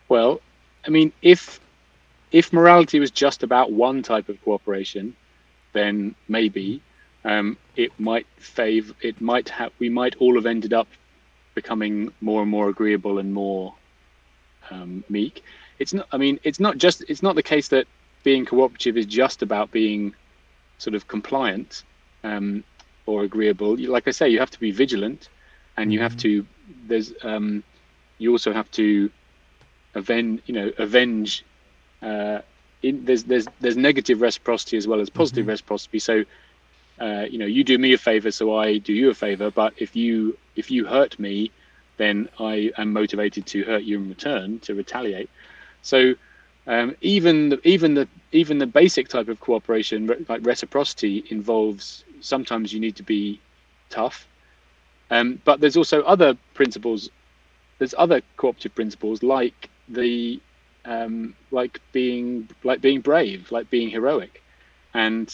Well, 0.10 0.42
I 0.86 0.90
mean, 0.90 1.14
if 1.22 1.62
if 2.32 2.52
morality 2.52 3.00
was 3.00 3.12
just 3.12 3.44
about 3.44 3.72
one 3.72 4.04
type 4.04 4.28
of 4.28 4.44
cooperation, 4.44 5.16
then 5.72 6.14
maybe 6.28 6.82
um, 7.24 7.58
it 7.78 7.98
might 7.98 8.28
favor. 8.38 8.94
It 9.02 9.22
might 9.22 9.48
have. 9.48 9.72
We 9.80 9.90
might 9.90 10.16
all 10.20 10.36
have 10.36 10.46
ended 10.46 10.74
up 10.74 10.88
becoming 11.54 12.12
more 12.20 12.42
and 12.42 12.52
more 12.52 12.68
agreeable 12.68 13.18
and 13.20 13.34
more 13.34 13.74
um, 14.70 15.06
meek. 15.08 15.44
It's 15.80 15.94
not. 15.94 16.08
I 16.12 16.18
mean, 16.18 16.38
it's 16.44 16.60
not 16.60 16.78
just. 16.78 17.04
It's 17.08 17.24
not 17.24 17.36
the 17.36 17.44
case 17.44 17.70
that 17.70 17.88
being 18.26 18.44
cooperative 18.44 18.98
is 18.98 19.06
just 19.06 19.42
about 19.42 19.72
being 19.72 20.14
sort 20.80 20.96
of 20.96 21.08
compliant 21.08 21.84
um, 22.24 22.64
or 23.06 23.24
agreeable. 23.24 23.78
Like 23.78 24.08
I 24.10 24.12
say, 24.12 24.28
you 24.28 24.40
have 24.40 24.52
to 24.52 24.60
be 24.60 24.72
vigilant, 24.72 25.30
and 25.78 25.94
you 25.94 26.00
mm-hmm. 26.00 26.04
have 26.04 26.18
to. 26.18 26.46
There's. 26.88 27.14
Um, 27.24 27.64
you 28.18 28.32
also 28.32 28.52
have 28.52 28.70
to 28.72 29.10
avenge. 29.94 30.42
You 30.48 30.56
know, 30.56 30.72
avenge. 30.78 31.46
Uh, 32.02 32.40
in, 32.82 33.06
there's 33.06 33.24
there's 33.24 33.48
there's 33.62 33.78
negative 33.78 34.20
reciprocity 34.22 34.76
as 34.76 34.88
well 34.88 35.00
as 35.00 35.10
positive 35.10 35.44
mm-hmm. 35.44 35.52
reciprocity. 35.52 36.00
So, 36.00 36.26
uh, 37.00 37.26
you 37.30 37.38
know, 37.38 37.46
you 37.46 37.64
do 37.64 37.78
me 37.78 37.94
a 37.94 37.98
favor, 37.98 38.32
so 38.32 38.58
I 38.58 38.80
do 38.80 38.92
you 38.92 39.12
a 39.12 39.14
favor. 39.14 39.52
But 39.52 39.74
if 39.78 39.96
you 39.96 40.38
if 40.56 40.72
you 40.72 40.86
hurt 40.86 41.20
me, 41.20 41.52
then 41.98 42.28
I 42.40 42.72
am 42.78 42.92
motivated 42.92 43.46
to 43.48 43.64
hurt 43.64 43.84
you 43.84 43.98
in 43.98 44.10
return 44.10 44.60
to 44.62 44.74
retaliate. 44.74 45.30
So 45.84 46.16
um, 46.68 46.96
even 47.02 47.50
the, 47.50 47.68
even 47.68 47.94
the 47.94 48.08
even 48.32 48.58
the 48.58 48.66
basic 48.68 49.08
type 49.08 49.28
of 49.28 49.40
cooperation 49.40 50.26
like 50.28 50.46
reciprocity 50.46 51.24
involves 51.30 52.04
sometimes 52.22 52.74
you 52.74 52.80
need 52.80 52.96
to 52.96 53.04
be 53.04 53.40
tough, 53.90 54.28
um, 55.12 55.40
but 55.46 55.60
there's 55.60 55.78
also 55.78 56.02
other 56.04 56.36
principles. 56.54 57.10
There's 57.78 57.94
other 57.98 58.22
cooperative 58.38 58.74
principles 58.76 59.22
like 59.24 59.70
the 59.90 60.40
um, 60.86 61.36
like 61.52 61.80
being 61.92 62.50
like 62.64 62.82
being 62.82 63.02
brave, 63.02 63.52
like 63.52 63.70
being 63.70 63.90
heroic, 63.90 64.42
and 64.94 65.34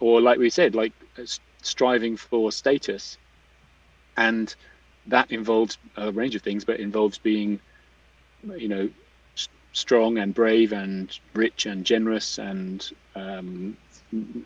or 0.00 0.20
like 0.20 0.38
we 0.38 0.50
said, 0.50 0.74
like 0.74 0.92
striving 1.62 2.16
for 2.16 2.52
status, 2.52 3.18
and 4.16 4.54
that 5.06 5.30
involves 5.30 5.78
a 5.96 6.12
range 6.12 6.34
of 6.36 6.42
things, 6.42 6.64
but 6.64 6.78
involves 6.80 7.18
being, 7.18 7.60
you 8.56 8.68
know, 8.68 8.88
strong 9.72 10.18
and 10.18 10.34
brave 10.34 10.72
and 10.72 11.18
rich 11.34 11.66
and 11.66 11.84
generous 11.84 12.38
and 12.38 12.90
um, 13.14 13.76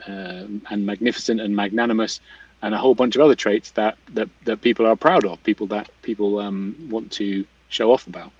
uh, 0.09 0.47
and 0.71 0.87
magnificent 0.87 1.41
and 1.41 1.55
magnanimous 1.55 2.21
and 2.63 2.75
a 2.75 2.79
whole 2.79 2.95
bunch 2.95 3.17
of 3.17 3.23
other 3.23 3.35
traits 3.35 3.73
that 3.73 3.97
that, 4.15 4.29
that 4.45 4.61
people 4.61 4.87
are 4.87 4.97
proud 4.97 5.25
of 5.25 5.43
people 5.43 5.67
that 5.67 5.91
people 6.03 6.39
um, 6.39 6.77
want 6.91 7.11
to 7.13 7.45
show 7.69 7.93
off 7.93 8.07
about. 8.07 8.33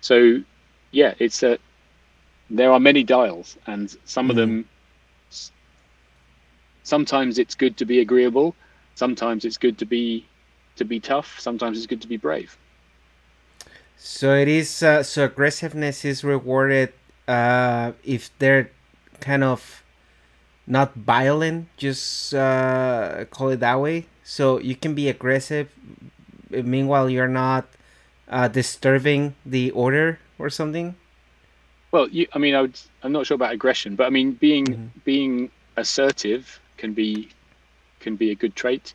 So 0.00 0.42
yeah 0.92 1.14
it's 1.18 1.42
a 1.42 1.58
there 2.48 2.70
are 2.72 2.80
many 2.80 3.02
dials 3.02 3.56
and 3.66 3.96
some 4.04 4.28
mm. 4.28 4.30
of 4.30 4.36
them 4.36 4.64
sometimes 6.82 7.38
it's 7.38 7.54
good 7.54 7.76
to 7.76 7.84
be 7.84 8.00
agreeable 8.00 8.54
sometimes 8.94 9.44
it's 9.44 9.58
good 9.58 9.76
to 9.78 9.84
be 9.84 10.24
to 10.76 10.84
be 10.84 11.00
tough 11.00 11.38
sometimes 11.38 11.76
it's 11.76 11.86
good 11.86 12.00
to 12.00 12.08
be 12.08 12.16
brave 12.16 12.56
so 13.96 14.34
it 14.34 14.48
is. 14.48 14.82
Uh, 14.82 15.02
so 15.02 15.24
aggressiveness 15.24 16.04
is 16.04 16.22
rewarded 16.22 16.92
uh, 17.26 17.92
if 18.04 18.30
they're 18.38 18.70
kind 19.20 19.44
of 19.44 19.82
not 20.66 20.94
violent. 20.94 21.68
Just 21.76 22.34
uh, 22.34 23.24
call 23.30 23.50
it 23.50 23.60
that 23.60 23.80
way. 23.80 24.06
So 24.24 24.58
you 24.58 24.76
can 24.76 24.94
be 24.94 25.08
aggressive. 25.08 25.68
Meanwhile, 26.50 27.10
you're 27.10 27.28
not 27.28 27.66
uh, 28.28 28.48
disturbing 28.48 29.34
the 29.44 29.70
order 29.72 30.18
or 30.38 30.50
something. 30.50 30.94
Well, 31.92 32.08
you, 32.08 32.26
I 32.32 32.38
mean, 32.38 32.54
I 32.54 32.62
would, 32.62 32.78
I'm 33.02 33.12
not 33.12 33.26
sure 33.26 33.36
about 33.36 33.52
aggression, 33.52 33.96
but 33.96 34.06
I 34.06 34.10
mean, 34.10 34.32
being 34.32 34.66
mm-hmm. 34.66 34.86
being 35.04 35.50
assertive 35.76 36.60
can 36.76 36.92
be 36.92 37.30
can 38.00 38.16
be 38.16 38.30
a 38.30 38.34
good 38.34 38.54
trait. 38.54 38.92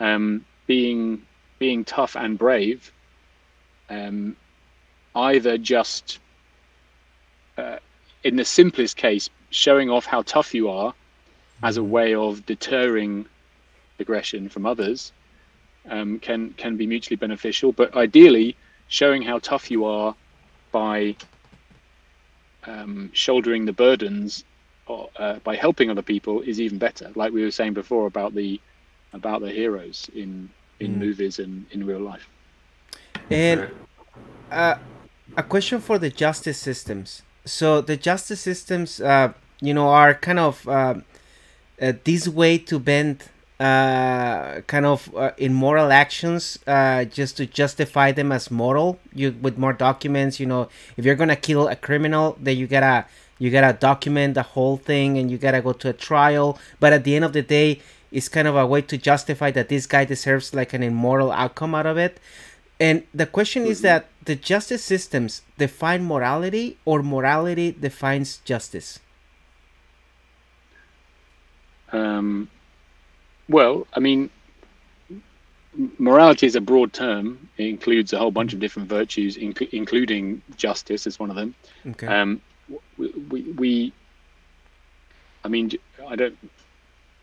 Um, 0.00 0.44
being 0.66 1.22
being 1.58 1.84
tough 1.84 2.16
and 2.16 2.38
brave 2.38 2.90
um, 3.90 4.36
either 5.14 5.58
just, 5.58 6.18
uh, 7.58 7.76
in 8.24 8.36
the 8.36 8.44
simplest 8.44 8.96
case, 8.96 9.28
showing 9.50 9.90
off 9.90 10.06
how 10.06 10.22
tough 10.22 10.54
you 10.54 10.70
are 10.70 10.94
as 11.62 11.76
a 11.76 11.84
way 11.84 12.14
of 12.14 12.46
deterring 12.46 13.26
aggression 13.98 14.48
from 14.48 14.64
others 14.64 15.12
um, 15.88 16.18
can 16.18 16.50
can 16.54 16.76
be 16.76 16.86
mutually 16.86 17.16
beneficial. 17.16 17.72
But 17.72 17.96
ideally, 17.96 18.56
showing 18.88 19.22
how 19.22 19.38
tough 19.38 19.70
you 19.70 19.84
are 19.84 20.14
by 20.72 21.16
um, 22.64 23.10
shouldering 23.12 23.64
the 23.64 23.72
burdens 23.72 24.44
or, 24.86 25.08
uh, 25.16 25.36
by 25.40 25.56
helping 25.56 25.90
other 25.90 26.02
people 26.02 26.40
is 26.42 26.60
even 26.60 26.78
better. 26.78 27.10
Like 27.14 27.32
we 27.32 27.42
were 27.42 27.50
saying 27.50 27.74
before 27.74 28.06
about 28.06 28.34
the 28.34 28.60
about 29.12 29.40
the 29.40 29.50
heroes 29.50 30.08
in 30.14 30.50
in 30.78 30.94
mm. 30.94 30.98
movies 30.98 31.38
and 31.38 31.66
in 31.72 31.84
real 31.84 32.00
life. 32.00 32.28
And 33.30 33.70
uh, 34.50 34.76
a 35.36 35.42
question 35.42 35.80
for 35.80 35.98
the 35.98 36.10
justice 36.10 36.58
systems. 36.58 37.22
So 37.44 37.80
the 37.80 37.96
justice 37.96 38.40
systems, 38.40 39.00
uh, 39.00 39.32
you 39.60 39.74
know, 39.74 39.88
are 39.88 40.14
kind 40.14 40.38
of 40.38 40.68
uh, 40.68 40.94
uh 41.80 41.92
this 42.04 42.28
way 42.28 42.58
to 42.58 42.78
bend 42.78 43.24
uh, 43.58 44.62
kind 44.62 44.86
of 44.86 45.14
uh, 45.14 45.32
immoral 45.36 45.92
actions 45.92 46.58
just 47.10 47.36
to 47.36 47.46
justify 47.46 48.12
them 48.12 48.32
as 48.32 48.50
moral. 48.50 48.98
You 49.14 49.34
with 49.40 49.58
more 49.58 49.72
documents, 49.72 50.40
you 50.40 50.46
know, 50.46 50.68
if 50.96 51.04
you're 51.04 51.14
gonna 51.14 51.36
kill 51.36 51.68
a 51.68 51.76
criminal, 51.76 52.36
then 52.40 52.56
you 52.56 52.66
gotta 52.66 53.06
you 53.38 53.50
gotta 53.50 53.76
document 53.78 54.34
the 54.34 54.42
whole 54.42 54.76
thing 54.76 55.18
and 55.18 55.30
you 55.30 55.38
gotta 55.38 55.62
go 55.62 55.72
to 55.72 55.90
a 55.90 55.92
trial. 55.92 56.58
But 56.78 56.92
at 56.92 57.04
the 57.04 57.16
end 57.16 57.24
of 57.24 57.32
the 57.32 57.42
day, 57.42 57.80
it's 58.12 58.28
kind 58.28 58.48
of 58.48 58.56
a 58.56 58.66
way 58.66 58.82
to 58.82 58.98
justify 58.98 59.50
that 59.52 59.68
this 59.68 59.86
guy 59.86 60.04
deserves 60.04 60.54
like 60.54 60.72
an 60.74 60.82
immoral 60.82 61.30
outcome 61.30 61.74
out 61.74 61.86
of 61.86 61.96
it. 61.96 62.18
And 62.80 63.04
the 63.12 63.26
question 63.26 63.66
is 63.66 63.82
that 63.82 64.06
the 64.24 64.34
justice 64.34 64.82
systems 64.82 65.42
define 65.58 66.02
morality 66.02 66.78
or 66.86 67.02
morality 67.02 67.72
defines 67.72 68.38
justice? 68.38 68.98
Um, 71.92 72.48
well, 73.50 73.86
I 73.92 74.00
mean, 74.00 74.30
morality 75.98 76.46
is 76.46 76.56
a 76.56 76.60
broad 76.60 76.94
term. 76.94 77.50
It 77.58 77.66
includes 77.66 78.14
a 78.14 78.18
whole 78.18 78.30
bunch 78.30 78.54
of 78.54 78.60
different 78.60 78.88
virtues, 78.88 79.36
inc- 79.36 79.68
including 79.72 80.40
justice 80.56 81.06
as 81.06 81.18
one 81.18 81.28
of 81.28 81.36
them. 81.36 81.54
Okay. 81.86 82.06
Um, 82.06 82.40
we, 82.96 83.08
we, 83.28 83.42
we, 83.52 83.92
I 85.44 85.48
mean, 85.48 85.70
I 86.08 86.16
don't, 86.16 86.38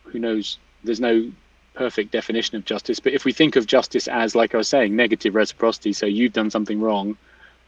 who 0.04 0.20
knows? 0.20 0.58
There's 0.84 1.00
no 1.00 1.32
perfect 1.78 2.10
definition 2.10 2.56
of 2.56 2.64
justice, 2.64 2.98
but 2.98 3.12
if 3.12 3.24
we 3.24 3.32
think 3.32 3.54
of 3.54 3.64
justice 3.64 4.08
as, 4.08 4.34
like 4.34 4.52
I 4.52 4.58
was 4.58 4.68
saying, 4.68 4.96
negative 4.96 5.36
reciprocity, 5.36 5.92
so 5.92 6.06
you've 6.06 6.32
done 6.32 6.50
something 6.50 6.80
wrong, 6.80 7.16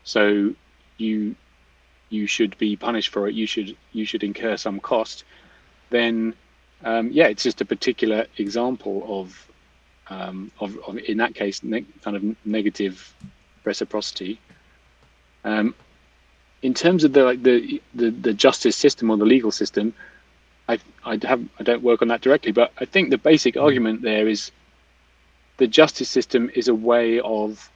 so 0.03 0.53
you 0.99 1.37
you 2.09 2.27
should 2.27 2.59
be 2.59 2.75
punished 2.75 3.11
for 3.11 3.29
it. 3.29 3.35
You 3.35 3.47
should 3.47 3.77
you 3.93 4.05
should 4.05 4.25
incur 4.25 4.57
some 4.57 4.81
cost. 4.81 5.23
Then, 5.91 6.35
um, 6.85 7.11
yeah, 7.13 7.29
it's 7.29 7.45
just 7.45 7.61
a 7.61 7.65
particular 7.65 8.27
example 8.37 8.97
of 9.21 9.27
um, 10.09 10.51
of, 10.59 10.77
of, 10.87 10.99
in 10.99 11.19
that 11.19 11.37
case, 11.37 11.63
ne- 11.63 11.87
kind 12.03 12.17
of 12.17 12.23
negative 12.45 13.15
reciprocity. 13.63 14.41
Um, 15.45 15.73
in 16.63 16.75
terms 16.75 17.05
of 17.05 17.13
the 17.13 17.23
like 17.23 17.43
the, 17.45 17.81
the 17.95 18.11
the 18.11 18.35
justice 18.35 18.77
system 18.77 19.09
or 19.11 19.17
the 19.17 19.25
legal 19.25 19.53
system, 19.53 19.95
I 20.71 20.79
I 21.05 21.19
have 21.27 21.43
I 21.59 21.63
don't 21.63 21.83
work 21.83 22.03
on 22.03 22.09
that 22.09 22.21
directly, 22.21 22.53
but 22.53 22.73
I 22.79 22.85
think 22.85 23.11
the 23.11 23.19
basic 23.19 23.55
mm. 23.55 23.63
argument 23.63 24.03
there 24.03 24.29
is 24.29 24.51
the 25.59 25.67
justice 25.67 26.09
system 26.09 26.51
is 26.55 26.69
a 26.69 26.75
way 26.75 27.21
of 27.21 27.71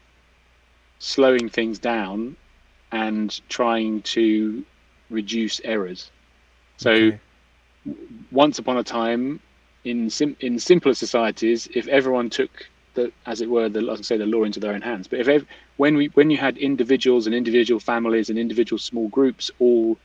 slowing 0.99 1.49
things 1.49 1.79
down 1.79 2.37
and 2.93 3.29
trying 3.49 4.03
to 4.03 4.65
reduce 5.11 5.61
errors. 5.65 6.11
So 6.77 6.93
okay. 6.93 7.21
once 8.31 8.59
upon 8.59 8.79
a 8.79 8.85
time 8.85 9.41
in 9.85 10.09
sim- 10.11 10.37
in 10.41 10.59
simpler 10.59 10.95
societies, 10.95 11.69
if 11.75 11.87
everyone 11.89 12.31
took 12.31 12.51
the, 12.95 13.13
as 13.27 13.41
it 13.41 13.51
were, 13.51 13.69
the 13.69 13.81
like 13.83 13.99
I 13.99 14.03
say, 14.03 14.17
the 14.17 14.27
law 14.27 14.45
into 14.45 14.61
their 14.61 14.73
own 14.73 14.81
hands. 14.83 15.09
But 15.09 15.21
if 15.21 15.29
ev- 15.29 15.47
when 15.77 15.97
we 15.97 16.07
when 16.15 16.31
you 16.31 16.39
had 16.39 16.57
individuals 16.57 17.27
and 17.27 17.35
individual 17.35 17.81
families 17.81 18.31
and 18.31 18.39
individual 18.39 18.79
small 18.79 19.09
groups 19.09 19.51
all 19.59 19.99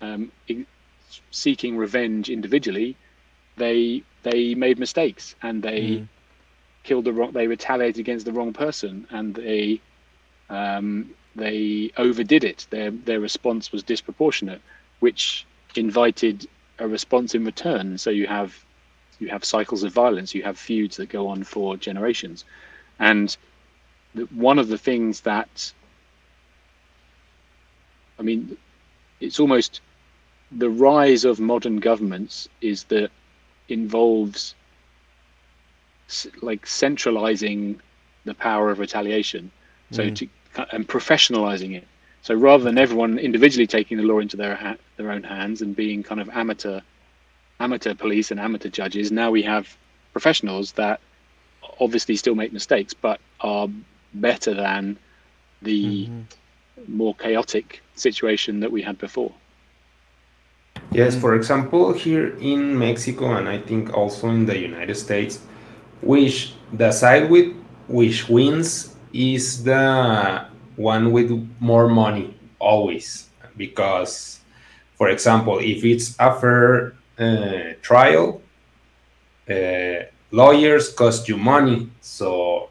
um, 0.00 0.30
seeking 1.30 1.76
revenge 1.76 2.30
individually, 2.30 2.96
they 3.56 4.02
they 4.22 4.54
made 4.54 4.78
mistakes 4.78 5.34
and 5.42 5.62
they 5.62 5.80
mm. 5.80 6.08
killed 6.84 7.04
the 7.04 7.12
wrong. 7.12 7.32
They 7.32 7.46
retaliated 7.46 8.00
against 8.00 8.24
the 8.24 8.32
wrong 8.32 8.52
person 8.52 9.06
and 9.10 9.34
they 9.34 9.80
um, 10.48 11.10
they 11.34 11.90
overdid 11.96 12.44
it. 12.44 12.66
Their 12.70 12.90
their 12.90 13.20
response 13.20 13.72
was 13.72 13.82
disproportionate, 13.82 14.60
which 15.00 15.46
invited 15.76 16.48
a 16.78 16.88
response 16.88 17.34
in 17.34 17.44
return. 17.44 17.98
So 17.98 18.10
you 18.10 18.26
have 18.26 18.64
you 19.18 19.28
have 19.28 19.44
cycles 19.44 19.82
of 19.84 19.92
violence, 19.92 20.34
you 20.34 20.42
have 20.42 20.58
feuds 20.58 20.96
that 20.96 21.08
go 21.08 21.28
on 21.28 21.44
for 21.44 21.76
generations, 21.76 22.44
and 22.98 23.36
the, 24.14 24.24
one 24.24 24.58
of 24.58 24.68
the 24.68 24.78
things 24.78 25.20
that 25.22 25.72
I 28.18 28.22
mean, 28.22 28.56
it's 29.20 29.40
almost 29.40 29.80
the 30.56 30.70
rise 30.70 31.24
of 31.24 31.40
modern 31.40 31.78
governments 31.78 32.48
is 32.60 32.84
that 32.84 33.10
involves 33.68 34.54
like 36.42 36.66
centralizing 36.66 37.80
the 38.24 38.34
power 38.34 38.70
of 38.70 38.78
retaliation 38.78 39.50
so 39.90 40.02
mm. 40.02 40.14
to 40.16 40.28
and 40.72 40.86
professionalizing 40.86 41.74
it 41.74 41.86
so 42.20 42.34
rather 42.34 42.62
than 42.62 42.76
everyone 42.76 43.18
individually 43.18 43.66
taking 43.66 43.96
the 43.96 44.02
law 44.02 44.18
into 44.18 44.36
their 44.36 44.54
ha- 44.54 44.76
their 44.96 45.10
own 45.10 45.22
hands 45.22 45.62
and 45.62 45.74
being 45.74 46.02
kind 46.02 46.20
of 46.20 46.28
amateur 46.30 46.80
amateur 47.60 47.94
police 47.94 48.30
and 48.30 48.38
amateur 48.38 48.68
judges 48.68 49.10
now 49.10 49.30
we 49.30 49.42
have 49.42 49.76
professionals 50.12 50.72
that 50.72 51.00
obviously 51.80 52.14
still 52.16 52.34
make 52.34 52.52
mistakes 52.52 52.92
but 52.92 53.18
are 53.40 53.68
better 54.14 54.52
than 54.52 54.98
the 55.62 56.06
mm-hmm. 56.06 56.96
more 56.96 57.14
chaotic 57.14 57.82
situation 57.94 58.60
that 58.60 58.70
we 58.70 58.82
had 58.82 58.98
before 58.98 59.32
Yes, 60.92 61.16
for 61.16 61.34
example, 61.34 61.92
here 61.92 62.36
in 62.38 62.78
Mexico 62.78 63.34
and 63.36 63.48
I 63.48 63.58
think 63.58 63.94
also 63.94 64.28
in 64.28 64.44
the 64.44 64.58
United 64.58 64.94
States, 64.96 65.40
which 66.02 66.54
the 66.72 66.92
side 66.92 67.30
with 67.30 67.54
which 67.88 68.28
wins 68.28 68.94
is 69.12 69.64
the 69.64 70.46
one 70.76 71.12
with 71.12 71.30
more 71.60 71.88
money 71.88 72.34
always. 72.58 73.28
Because 73.56 74.40
for 74.96 75.08
example 75.08 75.58
if 75.58 75.84
it's 75.84 76.16
a 76.18 76.38
fair 76.40 76.94
uh, 77.18 77.74
trial 77.82 78.40
uh, 79.50 80.04
lawyers 80.30 80.92
cost 80.92 81.28
you 81.28 81.36
money. 81.36 81.90
So 82.00 82.70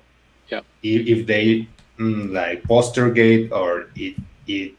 yeah. 0.50 0.62
if, 0.82 1.08
if 1.08 1.28
they 1.28 1.68
mm, 2.00 2.34
like 2.34 2.64
postergate 2.64 3.52
or 3.52 3.90
it, 3.96 4.16
it 4.48 4.74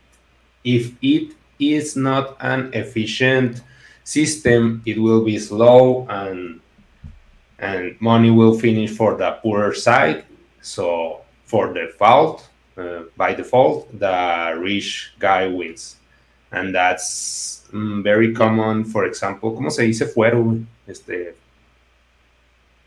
if 0.65 0.93
it 1.03 1.35
is 1.63 1.97
not 1.97 2.37
an 2.41 2.71
efficient 2.73 3.63
system, 4.05 4.83
it 4.87 4.99
will 4.99 5.25
be 5.25 5.39
slow 5.39 6.07
and 6.09 6.61
and 7.59 7.95
money 8.01 8.31
will 8.31 8.59
finish 8.59 8.91
for 8.91 9.17
the 9.17 9.31
poorer 9.43 9.73
side. 9.73 10.25
So 10.61 11.21
for 11.45 11.73
default, 11.73 12.49
uh, 12.77 13.03
by 13.17 13.35
default, 13.35 13.87
the 13.99 14.59
rich 14.59 15.15
guy 15.19 15.47
wins, 15.47 15.97
and 16.51 16.75
that's 16.75 17.63
mm, 17.73 18.03
very 18.03 18.35
common. 18.35 18.85
For 18.85 19.07
example, 19.07 19.53
¿cómo 19.53 19.71
se 19.71 19.87
dice 19.87 20.07
fuero? 20.13 20.65
Este, 20.89 21.35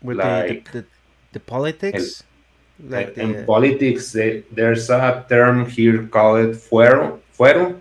with 0.02 0.18
like, 0.18 0.70
the, 0.72 0.80
the, 0.80 0.86
the 1.32 1.40
politics. 1.40 2.22
El, 2.22 2.90
like 2.90 3.14
the, 3.14 3.22
in 3.22 3.46
politics, 3.46 4.12
they, 4.12 4.44
there's 4.52 4.90
a 4.90 5.24
term 5.30 5.64
here 5.64 6.06
called 6.06 6.54
fuero. 6.54 7.20
Fuero 7.38 7.80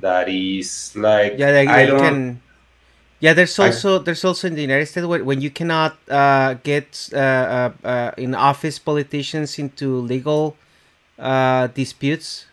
that 0.00 0.28
is 0.28 0.96
like 0.96 1.34
yeah, 1.38 1.50
like, 1.50 1.68
I 1.68 1.86
don't, 1.86 2.00
can. 2.00 2.42
Yeah, 3.20 3.34
there's 3.34 3.58
also 3.58 4.00
I, 4.00 4.02
there's 4.02 4.24
also 4.24 4.48
in 4.48 4.54
the 4.54 4.62
United 4.62 4.86
States 4.86 5.06
when, 5.06 5.24
when 5.24 5.40
you 5.40 5.50
cannot 5.50 5.96
uh, 6.08 6.54
get 6.64 7.10
uh, 7.12 7.16
uh, 7.16 7.70
uh 7.84 8.10
in 8.16 8.34
office 8.34 8.78
politicians 8.78 9.58
into 9.58 10.00
legal 10.00 10.56
uh, 11.18 11.68
disputes. 11.68 12.46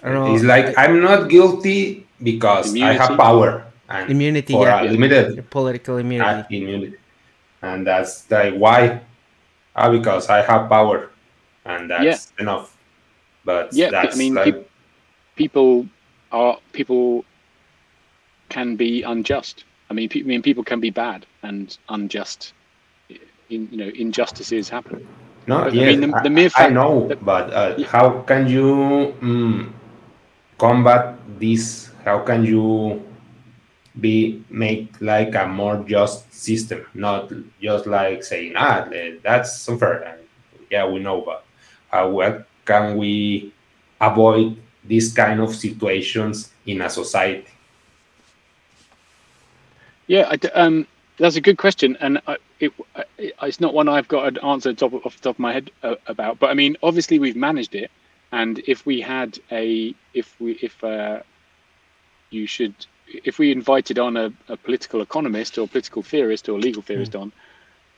It's 0.00 0.44
like 0.44 0.78
I, 0.78 0.86
am 0.86 1.02
not 1.02 1.28
guilty 1.28 2.06
because 2.22 2.70
immunity. 2.70 2.98
I 2.98 3.02
have 3.02 3.18
power 3.18 3.66
and 3.88 4.10
immunity, 4.10 4.54
yeah, 4.54 4.82
limited 4.82 5.50
political 5.50 5.98
immunity. 5.98 6.62
immunity, 6.62 6.96
and 7.62 7.84
that's 7.84 8.30
like 8.30 8.54
why, 8.54 9.02
ah, 9.74 9.90
because 9.90 10.28
I 10.30 10.42
have 10.42 10.68
power, 10.70 11.10
and 11.64 11.90
that's 11.90 12.30
yeah. 12.38 12.42
enough. 12.42 12.76
But 13.44 13.74
yeah, 13.74 13.90
I 13.90 14.14
mean, 14.14 14.34
like, 14.34 14.54
pe- 14.54 14.64
people 15.34 15.88
are 16.32 16.58
people 16.72 17.24
can 18.48 18.76
be 18.76 19.02
unjust. 19.02 19.64
I 19.90 19.94
mean, 19.94 20.08
I 20.14 20.22
mean, 20.22 20.42
people 20.42 20.64
can 20.64 20.80
be 20.80 20.90
bad 20.90 21.26
and 21.42 21.76
unjust. 21.88 22.52
In, 23.50 23.68
you 23.70 23.78
know, 23.78 23.88
injustices 23.88 24.68
happen. 24.68 25.06
No, 25.46 25.64
but, 25.64 25.74
yes, 25.74 25.82
I, 25.82 25.96
mean, 25.96 26.10
the, 26.10 26.20
the 26.24 26.30
mere 26.30 26.50
fact 26.50 26.70
I 26.70 26.74
know, 26.74 27.08
that, 27.08 27.24
but 27.24 27.52
uh, 27.52 27.74
yeah. 27.78 27.86
how 27.86 28.20
can 28.28 28.46
you 28.46 29.16
um, 29.22 29.74
combat 30.58 31.16
this? 31.38 31.90
How 32.04 32.20
can 32.20 32.44
you 32.44 33.02
be 34.00 34.44
make 34.50 34.94
like 35.00 35.34
a 35.34 35.46
more 35.46 35.84
just 35.88 36.32
system, 36.32 36.84
not 36.94 37.32
just 37.60 37.86
like 37.86 38.22
saying, 38.22 38.54
ah, 38.56 38.88
that's 39.22 39.68
unfair. 39.68 40.18
Yeah, 40.70 40.86
we 40.86 41.00
know, 41.00 41.22
but 41.22 41.44
how 41.90 42.44
can 42.64 42.96
we 42.96 43.52
avoid 44.00 44.56
these 44.88 45.12
kind 45.12 45.40
of 45.40 45.54
situations 45.54 46.50
in 46.66 46.80
a 46.82 46.90
society? 46.90 47.46
Yeah, 50.06 50.28
I, 50.30 50.48
um, 50.58 50.86
that's 51.18 51.36
a 51.36 51.40
good 51.40 51.58
question, 51.58 51.96
and 52.00 52.20
I, 52.26 52.36
it, 52.60 52.72
it, 53.18 53.34
it's 53.42 53.60
not 53.60 53.74
one 53.74 53.88
I've 53.88 54.08
got 54.08 54.26
an 54.28 54.38
answer 54.44 54.72
top, 54.72 54.94
off 54.94 55.16
the 55.16 55.22
top 55.22 55.36
of 55.36 55.38
my 55.38 55.52
head 55.52 55.70
uh, 55.82 55.96
about. 56.06 56.38
But 56.38 56.50
I 56.50 56.54
mean, 56.54 56.76
obviously 56.82 57.18
we've 57.18 57.36
managed 57.36 57.74
it, 57.74 57.90
and 58.32 58.60
if 58.66 58.86
we 58.86 59.00
had 59.00 59.38
a, 59.52 59.94
if 60.14 60.34
we, 60.40 60.52
if 60.62 60.82
uh, 60.82 61.20
you 62.30 62.46
should, 62.46 62.74
if 63.06 63.38
we 63.38 63.52
invited 63.52 63.98
on 63.98 64.16
a, 64.16 64.32
a 64.48 64.56
political 64.56 65.02
economist 65.02 65.58
or 65.58 65.68
political 65.68 66.02
theorist 66.02 66.48
or 66.48 66.58
legal 66.58 66.82
theorist 66.82 67.12
mm. 67.12 67.20
on, 67.20 67.32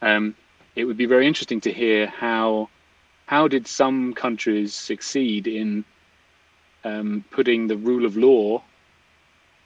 um, 0.02 0.34
it 0.76 0.84
would 0.84 0.96
be 0.96 1.06
very 1.06 1.26
interesting 1.26 1.60
to 1.60 1.72
hear 1.72 2.06
how, 2.06 2.68
how 3.26 3.48
did 3.48 3.66
some 3.66 4.14
countries 4.14 4.74
succeed 4.74 5.46
in 5.46 5.84
um, 6.84 7.24
putting 7.30 7.66
the 7.66 7.76
rule 7.76 8.04
of 8.04 8.16
law 8.16 8.62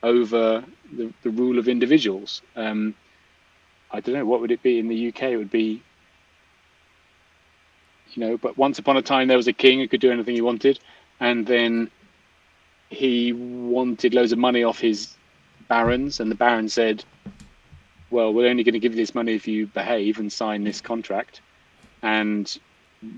over 0.03 0.63
the, 0.93 1.13
the 1.23 1.29
rule 1.29 1.57
of 1.57 1.67
individuals. 1.67 2.41
Um, 2.55 2.93
I 3.91 3.99
don't 3.99 4.15
know 4.15 4.25
what 4.25 4.41
would 4.41 4.51
it 4.51 4.61
be 4.61 4.79
in 4.79 4.87
the 4.87 5.07
UK. 5.09 5.23
It 5.23 5.37
would 5.37 5.51
be, 5.51 5.81
you 8.13 8.19
know, 8.19 8.37
but 8.37 8.57
once 8.57 8.79
upon 8.79 8.97
a 8.97 9.01
time 9.01 9.27
there 9.27 9.37
was 9.37 9.47
a 9.47 9.53
king 9.53 9.79
who 9.79 9.87
could 9.87 10.01
do 10.01 10.11
anything 10.11 10.35
he 10.35 10.41
wanted, 10.41 10.79
and 11.19 11.45
then 11.45 11.89
he 12.89 13.33
wanted 13.33 14.13
loads 14.13 14.31
of 14.31 14.37
money 14.37 14.63
off 14.63 14.79
his 14.79 15.15
barons, 15.67 16.19
and 16.19 16.29
the 16.29 16.35
baron 16.35 16.69
said, 16.69 17.03
"Well, 18.11 18.33
we're 18.33 18.49
only 18.49 18.63
going 18.63 18.73
to 18.73 18.79
give 18.79 18.93
you 18.93 18.97
this 18.97 19.15
money 19.15 19.33
if 19.33 19.47
you 19.47 19.67
behave 19.67 20.19
and 20.19 20.31
sign 20.31 20.63
this 20.63 20.81
contract." 20.81 21.41
And 22.03 22.55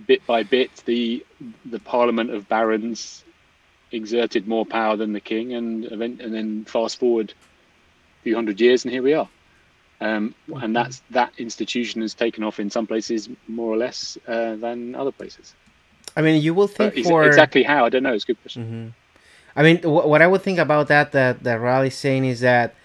bit 0.06 0.26
by 0.26 0.44
bit, 0.44 0.72
the 0.86 1.26
the 1.66 1.80
Parliament 1.80 2.30
of 2.30 2.48
Barons 2.48 3.24
exerted 3.92 4.48
more 4.48 4.66
power 4.66 4.96
than 4.96 5.14
the 5.14 5.20
king, 5.20 5.54
and 5.54 5.86
and 5.86 6.34
then 6.34 6.66
fast 6.66 7.00
forward 7.00 7.34
a 8.20 8.24
few 8.24 8.36
hundred 8.36 8.60
years, 8.60 8.86
and 8.86 8.94
here 8.94 9.04
we 9.04 9.14
are. 9.14 9.30
Um, 10.00 10.36
and 10.62 10.76
that's 10.76 11.02
that 11.10 11.34
institution 11.38 12.02
has 12.02 12.14
taken 12.14 12.44
off 12.44 12.60
in 12.60 12.70
some 12.70 12.86
places 12.86 13.30
more 13.48 13.74
or 13.74 13.78
less 13.78 14.18
uh, 14.28 14.56
than 14.56 14.94
other 14.94 15.12
places. 15.12 15.56
I 16.16 16.22
mean, 16.22 16.42
you 16.42 16.54
will 16.54 16.68
think 16.68 16.94
for 17.06 17.26
exactly 17.26 17.64
how 17.64 17.86
I 17.86 17.90
don't 17.90 18.04
know. 18.04 18.14
It's 18.14 18.24
a 18.24 18.28
good 18.28 18.42
question. 18.42 18.64
Mm-hmm. 18.64 18.88
I 19.60 19.64
mean, 19.64 19.78
what 19.82 20.22
I 20.22 20.28
would 20.28 20.44
think 20.44 20.60
about 20.60 20.88
that 20.90 21.12
that 21.14 21.44
that 21.44 21.60
Riley's 21.60 21.98
saying 21.98 22.26
is 22.26 22.42
that 22.42 22.76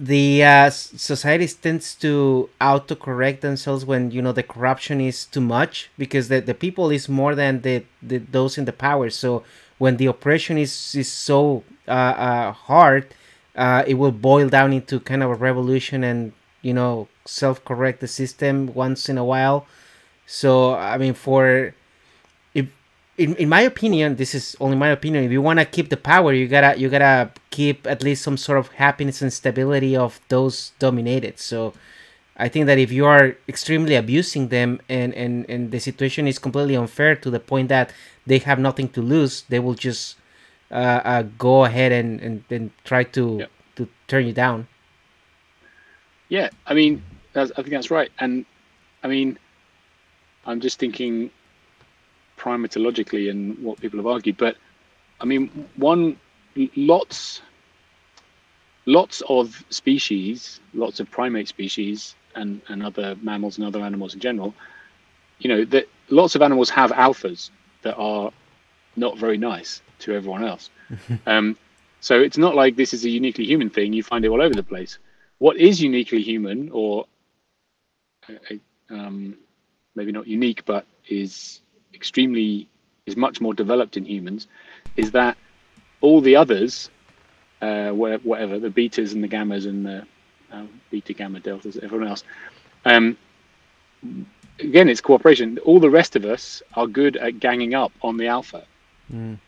the 0.00 0.42
uh, 0.42 0.70
society 0.70 1.46
tends 1.46 1.94
to 1.94 2.48
auto-correct 2.58 3.42
themselves 3.42 3.84
when 3.84 4.10
you 4.10 4.22
know 4.22 4.32
the 4.32 4.42
corruption 4.42 5.00
is 5.00 5.26
too 5.26 5.42
much 5.42 5.90
because 5.98 6.28
the, 6.28 6.40
the 6.40 6.54
people 6.54 6.90
is 6.90 7.06
more 7.06 7.34
than 7.34 7.60
the, 7.60 7.84
the 8.02 8.16
those 8.16 8.56
in 8.56 8.64
the 8.64 8.72
power 8.72 9.10
so 9.10 9.42
when 9.80 9.96
the 9.96 10.04
oppression 10.06 10.58
is 10.58 10.94
is 10.94 11.10
so 11.10 11.64
uh, 11.88 12.14
uh, 12.28 12.52
hard, 12.52 13.08
uh, 13.56 13.82
it 13.86 13.94
will 13.94 14.12
boil 14.12 14.46
down 14.48 14.72
into 14.72 15.00
kind 15.00 15.22
of 15.24 15.30
a 15.30 15.34
revolution 15.34 16.04
and 16.04 16.32
you 16.60 16.74
know 16.74 17.08
self 17.24 17.64
correct 17.64 18.00
the 18.00 18.06
system 18.06 18.72
once 18.74 19.08
in 19.08 19.16
a 19.16 19.24
while. 19.24 19.66
So 20.26 20.74
I 20.74 20.98
mean, 20.98 21.14
for 21.14 21.74
if 22.52 22.68
in, 23.16 23.34
in 23.36 23.48
my 23.48 23.62
opinion, 23.62 24.16
this 24.16 24.34
is 24.34 24.54
only 24.60 24.76
my 24.76 24.88
opinion. 24.88 25.24
If 25.24 25.32
you 25.32 25.40
want 25.40 25.58
to 25.60 25.64
keep 25.64 25.88
the 25.88 25.96
power, 25.96 26.34
you 26.34 26.46
gotta 26.46 26.78
you 26.78 26.90
gotta 26.90 27.30
keep 27.48 27.86
at 27.86 28.02
least 28.02 28.22
some 28.22 28.36
sort 28.36 28.58
of 28.58 28.68
happiness 28.76 29.22
and 29.22 29.32
stability 29.32 29.96
of 29.96 30.20
those 30.28 30.72
dominated. 30.78 31.38
So 31.40 31.72
I 32.40 32.48
think 32.48 32.66
that 32.66 32.78
if 32.78 32.90
you 32.90 33.04
are 33.04 33.36
extremely 33.46 33.94
abusing 33.94 34.48
them 34.48 34.80
and, 34.88 35.12
and, 35.14 35.44
and 35.48 35.70
the 35.70 35.78
situation 35.78 36.26
is 36.26 36.38
completely 36.38 36.74
unfair 36.74 37.14
to 37.16 37.30
the 37.30 37.38
point 37.38 37.68
that 37.68 37.92
they 38.26 38.38
have 38.38 38.58
nothing 38.58 38.88
to 38.90 39.02
lose, 39.02 39.42
they 39.50 39.58
will 39.58 39.74
just 39.74 40.16
uh, 40.70 41.00
uh, 41.04 41.22
go 41.38 41.64
ahead 41.66 41.92
and, 41.92 42.20
and, 42.20 42.44
and 42.48 42.70
try 42.84 43.04
to 43.04 43.46
to 43.76 43.88
turn 44.08 44.26
you 44.26 44.32
down. 44.32 44.68
Yeah, 46.28 46.48
I 46.66 46.74
mean, 46.74 47.02
I 47.34 47.46
think 47.46 47.70
that's 47.70 47.90
right. 47.90 48.10
And 48.18 48.46
I 49.02 49.08
mean, 49.08 49.38
I'm 50.46 50.60
just 50.60 50.78
thinking 50.78 51.30
primatologically 52.38 53.30
and 53.30 53.58
what 53.58 53.80
people 53.80 53.98
have 53.98 54.06
argued, 54.06 54.38
but 54.38 54.56
I 55.20 55.26
mean, 55.26 55.68
one 55.76 56.16
lots 56.74 57.42
lots 58.86 59.22
of 59.28 59.62
species, 59.68 60.60
lots 60.72 61.00
of 61.00 61.10
primate 61.10 61.48
species, 61.48 62.14
and 62.34 62.60
and 62.68 62.82
other 62.82 63.16
mammals 63.22 63.58
and 63.58 63.66
other 63.66 63.80
animals 63.80 64.14
in 64.14 64.20
general, 64.20 64.54
you 65.38 65.48
know, 65.48 65.64
that 65.66 65.88
lots 66.08 66.34
of 66.34 66.42
animals 66.42 66.70
have 66.70 66.90
alphas 66.92 67.50
that 67.82 67.96
are 67.96 68.30
not 68.96 69.18
very 69.18 69.38
nice 69.38 69.82
to 70.00 70.14
everyone 70.14 70.44
else. 70.44 70.70
um, 71.26 71.56
so 72.00 72.20
it's 72.20 72.38
not 72.38 72.54
like 72.54 72.76
this 72.76 72.94
is 72.94 73.04
a 73.04 73.10
uniquely 73.10 73.44
human 73.44 73.70
thing. 73.70 73.92
You 73.92 74.02
find 74.02 74.24
it 74.24 74.28
all 74.28 74.42
over 74.42 74.54
the 74.54 74.62
place. 74.62 74.98
What 75.38 75.56
is 75.56 75.80
uniquely 75.80 76.22
human, 76.22 76.70
or 76.70 77.06
uh, 78.28 78.54
um, 78.90 79.36
maybe 79.94 80.12
not 80.12 80.26
unique, 80.26 80.64
but 80.64 80.86
is 81.08 81.60
extremely 81.94 82.68
is 83.06 83.16
much 83.16 83.40
more 83.40 83.54
developed 83.54 83.96
in 83.96 84.04
humans, 84.04 84.46
is 84.96 85.12
that 85.12 85.36
all 86.00 86.20
the 86.20 86.36
others, 86.36 86.90
uh, 87.60 87.90
whatever 87.90 88.58
the 88.58 88.70
betas 88.70 89.12
and 89.12 89.22
the 89.22 89.28
gammas 89.28 89.66
and 89.66 89.84
the 89.84 90.06
uh, 90.52 90.64
beta, 90.90 91.12
gamma, 91.12 91.40
deltas, 91.40 91.78
everyone 91.82 92.08
else. 92.08 92.24
Um, 92.84 93.16
again, 94.58 94.88
it's 94.88 95.00
cooperation. 95.00 95.58
All 95.58 95.80
the 95.80 95.90
rest 95.90 96.16
of 96.16 96.24
us 96.24 96.62
are 96.74 96.86
good 96.86 97.16
at 97.16 97.40
ganging 97.40 97.74
up 97.74 97.92
on 98.02 98.16
the 98.16 98.28
alpha. 98.28 98.64
Mm. 99.12 99.38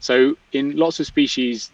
So 0.00 0.36
in 0.52 0.76
lots 0.76 1.00
of 1.00 1.06
species, 1.06 1.70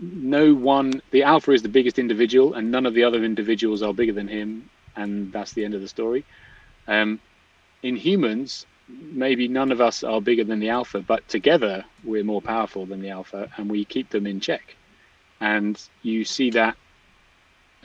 no 0.00 0.54
one, 0.54 1.02
the 1.10 1.22
alpha 1.24 1.52
is 1.52 1.62
the 1.62 1.68
biggest 1.68 1.98
individual, 1.98 2.54
and 2.54 2.70
none 2.70 2.86
of 2.86 2.94
the 2.94 3.04
other 3.04 3.22
individuals 3.22 3.82
are 3.82 3.92
bigger 3.92 4.12
than 4.12 4.28
him, 4.28 4.70
and 4.96 5.32
that's 5.32 5.52
the 5.52 5.64
end 5.64 5.74
of 5.74 5.82
the 5.82 5.88
story. 5.88 6.24
Um, 6.88 7.20
in 7.82 7.96
humans, 7.96 8.66
maybe 8.88 9.48
none 9.48 9.72
of 9.72 9.80
us 9.80 10.04
are 10.04 10.20
bigger 10.20 10.44
than 10.44 10.58
the 10.58 10.70
alpha, 10.70 11.00
but 11.00 11.28
together 11.28 11.84
we're 12.04 12.24
more 12.24 12.40
powerful 12.40 12.86
than 12.86 13.02
the 13.02 13.10
alpha, 13.10 13.50
and 13.56 13.70
we 13.70 13.84
keep 13.84 14.08
them 14.10 14.26
in 14.26 14.40
check. 14.40 14.74
And 15.40 15.80
you 16.02 16.24
see 16.24 16.50
that 16.50 16.76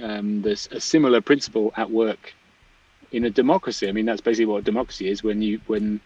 um, 0.02 0.41
there's 0.41 0.68
a 0.72 0.80
similar 0.80 1.22
principle 1.22 1.74
at 1.76 1.89
work 1.89 2.34
in 3.12 3.26
a 3.26 3.30
democracy. 3.30 3.88
I 3.88 3.91
mean, 3.91 4.06
that's 4.06 4.22
basically 4.22 4.45
what 4.45 4.64
democracy 4.64 5.10
is 5.10 5.24
when 5.24 5.41
you 5.41 5.62
when 5.68 5.99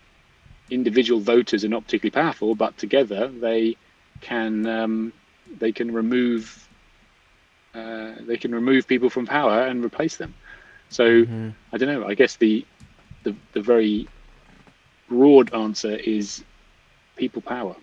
individual 0.69 1.19
voters 1.19 1.63
are 1.63 1.69
not 1.69 1.85
particularly 1.85 2.11
powerful, 2.11 2.55
but 2.55 2.77
together 2.77 3.27
they 3.27 3.77
can 4.21 4.65
um, 4.67 5.13
they 5.59 5.71
can 5.71 5.93
remove 5.93 6.67
uh, 7.73 8.13
they 8.21 8.37
can 8.37 8.53
remove 8.53 8.87
people 8.87 9.09
from 9.09 9.25
power 9.25 9.63
and 9.63 9.83
replace 9.83 10.17
them. 10.17 10.33
So 10.89 11.03
mm-hmm. 11.03 11.49
I 11.73 11.77
don't 11.77 11.89
know. 11.89 12.07
I 12.07 12.13
guess 12.15 12.37
the, 12.37 12.65
the 13.23 13.35
the 13.53 13.61
very 13.61 14.07
broad 15.07 15.53
answer 15.53 15.95
is 15.95 16.43
people 17.15 17.41
power. 17.41 17.75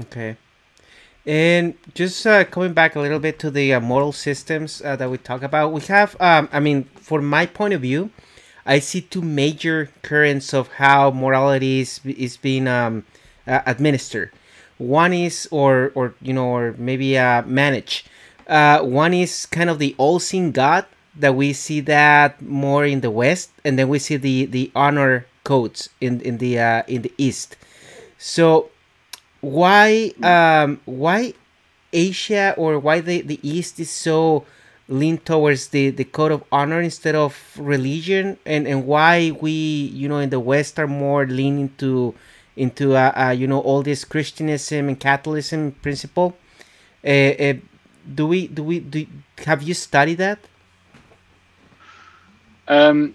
Okay. 0.00 0.36
And 1.26 1.74
just 1.94 2.26
uh, 2.26 2.44
coming 2.44 2.74
back 2.74 2.96
a 2.96 3.00
little 3.00 3.18
bit 3.18 3.38
to 3.40 3.50
the 3.50 3.72
uh, 3.72 3.80
moral 3.80 4.12
systems 4.12 4.82
uh, 4.84 4.96
that 4.96 5.10
we 5.10 5.16
talk 5.16 5.42
about, 5.42 5.72
we 5.72 5.80
have, 5.82 6.16
um, 6.20 6.48
I 6.52 6.60
mean, 6.60 6.84
from 6.96 7.26
my 7.26 7.46
point 7.46 7.72
of 7.72 7.80
view, 7.80 8.10
I 8.66 8.78
see 8.78 9.00
two 9.00 9.22
major 9.22 9.90
currents 10.02 10.52
of 10.52 10.68
how 10.74 11.10
morality 11.10 11.80
is, 11.80 12.00
is 12.04 12.36
being 12.36 12.68
um, 12.68 13.04
uh, 13.46 13.60
administered. 13.66 14.32
One 14.76 15.12
is, 15.12 15.48
or 15.50 15.92
or 15.94 16.14
you 16.20 16.32
know, 16.32 16.48
or 16.48 16.74
maybe 16.76 17.16
uh. 17.16 17.42
Uh, 18.46 18.80
one 18.82 19.14
is 19.14 19.46
kind 19.46 19.70
of 19.70 19.78
the 19.78 19.94
all-seeing 19.96 20.52
God 20.52 20.84
that 21.16 21.34
we 21.34 21.52
see 21.52 21.80
that 21.80 22.42
more 22.42 22.84
in 22.84 23.00
the 23.00 23.10
West, 23.10 23.50
and 23.64 23.78
then 23.78 23.88
we 23.88 23.98
see 23.98 24.16
the 24.16 24.46
the 24.46 24.72
honor 24.74 25.26
codes 25.44 25.88
in 26.00 26.20
in 26.22 26.38
the 26.38 26.58
uh, 26.58 26.82
in 26.88 27.02
the 27.02 27.12
East. 27.16 27.56
So 28.18 28.70
why 29.44 30.12
um 30.22 30.80
why 30.86 31.34
Asia 31.92 32.54
or 32.56 32.78
why 32.78 33.00
the 33.00 33.20
the 33.20 33.38
East 33.42 33.78
is 33.78 33.90
so 33.90 34.44
lean 34.88 35.18
towards 35.18 35.68
the 35.68 35.90
the 35.90 36.04
code 36.04 36.32
of 36.32 36.44
honor 36.50 36.80
instead 36.80 37.14
of 37.14 37.36
religion? 37.58 38.38
And 38.46 38.66
and 38.66 38.86
why 38.86 39.32
we 39.40 39.52
you 39.52 40.08
know 40.08 40.18
in 40.18 40.30
the 40.30 40.40
west 40.40 40.78
are 40.78 40.88
more 40.88 41.26
leaning 41.26 41.70
to 41.78 42.14
into 42.56 42.96
uh, 42.96 43.12
uh 43.16 43.30
you 43.30 43.46
know 43.46 43.60
all 43.60 43.82
this 43.82 44.04
christianism 44.04 44.88
and 44.88 44.98
catholicism 44.98 45.72
principle? 45.82 46.36
Uh, 47.04 47.36
uh, 47.36 47.54
do 48.14 48.26
we 48.26 48.48
do 48.48 48.62
we 48.64 48.80
do 48.80 49.06
have 49.44 49.62
you 49.62 49.74
studied 49.74 50.18
that? 50.18 50.38
Um 52.66 53.14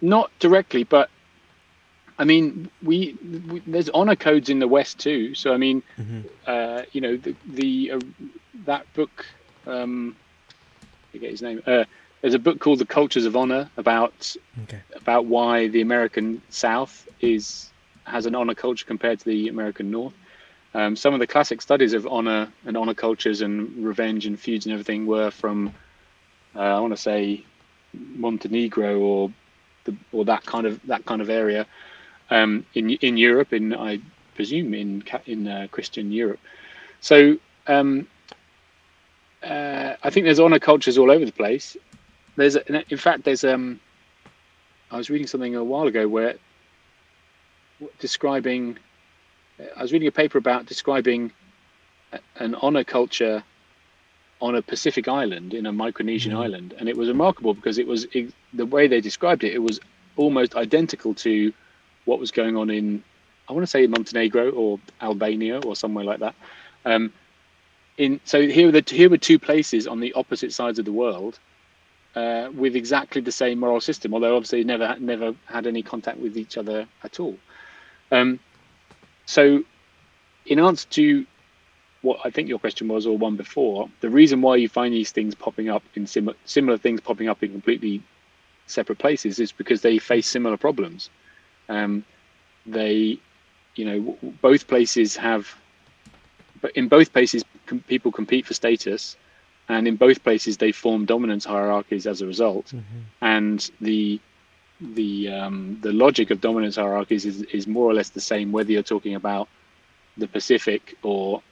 not 0.00 0.30
directly 0.38 0.84
but 0.84 1.10
i 2.18 2.24
mean 2.24 2.70
we, 2.82 3.16
we, 3.48 3.62
there's 3.66 3.88
honor 3.90 4.16
codes 4.16 4.48
in 4.48 4.58
the 4.58 4.68
west 4.68 4.98
too 4.98 5.34
so 5.34 5.52
i 5.52 5.56
mean 5.56 5.82
mm-hmm. 5.98 6.20
uh 6.46 6.82
you 6.92 7.00
know 7.00 7.16
the 7.16 7.34
the 7.46 7.92
uh, 7.92 8.00
that 8.64 8.92
book 8.94 9.26
um 9.66 10.16
forget 11.14 11.30
his 11.30 11.42
name. 11.42 11.62
Uh, 11.66 11.84
there's 12.20 12.34
a 12.34 12.38
book 12.38 12.58
called 12.58 12.80
The 12.80 12.86
Cultures 12.86 13.24
of 13.24 13.36
Honor 13.36 13.70
about 13.76 14.34
okay. 14.64 14.80
about 14.96 15.26
why 15.26 15.68
the 15.68 15.80
American 15.80 16.42
South 16.50 17.08
is 17.20 17.70
has 18.04 18.26
an 18.26 18.34
honor 18.34 18.54
culture 18.54 18.84
compared 18.84 19.20
to 19.20 19.24
the 19.24 19.48
American 19.48 19.90
North. 19.90 20.14
Um, 20.74 20.96
some 20.96 21.14
of 21.14 21.20
the 21.20 21.26
classic 21.26 21.62
studies 21.62 21.92
of 21.94 22.06
honor 22.06 22.52
and 22.66 22.76
honor 22.76 22.94
cultures 22.94 23.42
and 23.42 23.84
revenge 23.84 24.26
and 24.26 24.38
feuds 24.38 24.66
and 24.66 24.72
everything 24.72 25.06
were 25.06 25.30
from 25.30 25.72
uh, 26.56 26.58
I 26.58 26.80
want 26.80 26.92
to 26.92 27.00
say 27.00 27.44
Montenegro 27.92 28.98
or 28.98 29.32
the, 29.84 29.96
or 30.12 30.24
that 30.24 30.44
kind 30.44 30.66
of 30.66 30.80
that 30.86 31.06
kind 31.06 31.22
of 31.22 31.30
area 31.30 31.66
um, 32.30 32.64
in 32.74 32.90
in 32.90 33.16
Europe 33.16 33.52
in 33.52 33.74
I 33.74 34.00
presume 34.34 34.74
in 34.74 35.04
in 35.26 35.48
uh, 35.48 35.66
Christian 35.70 36.12
Europe. 36.12 36.40
So 37.00 37.36
um, 37.66 38.06
uh, 39.42 39.96
I 40.02 40.10
think 40.10 40.24
there's 40.24 40.40
honor 40.40 40.58
cultures 40.58 40.98
all 40.98 41.10
over 41.10 41.24
the 41.24 41.32
place. 41.32 41.76
There's, 42.36 42.56
in 42.56 42.96
fact, 42.96 43.24
there's 43.24 43.44
um, 43.44 43.80
I 44.90 44.96
was 44.96 45.10
reading 45.10 45.26
something 45.26 45.54
a 45.54 45.62
while 45.62 45.86
ago 45.86 46.08
where 46.08 46.36
describing, 47.98 48.78
I 49.76 49.82
was 49.82 49.92
reading 49.92 50.08
a 50.08 50.12
paper 50.12 50.38
about 50.38 50.66
describing 50.66 51.32
an 52.36 52.54
honor 52.56 52.84
culture 52.84 53.44
on 54.40 54.54
a 54.54 54.62
Pacific 54.62 55.08
island 55.08 55.54
in 55.54 55.66
a 55.66 55.72
Micronesian 55.72 56.32
mm. 56.32 56.42
island, 56.42 56.74
and 56.78 56.88
it 56.88 56.96
was 56.96 57.08
remarkable 57.08 57.54
because 57.54 57.78
it 57.78 57.86
was 57.86 58.06
it, 58.12 58.32
the 58.52 58.66
way 58.66 58.88
they 58.88 59.00
described 59.00 59.44
it. 59.44 59.52
It 59.54 59.62
was 59.62 59.80
almost 60.16 60.54
identical 60.54 61.14
to 61.14 61.52
what 62.04 62.18
was 62.18 62.30
going 62.30 62.56
on 62.56 62.70
in, 62.70 63.02
I 63.48 63.52
want 63.52 63.62
to 63.62 63.66
say 63.70 63.86
Montenegro 63.86 64.50
or 64.50 64.78
Albania 65.00 65.60
or 65.60 65.76
somewhere 65.76 66.04
like 66.04 66.20
that. 66.20 66.34
Um, 66.84 67.12
in 67.96 68.20
so 68.24 68.42
here 68.46 68.66
were 68.66 68.80
the 68.80 68.84
here 68.86 69.08
were 69.08 69.18
two 69.18 69.38
places 69.38 69.86
on 69.86 70.00
the 70.00 70.12
opposite 70.14 70.52
sides 70.52 70.78
of 70.78 70.84
the 70.84 70.92
world 70.92 71.38
uh, 72.16 72.50
with 72.54 72.76
exactly 72.76 73.20
the 73.20 73.32
same 73.32 73.58
moral 73.58 73.80
system, 73.80 74.14
although 74.14 74.36
obviously 74.36 74.64
never 74.64 74.96
never 74.98 75.34
had 75.46 75.66
any 75.66 75.82
contact 75.82 76.18
with 76.18 76.36
each 76.36 76.56
other 76.56 76.86
at 77.02 77.20
all. 77.20 77.36
Um, 78.10 78.40
so, 79.26 79.64
in 80.46 80.58
answer 80.58 80.88
to 80.90 81.26
what 82.02 82.20
I 82.24 82.30
think 82.30 82.48
your 82.48 82.58
question 82.58 82.88
was, 82.88 83.06
or 83.06 83.16
one 83.16 83.36
before, 83.36 83.88
the 84.00 84.10
reason 84.10 84.42
why 84.42 84.56
you 84.56 84.68
find 84.68 84.92
these 84.92 85.10
things 85.10 85.34
popping 85.34 85.70
up 85.70 85.82
in 85.94 86.06
sim- 86.06 86.34
similar 86.44 86.76
things 86.76 87.00
popping 87.00 87.28
up 87.28 87.42
in 87.42 87.50
completely 87.50 88.02
separate 88.66 88.98
places 88.98 89.38
is 89.38 89.52
because 89.52 89.80
they 89.80 89.98
face 89.98 90.26
similar 90.28 90.56
problems. 90.56 91.10
Um, 91.68 92.04
they, 92.66 93.18
you 93.74 93.84
know, 93.84 94.18
both 94.40 94.66
places 94.66 95.16
have, 95.16 95.54
but 96.60 96.72
in 96.72 96.88
both 96.88 97.12
places, 97.12 97.44
com- 97.66 97.84
people 97.88 98.12
compete 98.12 98.46
for 98.46 98.54
status, 98.54 99.16
and 99.68 99.88
in 99.88 99.96
both 99.96 100.22
places 100.22 100.56
they 100.56 100.72
form 100.72 101.04
dominance 101.04 101.44
hierarchies 101.44 102.06
as 102.06 102.20
a 102.20 102.26
result. 102.26 102.66
Mm-hmm. 102.66 103.00
And 103.22 103.70
the 103.80 104.20
the 104.80 105.28
um, 105.28 105.78
the 105.82 105.92
logic 105.92 106.30
of 106.30 106.40
dominance 106.40 106.76
hierarchies 106.76 107.24
is, 107.24 107.42
is 107.42 107.66
more 107.66 107.88
or 107.88 107.94
less 107.94 108.10
the 108.10 108.20
same 108.20 108.52
whether 108.52 108.72
you're 108.72 108.82
talking 108.82 109.14
about 109.14 109.48
the 110.16 110.26
Pacific 110.26 110.96
or 111.02 111.42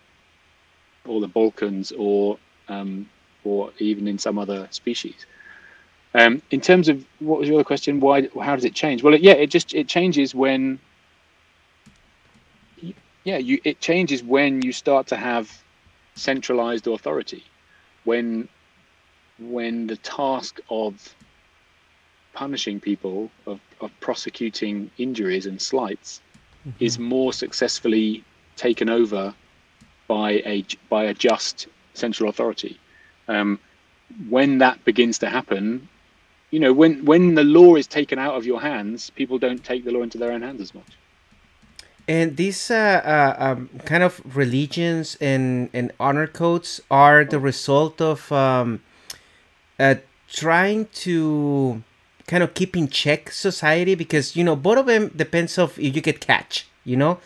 or 1.06 1.20
the 1.20 1.28
Balkans 1.28 1.92
or 1.92 2.38
um, 2.68 3.08
or 3.44 3.72
even 3.78 4.06
in 4.08 4.18
some 4.18 4.38
other 4.38 4.68
species. 4.70 5.26
Um, 6.14 6.42
in 6.50 6.60
terms 6.60 6.88
of 6.88 7.04
what 7.20 7.40
was 7.40 7.48
your 7.48 7.56
other 7.56 7.64
question? 7.64 8.00
Why? 8.00 8.28
How 8.40 8.54
does 8.54 8.64
it 8.64 8.74
change? 8.74 9.02
Well, 9.02 9.14
it, 9.14 9.22
yeah, 9.22 9.32
it 9.32 9.48
just 9.48 9.74
it 9.74 9.88
changes 9.88 10.34
when. 10.34 10.78
Yeah, 13.24 13.38
you 13.38 13.60
it 13.64 13.80
changes 13.80 14.22
when 14.22 14.62
you 14.62 14.72
start 14.72 15.06
to 15.08 15.16
have 15.16 15.62
centralized 16.14 16.86
authority 16.86 17.44
when 18.04 18.48
when 19.38 19.86
the 19.86 19.96
task 19.96 20.60
of 20.70 21.14
punishing 22.34 22.80
people 22.80 23.30
of, 23.46 23.60
of 23.80 23.90
prosecuting 24.00 24.90
injuries 24.98 25.46
and 25.46 25.60
slights 25.60 26.20
mm-hmm. 26.66 26.84
is 26.84 26.98
more 26.98 27.32
successfully 27.32 28.24
taken 28.56 28.88
over 28.88 29.34
by 30.08 30.32
a 30.44 30.64
by 30.88 31.04
a 31.04 31.14
just 31.14 31.66
central 31.94 32.28
authority 32.28 32.78
um, 33.28 33.58
when 34.28 34.58
that 34.58 34.82
begins 34.84 35.18
to 35.18 35.28
happen 35.28 35.88
you 36.52 36.60
know 36.60 36.72
when 36.72 37.04
when 37.04 37.34
the 37.34 37.42
law 37.42 37.74
is 37.74 37.86
taken 37.88 38.18
out 38.18 38.34
of 38.36 38.46
your 38.46 38.60
hands 38.60 39.10
people 39.10 39.38
don't 39.38 39.64
take 39.64 39.84
the 39.84 39.90
law 39.90 40.02
into 40.02 40.18
their 40.18 40.30
own 40.30 40.42
hands 40.42 40.60
as 40.60 40.72
much. 40.74 40.92
And 42.08 42.36
these 42.36 42.68
uh, 42.68 43.00
uh, 43.04 43.36
um, 43.38 43.70
kind 43.84 44.02
of 44.02 44.20
religions 44.36 45.16
and, 45.20 45.70
and 45.72 45.92
honor 46.00 46.26
codes 46.26 46.80
are 46.90 47.24
the 47.24 47.38
result 47.38 48.00
of 48.00 48.30
um, 48.32 48.82
uh, 49.78 49.94
trying 50.28 50.88
to 51.06 51.80
kind 52.26 52.42
of 52.42 52.54
keep 52.54 52.76
in 52.76 52.88
check 52.88 53.30
society 53.30 53.94
because 53.94 54.34
you 54.34 54.42
know 54.42 54.56
both 54.56 54.78
of 54.78 54.86
them 54.86 55.12
depends 55.14 55.58
of 55.58 55.78
if 55.78 55.94
you 55.94 56.02
get 56.02 56.20
catch 56.20 56.66
you 56.84 56.96
know? 56.96 57.18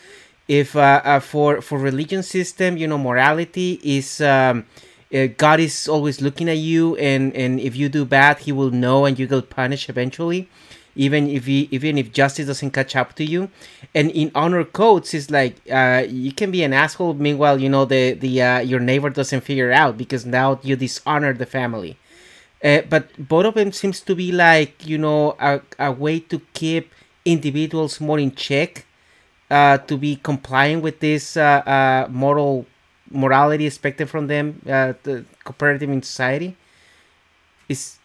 If 0.49 0.77
uh, 0.77 1.01
uh, 1.05 1.21
for 1.21 1.61
for 1.61 1.77
religion 1.79 2.23
system 2.23 2.77
you 2.77 2.87
know 2.87 2.99
morality 2.99 3.81
is 3.83 4.21
um, 4.21 4.67
uh, 5.15 5.27
god 5.37 5.61
is 5.61 5.89
always 5.89 6.21
looking 6.21 6.49
at 6.49 6.59
you 6.59 6.97
and 6.97 7.35
and 7.35 7.61
if 7.61 7.77
you 7.77 7.89
do 7.89 8.05
bad 8.05 8.39
he 8.41 8.53
will 8.53 8.71
know 8.71 9.05
and 9.05 9.19
you 9.19 9.27
will 9.29 9.43
punish 9.43 9.89
eventually 9.89 10.49
even 10.97 11.29
if 11.29 11.45
he, 11.45 11.69
even 11.71 11.99
if 11.99 12.13
justice 12.13 12.47
doesn't 12.47 12.71
catch 12.71 12.97
up 12.97 13.15
to 13.15 13.25
you. 13.25 13.51
And 13.95 14.11
in 14.11 14.33
honor 14.35 14.65
codes 14.65 15.15
it's 15.15 15.31
like 15.31 15.57
uh, 15.71 16.05
you 16.09 16.33
can 16.33 16.51
be 16.51 16.63
an 16.65 16.73
asshole 16.73 17.15
meanwhile 17.15 17.61
you 17.61 17.69
know 17.69 17.85
the 17.85 18.15
the 18.15 18.43
uh, 18.43 18.59
your 18.61 18.81
neighbor 18.81 19.11
doesn't 19.11 19.43
figure 19.43 19.71
out 19.71 19.97
because 19.97 20.27
now 20.27 20.59
you 20.63 20.75
dishonor 20.75 21.33
the 21.35 21.47
family. 21.47 21.99
Uh, 22.65 22.81
but 22.89 23.11
both 23.19 23.45
of 23.45 23.55
them 23.55 23.71
seems 23.71 24.01
to 24.01 24.15
be 24.15 24.33
like 24.33 24.87
you 24.87 24.99
know 24.99 25.37
a, 25.39 25.61
a 25.79 25.93
way 25.93 26.19
to 26.19 26.41
keep 26.55 26.91
individuals 27.25 28.01
more 28.01 28.19
in 28.19 28.35
check 28.35 28.87
uh, 29.51 29.79
to 29.79 29.97
be 29.97 30.17
complying 30.17 30.81
with 30.81 31.01
this 31.01 31.37
moral 31.37 32.67
morality 33.11 33.67
expected 33.67 34.09
from 34.09 34.27
them 34.27 34.61
uh, 34.67 34.93
the 35.05 35.25
cooperative 35.45 35.91
in 35.91 36.03
society 36.03 36.57
is 37.69 37.99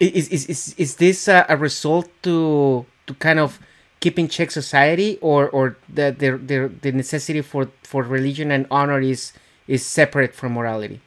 is 0.00 0.28
is 0.28 0.46
is, 0.46 0.74
is 0.78 0.96
this 0.96 1.28
uh, 1.28 1.44
a 1.48 1.56
result 1.56 2.08
to 2.22 2.86
to 3.06 3.14
kind 3.14 3.38
of 3.38 3.58
keep 4.00 4.18
in 4.18 4.28
check 4.28 4.50
society 4.50 5.18
or 5.20 5.48
or 5.48 5.76
the, 5.92 6.14
the, 6.16 6.70
the 6.82 6.92
necessity 6.92 7.42
for 7.42 7.70
for 7.82 8.02
religion 8.02 8.50
and 8.50 8.66
honor 8.70 9.00
is 9.00 9.32
is 9.66 9.84
separate 9.84 10.34
from 10.34 10.52
morality? 10.52 11.00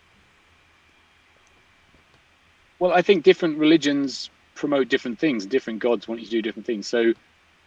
Well 2.79 2.91
i 2.91 3.01
think 3.01 3.23
different 3.23 3.57
religions 3.57 4.29
promote 4.61 4.89
different 4.89 5.17
things. 5.17 5.45
Different 5.45 5.79
gods 5.79 6.07
want 6.07 6.21
you 6.21 6.27
to 6.27 6.31
do 6.31 6.41
different 6.41 6.67
things. 6.67 6.85
So 6.87 7.13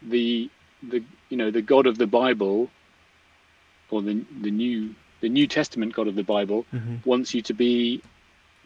the 0.03 0.51
the 0.83 1.03
you 1.31 1.37
know 1.37 1.51
the 1.51 1.63
god 1.63 1.87
of 1.87 1.97
the 1.97 2.07
bible 2.07 2.69
or 3.95 4.03
the 4.03 4.25
the 4.43 4.51
new 4.51 4.95
the 5.21 5.29
new 5.29 5.47
testament 5.47 5.95
god 5.95 6.09
of 6.09 6.15
the 6.15 6.23
bible 6.23 6.67
mm-hmm. 6.73 6.97
wants 7.05 7.33
you 7.35 7.41
to 7.41 7.55
be 7.55 8.03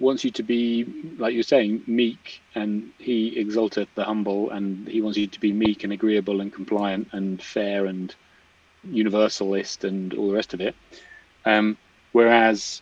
wants 0.00 0.24
you 0.24 0.30
to 0.30 0.42
be 0.42 0.84
like 1.18 1.34
you're 1.34 1.42
saying 1.42 1.82
meek 1.86 2.40
and 2.54 2.90
he 2.98 3.38
exalteth 3.38 3.88
the 3.94 4.04
humble 4.04 4.50
and 4.50 4.86
he 4.88 5.00
wants 5.02 5.18
you 5.18 5.26
to 5.26 5.40
be 5.40 5.52
meek 5.52 5.84
and 5.84 5.92
agreeable 5.92 6.40
and 6.40 6.52
compliant 6.52 7.08
and 7.12 7.42
fair 7.42 7.86
and 7.86 8.14
universalist 8.84 9.84
and 9.84 10.14
all 10.14 10.28
the 10.28 10.34
rest 10.34 10.54
of 10.54 10.60
it 10.60 10.74
um, 11.44 11.76
whereas 12.12 12.80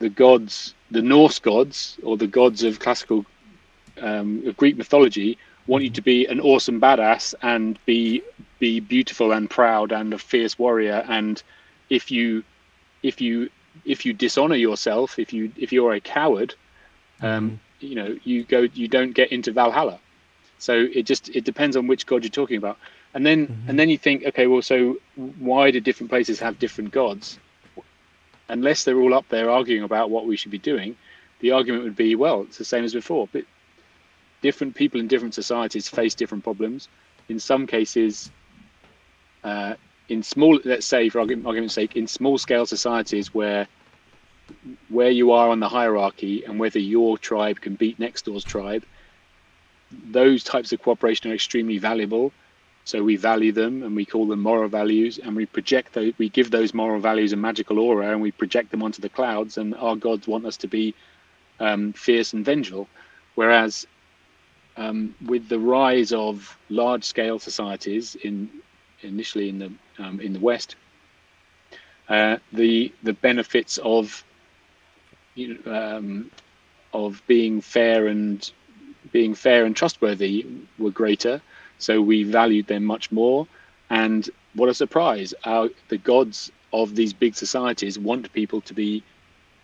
the 0.00 0.08
gods 0.08 0.74
the 0.90 1.02
norse 1.02 1.38
gods 1.38 1.96
or 2.02 2.16
the 2.16 2.26
gods 2.26 2.62
of 2.64 2.80
classical 2.80 3.24
um, 4.00 4.42
of 4.46 4.56
greek 4.56 4.76
mythology 4.76 5.38
want 5.68 5.84
you 5.84 5.90
to 5.90 6.02
be 6.02 6.26
an 6.26 6.40
awesome 6.40 6.80
badass 6.80 7.34
and 7.42 7.78
be 7.86 8.22
be 8.58 8.80
beautiful 8.80 9.32
and 9.32 9.48
proud 9.48 9.92
and 9.92 10.12
a 10.12 10.18
fierce 10.18 10.58
warrior 10.58 11.04
and 11.08 11.42
if 11.88 12.10
you 12.10 12.44
if 13.02 13.20
you 13.20 13.50
if 13.84 14.04
you 14.06 14.12
dishonor 14.12 14.56
yourself, 14.56 15.18
if 15.18 15.32
you 15.32 15.52
if 15.56 15.72
you're 15.72 15.92
a 15.92 16.00
coward, 16.00 16.54
um, 17.20 17.50
mm. 17.50 17.58
you 17.80 17.94
know 17.94 18.16
you 18.24 18.44
go 18.44 18.60
you 18.60 18.88
don't 18.88 19.12
get 19.12 19.32
into 19.32 19.52
Valhalla. 19.52 19.98
So 20.58 20.72
it 20.74 21.04
just 21.04 21.28
it 21.30 21.44
depends 21.44 21.76
on 21.76 21.86
which 21.86 22.06
god 22.06 22.24
you're 22.24 22.30
talking 22.30 22.56
about, 22.56 22.78
and 23.14 23.24
then 23.24 23.46
mm-hmm. 23.46 23.70
and 23.70 23.78
then 23.78 23.88
you 23.88 23.98
think, 23.98 24.24
okay, 24.26 24.46
well, 24.46 24.62
so 24.62 24.96
why 25.38 25.70
do 25.70 25.80
different 25.80 26.10
places 26.10 26.40
have 26.40 26.58
different 26.58 26.90
gods? 26.90 27.38
Unless 28.48 28.84
they're 28.84 28.98
all 28.98 29.14
up 29.14 29.28
there 29.28 29.50
arguing 29.50 29.84
about 29.84 30.10
what 30.10 30.26
we 30.26 30.36
should 30.36 30.50
be 30.50 30.58
doing, 30.58 30.96
the 31.40 31.52
argument 31.52 31.84
would 31.84 31.96
be, 31.96 32.14
well, 32.14 32.42
it's 32.42 32.58
the 32.58 32.64
same 32.64 32.82
as 32.82 32.94
before. 32.94 33.28
But 33.30 33.44
different 34.40 34.74
people 34.74 35.00
in 35.00 35.06
different 35.06 35.34
societies 35.34 35.88
face 35.88 36.14
different 36.14 36.44
problems. 36.44 36.88
In 37.28 37.38
some 37.38 37.66
cases, 37.66 38.30
uh, 39.44 39.74
in 40.08 40.22
small, 40.22 40.58
let's 40.64 40.86
say 40.86 41.08
for 41.08 41.20
argument's 41.20 41.74
sake, 41.74 41.96
in 41.96 42.06
small 42.06 42.38
scale 42.38 42.66
societies 42.66 43.34
where 43.34 43.66
where 44.88 45.10
you 45.10 45.32
are 45.32 45.50
on 45.50 45.60
the 45.60 45.68
hierarchy 45.68 46.44
and 46.44 46.58
whether 46.58 46.78
your 46.78 47.18
tribe 47.18 47.60
can 47.60 47.74
beat 47.74 47.98
next 47.98 48.24
door's 48.24 48.44
tribe, 48.44 48.82
those 50.10 50.42
types 50.42 50.72
of 50.72 50.82
cooperation 50.82 51.30
are 51.30 51.34
extremely 51.34 51.76
valuable. 51.78 52.32
So 52.84 53.02
we 53.02 53.16
value 53.16 53.52
them 53.52 53.82
and 53.82 53.94
we 53.94 54.06
call 54.06 54.26
them 54.26 54.40
moral 54.40 54.68
values 54.68 55.18
and 55.18 55.36
we 55.36 55.44
project 55.44 55.92
those, 55.92 56.14
we 56.16 56.30
give 56.30 56.50
those 56.50 56.72
moral 56.72 57.00
values 57.00 57.34
a 57.34 57.36
magical 57.36 57.78
aura 57.78 58.10
and 58.10 58.22
we 58.22 58.30
project 58.32 58.70
them 58.70 58.82
onto 58.82 59.02
the 59.02 59.10
clouds 59.10 59.58
and 59.58 59.74
our 59.74 59.96
gods 59.96 60.26
want 60.26 60.46
us 60.46 60.56
to 60.58 60.66
be 60.68 60.94
um, 61.60 61.92
fierce 61.92 62.32
and 62.32 62.46
vengeful. 62.46 62.88
Whereas 63.34 63.86
um, 64.78 65.14
with 65.26 65.48
the 65.50 65.58
rise 65.58 66.12
of 66.12 66.56
large 66.70 67.04
scale 67.04 67.38
societies 67.38 68.14
in 68.22 68.48
initially 69.02 69.48
in 69.48 69.58
the 69.58 69.70
um, 69.98 70.20
in 70.20 70.32
the 70.32 70.40
West, 70.40 70.76
uh, 72.08 72.38
the 72.52 72.92
the 73.02 73.12
benefits 73.12 73.78
of 73.78 74.24
you 75.34 75.58
know, 75.64 75.96
um, 75.96 76.30
of 76.92 77.22
being 77.26 77.60
fair 77.60 78.06
and 78.06 78.50
being 79.12 79.34
fair 79.34 79.64
and 79.64 79.76
trustworthy 79.76 80.46
were 80.78 80.90
greater, 80.90 81.40
so 81.78 82.00
we 82.00 82.22
valued 82.24 82.66
them 82.66 82.84
much 82.84 83.10
more. 83.12 83.46
And 83.90 84.28
what 84.54 84.68
a 84.68 84.74
surprise! 84.74 85.34
Our, 85.44 85.70
the 85.88 85.98
gods 85.98 86.50
of 86.72 86.94
these 86.94 87.12
big 87.12 87.34
societies 87.34 87.98
want 87.98 88.32
people 88.32 88.60
to 88.62 88.74
be, 88.74 89.02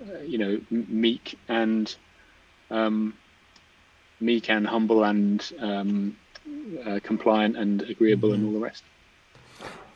uh, 0.01 0.21
you 0.21 0.39
know, 0.39 0.61
meek 0.71 1.39
and 1.49 1.95
um, 2.71 3.15
meek 4.21 4.49
and 4.49 4.67
humble 4.67 5.05
and 5.05 5.53
um, 5.59 6.17
uh, 6.87 7.01
compliant 7.03 7.57
and 7.57 7.83
agreeable 7.83 8.31
mm-hmm. 8.31 8.45
and 8.45 8.47
all 8.47 8.53
the 8.53 8.65
rest 8.65 8.85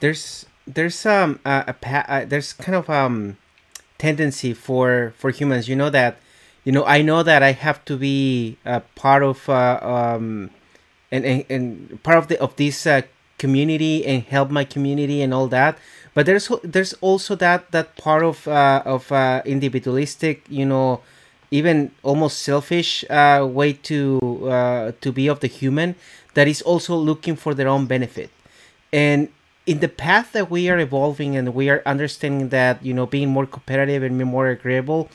there's 0.00 0.46
there's 0.66 1.04
um 1.06 1.40
a, 1.44 1.74
a, 1.74 2.12
uh, 2.12 2.24
there's 2.24 2.52
kind 2.52 2.76
of 2.76 2.88
um 2.90 3.36
tendency 3.98 4.54
for 4.54 5.14
for 5.18 5.30
humans. 5.30 5.68
You 5.68 5.76
know 5.76 5.90
that 5.90 6.18
you 6.64 6.72
know 6.72 6.84
i 6.84 7.00
know 7.00 7.22
that 7.22 7.42
i 7.42 7.52
have 7.52 7.82
to 7.86 7.96
be 7.96 8.58
a 8.64 8.80
part 8.94 9.22
of 9.22 9.48
uh, 9.48 9.78
um 9.80 10.50
and, 11.10 11.24
and, 11.24 11.44
and 11.48 12.02
part 12.02 12.18
of 12.18 12.28
the 12.28 12.38
of 12.40 12.54
this 12.56 12.86
uh, 12.86 13.02
community 13.38 14.04
and 14.04 14.24
help 14.24 14.50
my 14.50 14.64
community 14.64 15.22
and 15.22 15.32
all 15.32 15.46
that. 15.48 15.78
But 16.14 16.26
there's 16.26 16.50
there's 16.62 16.92
also 17.00 17.34
that 17.36 17.70
that 17.70 17.96
part 17.96 18.22
of 18.22 18.46
uh, 18.48 18.82
of 18.84 19.10
uh, 19.12 19.42
individualistic 19.46 20.44
you 20.48 20.66
know 20.66 21.00
even 21.50 21.92
almost 22.02 22.42
selfish 22.42 23.04
uh, 23.08 23.46
way 23.48 23.72
to 23.88 24.18
uh, 24.50 24.92
to 25.00 25.12
be 25.12 25.28
of 25.28 25.40
the 25.40 25.46
human 25.46 25.94
that 26.34 26.48
is 26.48 26.60
also 26.62 26.94
looking 26.96 27.36
for 27.36 27.54
their 27.54 27.68
own 27.68 27.86
benefit. 27.86 28.30
And 28.92 29.28
in 29.68 29.80
the 29.80 29.88
path 29.88 30.32
that 30.32 30.50
we 30.50 30.68
are 30.70 30.78
evolving 30.78 31.36
and 31.36 31.54
we 31.54 31.68
are 31.70 31.82
understanding 31.86 32.48
that 32.50 32.84
you 32.84 32.94
know 32.94 33.06
being 33.06 33.28
more 33.28 33.46
competitive 33.46 34.02
and 34.02 34.16
more 34.24 34.48
agreeable 34.48 35.10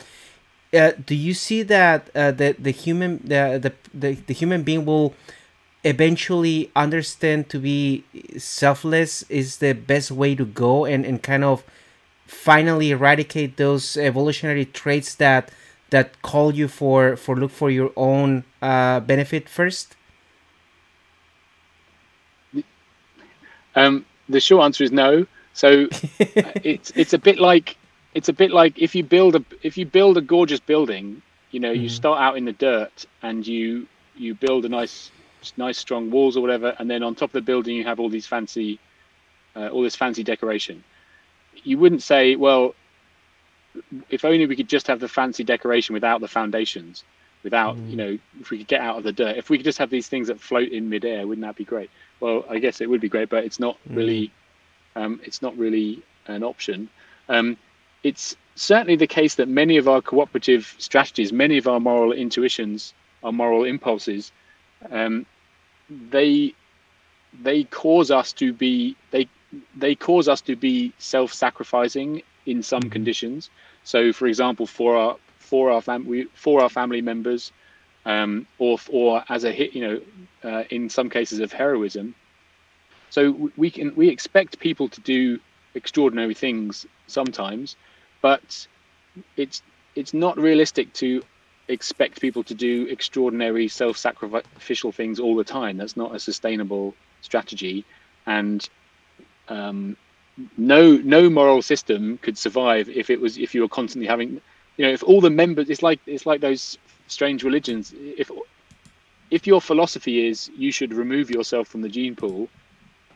uh, 0.74 0.91
do 1.06 1.16
you 1.16 1.34
see 1.34 1.64
that 1.64 2.10
uh, 2.16 2.32
the 2.32 2.56
the 2.60 2.72
human 2.72 3.20
the, 3.24 3.60
the 3.62 3.74
the 3.93 4.14
the 4.28 4.34
human 4.34 4.64
being 4.64 4.86
will 4.86 5.14
eventually 5.84 6.72
understand 6.76 7.49
to 7.49 7.60
be 7.60 8.04
selfless 8.38 9.24
is 9.30 9.58
the 9.58 9.74
best 9.74 10.12
way 10.12 10.36
to 10.36 10.45
go 10.45 10.86
and 10.86 11.06
and 11.06 11.24
kind 11.24 11.43
of 11.43 11.64
finally 12.28 12.91
eradicate 12.91 13.58
those 13.58 13.97
evolutionary 13.97 14.66
traits 14.66 15.16
that 15.16 15.51
that 15.91 16.22
call 16.22 16.54
you 16.54 16.68
for 16.68 17.16
for 17.18 17.36
look 17.36 17.51
for 17.51 17.70
your 17.70 17.91
own 17.95 18.43
uh, 18.62 18.99
benefit 19.01 19.49
first? 19.49 19.95
Um 23.76 24.06
the 24.30 24.40
short 24.40 24.64
answer 24.64 24.84
is 24.84 24.92
no. 24.92 25.26
So 25.54 25.88
it's 26.20 26.92
it's 26.96 27.14
a 27.14 27.18
bit 27.18 27.40
like 27.40 27.78
it's 28.14 28.30
a 28.30 28.34
bit 28.34 28.52
like 28.52 28.80
if 28.80 28.96
you 28.96 29.04
build 29.04 29.36
a 29.36 29.44
if 29.62 29.78
you 29.78 29.86
build 29.86 30.18
a 30.18 30.22
gorgeous 30.22 30.60
building, 30.60 31.22
you 31.52 31.60
know, 31.60 31.74
mm. 31.74 31.82
you 31.82 31.90
start 31.90 32.20
out 32.20 32.38
in 32.38 32.46
the 32.46 32.54
dirt 32.54 33.06
and 33.22 33.46
you 33.46 33.88
you 34.16 34.36
build 34.36 34.66
a 34.66 34.70
nice 34.70 35.12
nice 35.58 35.78
strong 35.78 36.10
walls 36.12 36.38
or 36.38 36.42
whatever, 36.42 36.76
and 36.80 36.90
then 36.90 37.04
on 37.04 37.16
top 37.16 37.30
of 37.30 37.34
the 37.34 37.42
building 37.42 37.76
you 37.76 37.84
have 37.84 38.00
all 38.00 38.10
these 38.10 38.28
fancy 38.28 38.80
uh, 39.56 39.68
all 39.68 39.84
this 39.84 39.96
fancy 39.96 40.24
decoration. 40.24 40.84
You 41.64 41.78
wouldn't 41.78 42.02
say, 42.02 42.36
well, 42.36 42.74
if 44.10 44.26
only 44.26 44.46
we 44.46 44.56
could 44.56 44.70
just 44.70 44.88
have 44.88 45.00
the 45.00 45.08
fancy 45.08 45.44
decoration 45.44 45.94
without 45.94 46.22
the 46.22 46.28
foundations, 46.28 47.04
without 47.44 47.76
mm. 47.76 47.89
you 47.89 47.96
know, 47.96 48.18
if 48.39 48.50
we 48.50 48.58
could 48.60 48.68
get 48.68 48.82
out 48.82 48.98
of 48.98 49.04
the 49.04 49.12
dirt, 49.12 49.38
if 49.38 49.50
we 49.50 49.58
could 49.58 49.66
just 49.66 49.78
have 49.78 49.89
these 49.89 50.08
things 50.08 50.28
that 50.28 50.39
float 50.39 50.70
in 50.70 50.89
midair, 50.89 51.28
wouldn't 51.28 51.46
that 51.46 51.56
be 51.56 51.66
great? 51.66 51.89
well, 52.24 52.46
I 52.50 52.60
guess 52.60 52.80
it 52.80 52.89
would 52.89 53.02
be 53.02 53.10
great, 53.10 53.28
but 53.28 53.44
it's 53.44 53.60
not 53.60 53.78
mm. 53.89 53.98
really, 53.98 54.32
um, 54.96 55.20
it's 55.26 55.41
not 55.41 55.58
really 55.58 56.02
an 56.28 56.41
option. 56.41 56.88
Um, 57.28 57.58
it's 58.04 58.38
certainly 58.56 58.96
the 58.96 59.08
case 59.08 59.36
that 59.36 59.50
many 59.50 59.76
of 59.76 59.89
our 59.89 60.02
cooperative 60.02 60.74
strategies, 60.78 61.34
many 61.34 61.58
of 61.58 61.68
our 61.68 61.82
moral 61.82 62.14
intuitions, 62.14 62.94
our 63.26 63.34
moral 63.34 63.66
impulses, 63.66 64.32
um, 64.89 65.26
they 65.89 66.54
they 67.41 67.66
cause 67.66 68.10
us 68.10 68.32
to 68.34 68.54
be 68.54 68.96
they 69.12 69.28
they 69.76 69.96
cause 69.96 70.30
us 70.30 70.39
to 70.41 70.56
be 70.56 70.94
self-sacrificing 71.00 72.22
in 72.46 72.64
some 72.64 72.84
Mhm. 72.84 72.91
conditions. 72.91 73.50
So, 73.84 74.14
for 74.14 74.28
example, 74.28 74.66
for 74.66 74.96
our 74.96 75.18
for 75.54 75.70
our 75.70 75.84
family 75.84 76.26
for 76.34 76.64
our 76.64 76.70
family 76.70 77.04
members, 77.04 77.51
um, 78.08 78.47
or 78.58 78.80
or 78.89 79.24
as 79.30 79.43
a 79.43 79.51
hit, 79.51 79.76
you 79.76 79.84
know, 79.88 80.01
uh, 80.49 80.64
in 80.72 80.89
some 80.89 81.12
cases 81.12 81.39
of 81.41 81.54
heroism. 81.54 82.16
So 83.12 83.51
we 83.56 83.70
can 83.70 83.93
we 83.95 84.10
expect 84.10 84.58
people 84.58 84.89
to 84.89 85.01
do 85.01 85.39
extraordinary 85.76 86.34
things 86.34 86.88
sometimes, 87.06 87.76
but 88.24 88.68
it's 89.38 89.62
it's 89.93 90.12
not 90.12 90.39
realistic 90.39 90.91
to 90.93 91.22
expect 91.68 92.20
people 92.20 92.43
to 92.45 92.56
do 92.56 92.88
extraordinary 92.89 93.68
self-sacrificial 93.68 94.91
things 94.91 95.20
all 95.20 95.36
the 95.36 95.43
time. 95.43 95.78
That's 95.78 95.95
not 95.95 96.16
a 96.16 96.20
sustainable 96.20 96.95
strategy, 97.22 97.86
and 98.26 98.68
um, 99.49 99.97
no 100.58 100.97
no 100.97 101.30
moral 101.30 101.62
system 101.62 102.18
could 102.24 102.39
survive 102.39 102.89
if 102.89 103.12
it 103.12 103.22
was 103.22 103.38
if 103.38 103.54
you 103.54 103.62
were 103.62 103.76
constantly 103.80 104.08
having 104.08 104.41
you 104.78 104.86
know 104.86 104.92
if 104.92 105.04
all 105.04 105.22
the 105.22 105.30
members 105.30 105.70
it's 105.70 105.84
like 105.84 106.00
it's 106.06 106.26
like 106.26 106.42
those 106.42 106.78
strange 107.08 107.44
religions. 107.44 107.94
If 107.96 108.32
if 109.32 109.48
your 109.48 109.62
philosophy 109.62 110.28
is 110.28 110.50
you 110.56 110.72
should 110.72 110.94
remove 110.94 111.30
yourself 111.30 111.68
from 111.68 111.82
the 111.82 111.90
gene 111.90 112.16
pool 112.16 112.50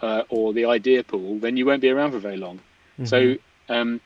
uh, 0.01 0.24
or 0.30 0.53
the 0.53 0.66
idea 0.66 1.03
pool 1.03 1.39
then 1.39 1.58
you 1.58 1.66
won't 1.66 1.82
be 1.82 1.89
around 1.89 2.12
for 2.12 2.20
very 2.20 2.38
long. 2.38 2.60
So 3.03 3.36
um 3.70 4.01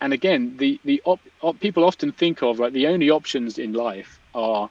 and 0.00 0.12
again 0.12 0.56
the 0.58 0.78
the 0.84 1.00
op, 1.04 1.20
op, 1.40 1.58
people 1.60 1.84
often 1.84 2.12
think 2.12 2.42
of 2.42 2.58
like 2.58 2.72
the 2.72 2.86
only 2.86 3.10
options 3.10 3.58
in 3.58 3.72
life 3.72 4.18
are 4.34 4.68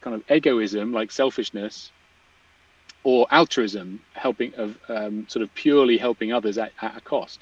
kind 0.00 0.14
of 0.16 0.22
egoism 0.30 0.92
like 0.92 1.10
selfishness 1.12 1.90
or 3.04 3.26
altruism 3.30 4.00
helping 4.14 4.52
of 4.54 4.76
um, 4.88 5.26
sort 5.28 5.42
of 5.42 5.54
purely 5.54 5.96
helping 5.96 6.32
others 6.32 6.58
at, 6.58 6.72
at 6.82 6.96
a 6.96 7.00
cost. 7.00 7.40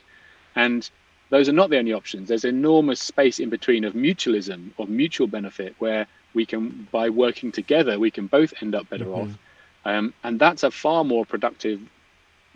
And 0.55 0.89
those 1.31 1.49
are 1.49 1.53
not 1.53 1.71
the 1.71 1.79
only 1.79 1.93
options. 1.93 2.29
There's 2.29 2.45
enormous 2.45 3.01
space 3.01 3.39
in 3.41 3.51
between 3.51 3.85
of 3.85 3.95
mutualism 3.95 4.71
of 4.79 4.89
mutual 4.89 5.27
benefit 5.27 5.75
where 5.79 6.07
we 6.35 6.47
can 6.47 6.89
by 6.93 7.09
working 7.11 7.53
together 7.53 7.99
we 7.99 8.11
can 8.11 8.27
both 8.27 8.53
end 8.63 8.75
up 8.75 8.89
better 8.89 9.15
Mhm. 9.15 9.15
off. 9.15 9.39
Um, 9.85 10.15
and 10.25 10.39
that's 10.39 10.63
a 10.65 10.71
far 10.71 11.05
more 11.05 11.25
productive 11.25 11.81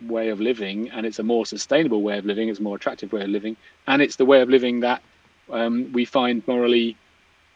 way 0.01 0.29
of 0.29 0.39
living 0.41 0.89
and 0.91 1.05
it's 1.05 1.19
a 1.19 1.23
more 1.23 1.45
sustainable 1.45 2.01
way 2.01 2.17
of 2.17 2.25
living 2.25 2.49
it's 2.49 2.59
a 2.59 2.63
more 2.63 2.75
attractive 2.75 3.11
way 3.11 3.21
of 3.23 3.29
living 3.29 3.55
and 3.87 4.01
it's 4.01 4.15
the 4.15 4.25
way 4.25 4.41
of 4.41 4.49
living 4.49 4.79
that 4.81 5.01
um, 5.51 5.91
we 5.93 6.05
find 6.05 6.45
morally 6.47 6.97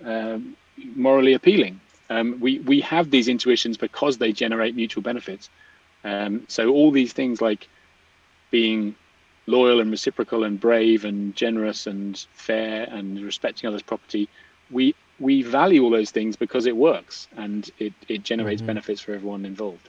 um, 0.05 0.55
morally 0.95 1.34
appealing. 1.34 1.80
Um, 2.09 2.39
we 2.39 2.59
we 2.59 2.82
have 2.82 3.09
these 3.09 3.28
intuitions 3.28 3.78
because 3.78 4.18
they 4.18 4.32
generate 4.32 4.76
mutual 4.76 5.03
benefits. 5.03 5.49
Um, 6.03 6.43
so 6.47 6.70
all 6.72 6.91
these 6.91 7.13
things 7.13 7.41
like 7.41 7.68
being 8.51 8.95
loyal 9.48 9.80
and 9.80 9.91
reciprocal 9.91 10.43
and 10.43 10.60
brave 10.60 11.06
and 11.06 11.36
generous 11.36 11.88
and 11.88 12.26
fair 12.34 12.88
and 12.89 13.22
respecting 13.22 13.68
others 13.68 13.82
property 13.84 14.28
we 14.72 14.93
we 15.20 15.41
value 15.43 15.84
all 15.84 15.89
those 15.91 16.12
things 16.12 16.36
because 16.36 16.66
it 16.66 16.76
works 16.76 17.28
and 17.38 17.72
it, 17.80 17.93
it 18.08 18.24
generates 18.24 18.62
Mhm. 18.62 18.68
benefits 18.68 19.02
for 19.02 19.14
everyone 19.14 19.46
involved 19.46 19.88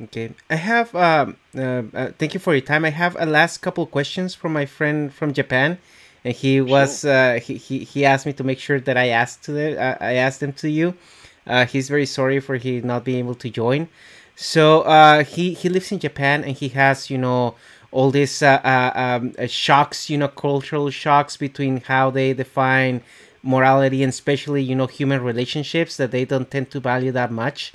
Okay, 0.00 0.30
I 0.48 0.54
have. 0.54 0.94
Um, 0.94 1.36
uh, 1.56 1.82
uh, 1.92 2.10
thank 2.18 2.32
you 2.32 2.38
for 2.38 2.54
your 2.54 2.60
time. 2.60 2.84
I 2.84 2.90
have 2.90 3.16
a 3.18 3.26
last 3.26 3.58
couple 3.58 3.84
questions 3.86 4.32
from 4.32 4.52
my 4.52 4.64
friend 4.64 5.12
from 5.12 5.32
Japan, 5.32 5.78
and 6.24 6.34
he 6.34 6.60
was 6.60 7.04
uh, 7.04 7.40
he, 7.42 7.54
he 7.56 7.80
he 7.80 8.04
asked 8.04 8.24
me 8.24 8.32
to 8.34 8.44
make 8.44 8.60
sure 8.60 8.78
that 8.78 8.96
I 8.96 9.08
asked 9.08 9.42
to 9.44 9.52
the, 9.52 9.80
uh, 9.80 9.96
I 10.00 10.12
asked 10.14 10.38
them 10.38 10.52
to 10.54 10.70
you. 10.70 10.94
Uh, 11.46 11.66
he's 11.66 11.88
very 11.88 12.06
sorry 12.06 12.38
for 12.38 12.56
he 12.56 12.80
not 12.80 13.04
being 13.04 13.18
able 13.18 13.34
to 13.36 13.50
join. 13.50 13.88
So 14.36 14.82
uh, 14.82 15.24
he 15.24 15.52
he 15.54 15.68
lives 15.68 15.90
in 15.90 15.98
Japan 15.98 16.44
and 16.44 16.56
he 16.56 16.68
has 16.70 17.10
you 17.10 17.18
know 17.18 17.56
all 17.90 18.10
these 18.10 18.42
uh, 18.42 18.60
uh, 18.64 18.92
um, 18.94 19.34
uh, 19.38 19.46
shocks, 19.46 20.10
you 20.10 20.18
know, 20.18 20.28
cultural 20.28 20.90
shocks 20.90 21.36
between 21.36 21.80
how 21.82 22.10
they 22.10 22.32
define 22.34 23.02
morality 23.42 24.02
and 24.02 24.10
especially 24.10 24.60
you 24.62 24.74
know 24.74 24.86
human 24.86 25.22
relationships 25.22 25.96
that 25.96 26.10
they 26.10 26.24
don't 26.24 26.50
tend 26.50 26.70
to 26.70 26.80
value 26.80 27.12
that 27.12 27.30
much. 27.30 27.72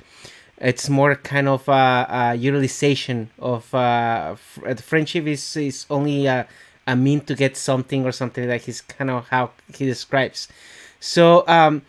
It's 0.58 0.88
more 0.88 1.16
kind 1.16 1.48
of 1.48 1.68
uh, 1.68 2.34
utilization 2.38 3.30
of 3.38 3.74
uh, 3.74 4.36
uh, 4.64 4.74
friendship 4.76 5.26
is 5.26 5.56
is 5.56 5.86
only 5.90 6.26
a, 6.26 6.46
a 6.86 6.94
mean 6.94 7.20
to 7.22 7.34
get 7.34 7.56
something 7.56 8.04
or 8.06 8.12
something 8.12 8.48
like 8.48 8.62
he's 8.62 8.80
kind 8.82 9.10
of 9.10 9.28
how 9.28 9.50
he 9.74 9.84
describes. 9.86 10.48
So 11.00 11.44
um 11.48 11.82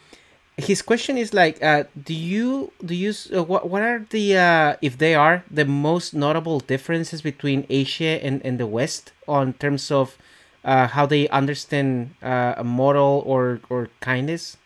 his 0.57 0.81
question 0.81 1.17
is 1.17 1.33
like 1.33 1.61
uh, 1.63 1.83
do 2.01 2.13
you 2.13 2.71
do 2.83 2.95
you 2.95 3.13
uh, 3.35 3.43
what, 3.43 3.69
what 3.69 3.81
are 3.81 4.05
the 4.09 4.37
uh, 4.37 4.75
if 4.81 4.97
they 4.97 5.15
are 5.15 5.43
the 5.51 5.65
most 5.65 6.13
notable 6.13 6.59
differences 6.59 7.21
between 7.21 7.65
asia 7.69 8.19
and, 8.23 8.41
and 8.45 8.59
the 8.59 8.67
west 8.67 9.11
on 9.27 9.53
terms 9.53 9.91
of 9.91 10.17
uh, 10.63 10.87
how 10.87 11.05
they 11.05 11.27
understand 11.29 12.13
uh, 12.23 12.53
a 12.57 12.63
moral 12.63 13.23
or 13.25 13.59
or 13.69 13.89
kindness 13.99 14.57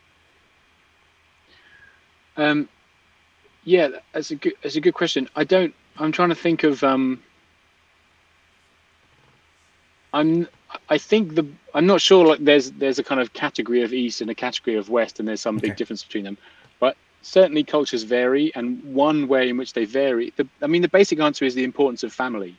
Um, 2.37 2.69
yeah, 3.63 3.89
that's 4.13 4.31
a 4.31 4.35
good 4.35 4.53
that's 4.61 4.75
a 4.75 4.81
good 4.81 4.93
question. 4.93 5.29
I 5.35 5.43
don't. 5.43 5.73
I'm 5.97 6.11
trying 6.11 6.29
to 6.29 6.35
think 6.35 6.63
of. 6.63 6.83
Um, 6.83 7.21
I'm. 10.13 10.47
I 10.89 10.97
think 10.97 11.35
the. 11.35 11.47
I'm 11.73 11.85
not 11.85 12.01
sure. 12.01 12.25
Like, 12.25 12.39
there's 12.39 12.71
there's 12.71 12.99
a 12.99 13.03
kind 13.03 13.21
of 13.21 13.33
category 13.33 13.83
of 13.83 13.93
East 13.93 14.21
and 14.21 14.29
a 14.29 14.35
category 14.35 14.77
of 14.77 14.89
West, 14.89 15.19
and 15.19 15.27
there's 15.27 15.41
some 15.41 15.57
Okay. 15.57 15.67
big 15.69 15.77
difference 15.77 16.03
between 16.03 16.23
them. 16.23 16.37
But 16.79 16.95
certainly 17.21 17.63
cultures 17.63 18.03
vary, 18.03 18.51
and 18.55 18.83
one 18.93 19.27
way 19.27 19.49
in 19.49 19.57
which 19.57 19.73
they 19.73 19.85
vary. 19.85 20.33
The, 20.35 20.47
I 20.61 20.67
mean, 20.67 20.81
the 20.81 20.89
basic 20.89 21.19
answer 21.19 21.45
is 21.45 21.55
the 21.55 21.63
importance 21.63 22.03
of 22.03 22.13
family. 22.13 22.55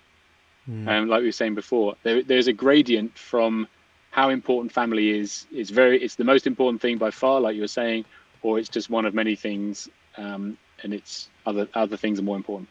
Mm. 0.68 0.88
Um, 0.88 1.08
like 1.08 1.20
we 1.20 1.26
were 1.26 1.32
saying 1.32 1.54
before, 1.54 1.96
there, 2.02 2.22
there's 2.22 2.46
a 2.46 2.52
gradient 2.52 3.16
from 3.16 3.66
how 4.10 4.28
important 4.28 4.72
family 4.72 5.10
is. 5.10 5.46
It's 5.52 5.70
very. 5.70 6.02
It's 6.02 6.16
the 6.16 6.24
most 6.24 6.46
important 6.46 6.82
thing 6.82 6.98
by 6.98 7.10
far, 7.10 7.40
like 7.40 7.54
you 7.54 7.62
were 7.62 7.68
saying, 7.68 8.04
or 8.42 8.58
it's 8.58 8.68
just 8.68 8.90
one 8.90 9.04
of 9.06 9.14
many 9.14 9.36
things, 9.36 9.88
um, 10.16 10.58
and 10.82 10.92
it's 10.92 11.28
other 11.46 11.68
other 11.74 11.96
things 11.96 12.18
are 12.18 12.22
more 12.22 12.36
important. 12.36 12.68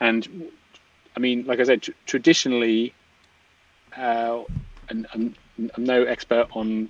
And 0.00 0.50
I 1.16 1.20
mean, 1.20 1.44
like 1.46 1.60
I 1.60 1.64
said, 1.64 1.82
tr- 1.82 1.92
traditionally, 2.06 2.94
uh, 3.96 4.42
and 4.88 5.06
I'm, 5.14 5.34
I'm 5.76 5.84
no 5.84 6.04
expert 6.04 6.48
on 6.52 6.88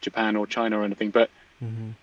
Japan 0.00 0.36
or 0.36 0.46
China 0.46 0.78
or 0.80 0.84
anything, 0.84 1.10
but 1.10 1.30
Mhm. 1.60 1.94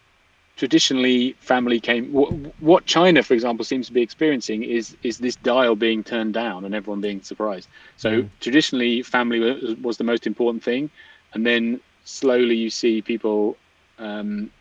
traditionally 0.58 1.34
family 1.40 1.80
came 1.80 2.12
what, 2.12 2.32
what 2.60 2.86
china 2.86 3.24
for 3.24 3.34
example 3.34 3.64
seems 3.66 3.88
to 3.88 3.94
be 3.94 4.02
experiencing 4.02 4.64
is 4.64 4.96
is 5.02 5.18
this 5.18 5.36
dial 5.38 5.76
being 5.76 6.04
turned 6.04 6.34
down 6.34 6.66
and 6.66 6.76
everyone 6.76 7.02
being 7.02 7.22
surprised 7.22 7.68
so 7.98 8.22
Mhm. 8.22 8.30
traditionally 8.40 9.02
family 9.02 9.40
was, 9.40 9.76
was 9.78 9.98
the 9.98 10.04
most 10.04 10.28
important 10.28 10.64
thing 10.64 10.90
and 11.34 11.46
then 11.46 11.80
slowly 12.04 12.56
you 12.56 12.70
see 12.70 13.02
people 13.02 13.58
um, 13.98 14.52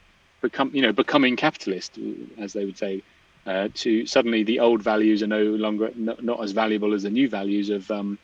become 0.42 0.70
you 0.74 0.80
know 0.82 0.92
becoming 0.92 1.36
capitalist 1.36 1.98
as 2.38 2.52
they 2.52 2.64
would 2.64 2.78
say 2.78 3.02
uh, 3.46 3.68
to 3.74 4.06
suddenly 4.06 4.42
the 4.44 4.60
old 4.60 4.82
values 4.82 5.22
are 5.22 5.26
no 5.26 5.42
longer 5.42 5.90
not, 5.96 6.22
not 6.22 6.42
as 6.42 6.52
valuable 6.52 6.94
as 6.94 7.02
the 7.02 7.10
new 7.10 7.28
values 7.28 7.68
of 7.70 7.90
um, 7.90 8.18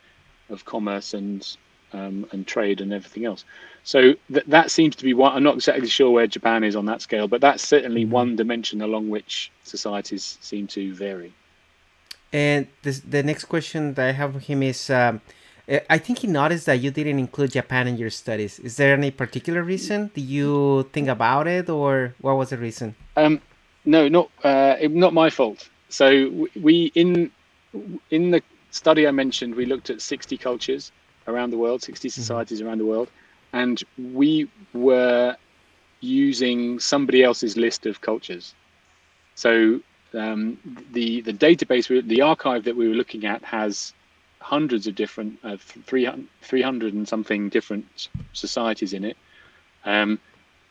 of 0.49 0.63
commerce 0.65 1.13
and 1.13 1.57
um, 1.93 2.25
and 2.31 2.45
trade 2.45 2.81
and 2.81 2.93
everything 2.93 3.25
else. 3.25 3.45
So 3.83 4.13
th- 4.33 4.45
that 4.47 4.71
seems 4.71 4.95
to 4.97 5.03
be 5.03 5.13
one. 5.13 5.33
I'm 5.35 5.43
not 5.43 5.55
exactly 5.55 5.87
sure 5.87 6.11
where 6.11 6.27
Japan 6.27 6.63
is 6.63 6.75
on 6.75 6.85
that 6.87 7.01
scale, 7.01 7.27
but 7.27 7.41
that's 7.41 7.65
certainly 7.65 8.05
Mhm. 8.05 8.09
one 8.09 8.35
dimension 8.35 8.81
along 8.81 9.09
which 9.09 9.51
societies 9.63 10.37
seem 10.41 10.67
to 10.67 10.93
vary. 10.93 11.33
And 12.33 12.67
this, 12.83 12.99
the 12.99 13.23
next 13.23 13.45
question 13.45 13.93
that 13.93 14.09
I 14.09 14.11
have 14.11 14.33
for 14.33 14.39
him 14.39 14.61
is 14.61 14.89
um, 14.89 15.21
uh, 15.69 15.79
I 15.89 15.97
think 15.97 16.19
he 16.19 16.27
noticed 16.27 16.65
that 16.65 16.79
you 16.81 16.91
didn't 16.91 17.19
include 17.19 17.51
Japan 17.53 17.87
in 17.87 17.97
your 17.97 18.09
studies. 18.09 18.59
Is 18.59 18.77
there 18.77 18.93
any 18.93 19.11
particular 19.11 19.63
reason? 19.63 20.11
Did 20.13 20.25
you 20.25 20.89
think 20.93 21.07
about 21.07 21.47
it, 21.47 21.69
or 21.69 22.15
what 22.21 22.37
was 22.37 22.49
the 22.49 22.57
reason? 22.57 22.95
Um, 23.15 23.41
no, 23.85 24.07
not 24.09 24.29
uh, 24.43 24.75
it- 24.79 24.91
not 24.91 25.13
my 25.13 25.29
fault. 25.29 25.69
So 25.89 26.47
we 26.55 26.91
in 26.95 27.31
in 28.11 28.31
the 28.31 28.41
study 28.71 29.07
I 29.07 29.11
mentioned, 29.11 29.55
we 29.55 29.65
looked 29.65 29.89
at 29.89 30.01
60 30.01 30.37
cultures 30.37 30.91
around 31.27 31.51
the 31.51 31.57
world, 31.57 31.83
60 31.83 32.09
societies 32.09 32.61
around 32.61 32.79
the 32.79 32.85
world, 32.85 33.09
and 33.53 33.83
we 34.13 34.49
were 34.73 35.35
using 35.99 36.79
somebody 36.79 37.23
else's 37.23 37.57
list 37.57 37.85
of 37.85 38.01
cultures. 38.01 38.53
So 39.35 39.81
um, 40.13 40.57
the 40.91 41.21
the 41.21 41.33
database, 41.33 41.87
the 42.07 42.21
archive 42.21 42.63
that 42.65 42.75
we 42.75 42.87
were 42.87 42.95
looking 42.95 43.25
at 43.25 43.43
has 43.43 43.93
hundreds 44.39 44.87
of 44.87 44.95
different, 44.95 45.37
uh, 45.43 45.57
300, 45.57 46.27
300 46.41 46.93
and 46.93 47.07
something 47.07 47.49
different 47.49 48.07
societies 48.33 48.93
in 48.93 49.03
it. 49.03 49.17
Um, 49.85 50.19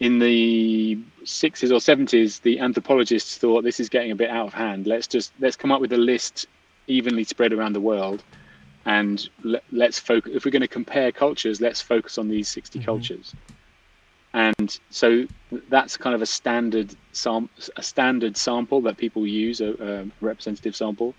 in 0.01 0.19
the 0.19 0.99
60s 1.25 1.71
or 1.71 1.81
70s, 1.81 2.43
the 2.43 2.59
anthropologists 2.61 3.39
thought 3.39 3.65
this 3.65 3.81
is 3.81 3.89
getting 3.89 4.11
a 4.11 4.17
bit 4.17 4.31
out 4.31 4.47
of 4.47 4.55
hand. 4.55 4.87
Let's 4.87 5.07
just 5.07 5.33
let's 5.41 5.57
come 5.57 5.73
up 5.73 5.81
with 5.81 5.93
a 5.93 5.99
list 5.99 6.47
evenly 6.87 7.25
spread 7.25 7.53
around 7.53 7.73
the 7.73 7.81
world, 7.81 8.23
and 8.87 9.29
let, 9.43 9.63
let's 9.73 9.99
focus. 9.99 10.33
If 10.35 10.45
we're 10.45 10.53
going 10.53 10.63
to 10.63 10.69
compare 10.69 11.13
cultures, 11.13 11.61
let's 11.61 11.83
focus 11.83 12.17
on 12.19 12.29
these 12.29 12.49
60 12.49 12.79
Mhm. 12.79 12.85
cultures. 12.85 13.35
And 14.33 14.79
so 14.91 15.27
that's 15.71 15.97
kind 15.97 16.15
of 16.15 16.23
a 16.23 16.27
standard 16.27 16.95
sam- 17.13 17.51
a 17.77 17.83
standard 17.83 18.37
sample 18.37 18.81
that 18.83 18.97
people 18.97 19.27
use, 19.27 19.61
a, 19.61 19.71
a 19.91 20.07
representative 20.25 20.75
sample. 20.77 21.15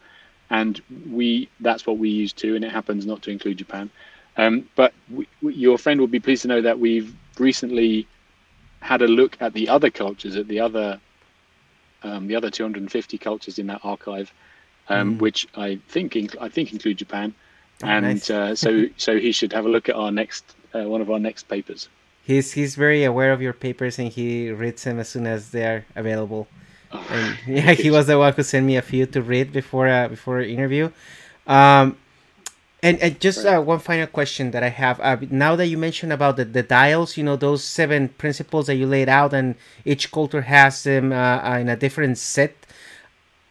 and 0.49 0.81
we 1.11 1.49
that's 1.59 1.85
what 1.85 1.97
we 1.97 2.09
use 2.09 2.31
too, 2.31 2.55
and 2.55 2.63
it 2.63 2.71
happens 2.71 3.05
not 3.05 3.21
to 3.21 3.31
include 3.31 3.57
Japan. 3.57 3.89
Um, 4.37 4.69
but 4.75 4.93
we, 5.11 5.27
we, 5.41 5.53
your 5.55 5.77
friend 5.77 5.99
will 5.99 6.07
be 6.07 6.21
pleased 6.21 6.43
to 6.43 6.47
know 6.47 6.61
that 6.61 6.79
we've 6.79 7.13
recently 7.37 8.07
had 8.79 9.01
a 9.01 9.07
look 9.07 9.35
at 9.41 9.51
the 9.53 9.67
other 9.67 9.89
cultures, 9.89 10.37
at 10.37 10.47
the 10.47 10.61
other 10.61 11.01
um, 12.03 12.27
the 12.27 12.35
other 12.35 12.49
250 12.49 13.17
cultures 13.17 13.59
in 13.59 13.67
that 13.67 13.81
archive, 13.83 14.31
um, 14.87 15.15
mm. 15.15 15.19
which 15.19 15.47
I 15.55 15.79
think 15.89 16.13
inc- 16.13 16.37
I 16.39 16.47
think 16.47 16.71
include 16.71 16.97
Japan, 16.97 17.33
and 17.83 18.05
nice. 18.05 18.29
uh, 18.29 18.55
so 18.55 18.85
so 18.97 19.17
he 19.17 19.31
should 19.31 19.53
have 19.53 19.65
a 19.65 19.69
look 19.69 19.89
at 19.89 19.95
our 19.95 20.11
next 20.11 20.55
uh, 20.73 20.83
one 20.83 21.01
of 21.01 21.09
our 21.09 21.19
next 21.19 21.43
papers. 21.43 21.89
He's 22.23 22.51
he's 22.53 22.75
very 22.75 23.03
aware 23.03 23.31
of 23.31 23.41
your 23.41 23.53
papers 23.53 23.99
and 23.99 24.09
he 24.09 24.51
reads 24.51 24.83
them 24.83 24.99
as 24.99 25.09
soon 25.09 25.27
as 25.27 25.51
they 25.51 25.65
are 25.65 25.85
available. 25.95 26.47
Oh, 26.91 27.05
and 27.09 27.37
yeah, 27.47 27.73
he 27.73 27.91
was 27.91 28.07
the 28.07 28.17
one 28.17 28.33
who 28.33 28.43
sent 28.43 28.65
me 28.65 28.77
a 28.77 28.81
few 28.81 29.05
to 29.05 29.21
read 29.21 29.51
before 29.53 29.87
uh, 29.87 30.07
before 30.07 30.41
interview. 30.41 30.91
Um, 31.45 31.97
and, 32.83 32.99
and 32.99 33.19
just 33.19 33.43
uh, 33.43 33.59
one 33.59 33.79
final 33.79 34.05
question 34.05 34.51
that 34.51 34.63
I 34.63 34.69
have. 34.69 34.99
Uh, 34.99 35.17
now 35.31 35.55
that 35.55 35.65
you 35.65 35.77
mentioned 35.77 36.13
about 36.13 36.37
the, 36.37 36.45
the 36.45 36.61
dials, 36.61 37.17
you 37.17 37.23
know, 37.23 37.35
those 37.35 37.63
seven 37.63 38.09
principles 38.09 38.67
that 38.67 38.75
you 38.75 38.85
laid 38.85 39.09
out, 39.09 39.33
and 39.33 39.55
each 39.83 40.11
culture 40.11 40.41
has 40.41 40.83
them 40.83 41.11
uh, 41.11 41.15
uh 41.15 41.57
in 41.59 41.69
a 41.69 41.75
different 41.75 42.17
set. 42.17 42.55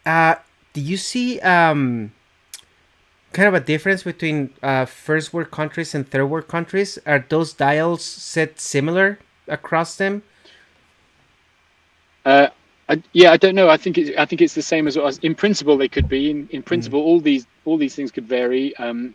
Uh, 0.05 0.37
do 0.73 0.81
you 0.81 0.97
see 0.97 1.41
um, 1.41 2.13
kind 3.37 3.49
of 3.49 3.55
a 3.55 3.61
difference 3.61 4.03
between 4.03 4.37
uh, 4.63 4.87
first 4.87 5.33
world 5.35 5.51
countries 5.51 5.95
and 5.95 6.09
third 6.09 6.27
world 6.27 6.49
countries? 6.49 6.99
Are 7.05 7.23
those 7.29 7.53
dials 7.53 8.03
set 8.03 8.59
similar 8.59 9.19
across 9.47 9.97
them? 9.97 10.23
Uh, 12.25 12.49
I, 12.89 13.03
yeah, 13.13 13.31
I 13.33 13.37
don't 13.37 13.55
know. 13.55 13.69
I 13.69 13.77
think 13.77 13.99
it's 13.99 14.11
I 14.17 14.25
think 14.25 14.41
it's 14.41 14.55
the 14.55 14.63
same 14.63 14.89
as, 14.89 14.97
as 14.97 15.19
in 15.19 15.35
principle 15.35 15.77
they 15.77 15.89
could 15.89 16.09
be. 16.09 16.31
In 16.31 16.49
in 16.51 16.63
principle, 16.63 17.01
mm. 17.01 17.07
all 17.09 17.21
these 17.21 17.47
all 17.67 17.77
these 17.77 17.95
things 17.95 18.11
could 18.11 18.27
vary. 18.27 18.75
Um, 18.77 19.15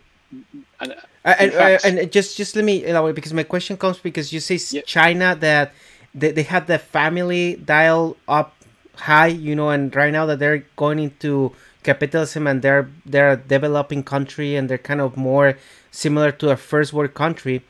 and, 0.80 0.92
uh, 0.92 1.34
and, 1.42 1.52
fact, 1.52 1.84
uh, 1.84 1.88
and, 1.88 2.12
just 2.12 2.36
just 2.36 2.54
let 2.56 2.64
me 2.64 2.84
elaborate 2.84 3.14
because 3.14 3.34
my 3.34 3.42
question 3.42 3.76
comes 3.76 3.98
because 3.98 4.32
you 4.32 4.40
say 4.40 4.58
yeah. 4.70 4.82
China 4.86 5.34
that 5.40 5.72
they, 6.14 6.30
they 6.30 6.44
had 6.44 6.66
the 6.68 6.78
family 6.78 7.56
dial 7.56 8.16
up 8.28 8.54
high, 8.94 9.32
you 9.48 9.56
know, 9.56 9.70
and 9.70 9.94
right 9.96 10.12
now 10.12 10.26
that 10.26 10.38
they're 10.38 10.64
going 10.76 10.98
into 10.98 11.52
capitalism 11.82 12.46
and 12.46 12.62
they're 12.62 12.88
they're 13.04 13.32
a 13.32 13.36
developing 13.36 14.02
country 14.02 14.56
and 14.56 14.68
they're 14.68 14.78
kind 14.78 15.00
of 15.00 15.16
more 15.16 15.58
similar 15.90 16.32
to 16.32 16.50
a 16.50 16.56
first 16.56 16.92
world 16.92 17.14
country. 17.14 17.62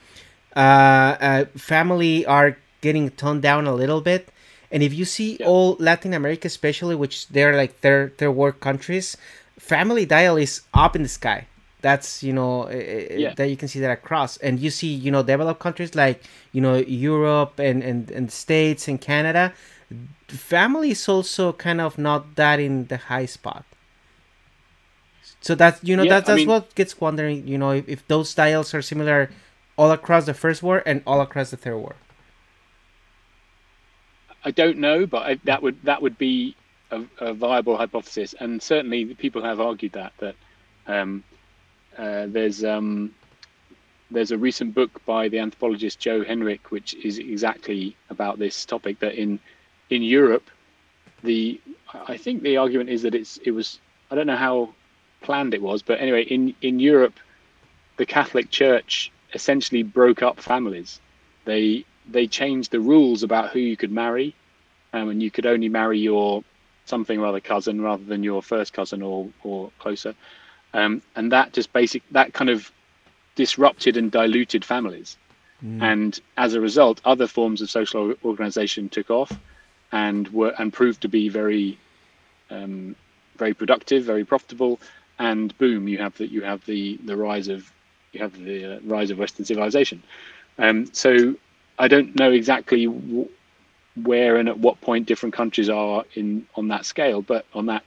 Uh, 0.55 1.17
uh, 1.21 1.45
family 1.57 2.27
are 2.27 2.57
getting 2.83 3.11
toned 3.11 3.43
down 3.43 3.67
a 3.67 3.75
little 3.75 4.01
bit 4.01 4.33
and 4.73 4.83
if 4.83 4.95
you 4.95 5.05
see 5.05 5.37
yeah. 5.39 5.47
all 5.47 5.77
Latin 5.79 6.15
America, 6.15 6.47
especially, 6.47 6.97
which 6.97 7.29
they're 7.29 7.55
like 7.55 7.79
third 7.79 8.17
third 8.17 8.33
world 8.33 8.59
countries, 8.61 9.19
family 9.59 10.07
dial 10.07 10.39
is 10.39 10.63
up 10.73 10.97
in 10.97 11.03
the 11.03 11.09
sky. 11.09 11.47
That's 11.83 12.23
you 12.23 12.33
know 12.33 12.71
yeah. 12.71 13.35
that 13.35 13.49
you 13.49 13.57
can 13.57 13.69
see 13.69 13.81
that 13.81 13.91
across, 13.91 14.39
and 14.39 14.59
you 14.59 14.71
see 14.71 14.89
you 14.89 15.11
know 15.11 15.23
developed 15.23 15.61
countries 15.61 15.95
like 15.95 16.23
you 16.53 16.63
know 16.63 16.77
Europe 16.77 17.59
and 17.59 17.83
and 17.83 18.11
and 18.11 18.33
States 18.33 18.89
and 18.89 18.99
Canada. 18.99 19.53
Family 20.29 20.93
is 20.93 21.07
also 21.07 21.53
kind 21.53 21.83
of 21.83 21.99
not 21.99 22.37
that 22.37 22.59
in 22.59 22.87
the 22.87 22.97
high 22.97 23.27
spot. 23.27 23.67
So 25.43 25.55
that's 25.55 25.83
you 25.83 25.97
know 25.97 26.05
yeah, 26.05 26.15
that's 26.15 26.29
that's 26.29 26.37
I 26.37 26.47
mean, 26.47 26.49
what 26.49 26.75
gets 26.75 27.01
wondering. 27.01 27.47
You 27.47 27.59
know 27.59 27.73
if, 27.73 27.89
if 27.89 28.07
those 28.09 28.31
styles 28.31 28.73
are 28.75 28.83
similar 28.83 29.31
all 29.77 29.91
across 29.91 30.27
the 30.27 30.35
first 30.35 30.63
war 30.63 30.83
and 30.87 31.03
all 31.07 31.21
across 31.21 31.51
the 31.51 31.57
third 31.57 31.77
war. 31.77 31.97
I 34.45 34.51
don't 34.51 34.79
know, 34.79 35.07
but 35.07 35.23
I, 35.23 35.35
that 35.45 35.63
would 35.63 35.83
that 35.83 36.03
would 36.03 36.19
be 36.19 36.57
a, 36.91 37.03
a, 37.19 37.35
viable 37.35 37.77
hypothesis, 37.77 38.35
and 38.39 38.63
certainly 38.63 39.15
people 39.15 39.43
have 39.43 39.61
argued 39.61 39.93
that 39.93 40.13
that 40.19 40.35
um, 40.87 41.25
uh, 41.97 42.27
there's 42.29 42.65
um, 42.65 43.15
there's 44.11 44.31
a 44.31 44.39
recent 44.39 44.75
book 44.75 45.05
by 45.05 45.29
the 45.29 45.39
anthropologist 45.39 45.99
Joe 45.99 46.23
Henrich, 46.23 46.71
which 46.71 46.95
is 46.95 47.19
exactly 47.19 47.97
about 48.11 48.39
this 48.39 48.65
topic. 48.65 48.99
That 48.99 49.15
in 49.15 49.39
in 49.91 50.03
Europe, 50.03 50.49
the 51.23 51.61
I 51.95 52.17
think 52.17 52.43
the 52.43 52.57
argument 52.57 52.91
is 52.91 53.03
that 53.03 53.15
it's 53.15 53.39
it 53.39 53.53
was 53.53 53.81
I 54.11 54.17
don't 54.17 54.27
know 54.27 54.37
how 54.37 54.75
planned 55.23 55.55
it 55.55 55.63
was, 55.63 55.83
but 55.83 56.01
anyway, 56.01 56.25
in 56.25 56.55
in 56.61 56.81
Europe, 56.81 57.19
the 57.97 58.07
Catholic 58.07 58.51
Church 58.51 59.11
essentially 59.35 59.83
broke 59.83 60.23
up 60.23 60.41
families. 60.41 61.01
They 61.45 61.85
they 62.09 62.27
changed 62.27 62.71
the 62.71 62.81
rules 62.81 63.23
about 63.23 63.51
who 63.51 63.61
you 63.61 63.77
could 63.77 63.93
marry, 63.93 64.35
um, 64.93 65.09
and 65.09 65.23
you 65.23 65.31
could 65.31 65.47
only 65.47 65.69
marry 65.69 65.99
your 65.99 66.45
something 66.85 67.19
or 67.19 67.27
other 67.27 67.41
cousin 67.41 67.81
rather 67.81 68.05
than 68.05 68.23
your 68.23 68.43
first 68.43 68.73
cousin 68.73 69.03
or 69.03 69.29
or 69.43 69.71
closer, 69.79 70.15
um, 70.75 71.03
and 71.17 71.33
that 71.33 71.53
just 71.53 71.73
basic 71.73 72.03
that 72.11 72.33
kind 72.33 72.51
of 72.51 72.71
disrupted 73.35 73.97
and 73.97 74.11
diluted 74.11 74.65
families, 74.65 75.17
mm. 75.65 75.83
and 75.83 76.21
as 76.37 76.55
a 76.55 76.61
result, 76.61 77.01
other 77.05 77.27
forms 77.27 77.63
of 77.63 77.71
social 77.71 78.15
organization 78.25 78.89
took 78.89 79.11
off, 79.11 79.33
and 79.93 80.29
were 80.29 80.55
and 80.59 80.73
proved 80.73 81.03
to 81.03 81.09
be 81.09 81.29
very, 81.29 81.79
um, 82.51 82.97
very 83.37 83.55
productive, 83.55 84.05
very 84.05 84.25
profitable, 84.25 84.81
and 85.23 85.57
boom, 85.57 85.87
you 85.87 85.99
have 85.99 86.17
that 86.19 86.31
you 86.33 86.43
have 86.43 86.65
the 86.67 86.99
the 87.05 87.17
rise 87.17 87.47
of 87.47 87.71
you 88.13 88.21
have 88.21 88.37
the 88.37 88.77
uh, 88.77 88.81
rise 88.83 89.11
of 89.11 89.19
Western 89.19 89.45
civilization. 89.45 90.03
Um, 90.59 90.93
so 90.93 91.37
I 91.79 91.87
don't 91.87 92.17
know 92.19 92.33
exactly 92.33 92.87
w- 92.87 93.29
where 94.03 94.37
and 94.37 94.49
at 94.49 94.59
what 94.59 94.81
point 94.81 95.07
different 95.07 95.33
countries 95.35 95.71
are 95.71 96.05
in 96.15 96.47
on 96.57 96.69
that 96.69 96.85
scale, 96.87 97.23
but 97.23 97.47
on 97.55 97.67
that 97.67 97.85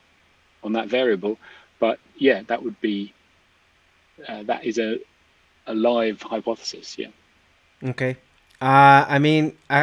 on 0.64 0.72
that 0.74 0.88
variable. 0.88 1.38
But 1.80 2.00
yeah, 2.18 2.42
that 2.48 2.64
would 2.64 2.80
be 2.80 3.14
uh, 4.30 4.44
that 4.44 4.64
is 4.64 4.78
a 4.80 5.00
a 5.68 5.76
live 5.76 6.22
hypothesis. 6.22 6.98
Yeah. 6.98 7.10
Okay. 7.84 8.16
Uh, 8.62 9.04
I 9.10 9.20
mean, 9.20 9.58
I, 9.70 9.82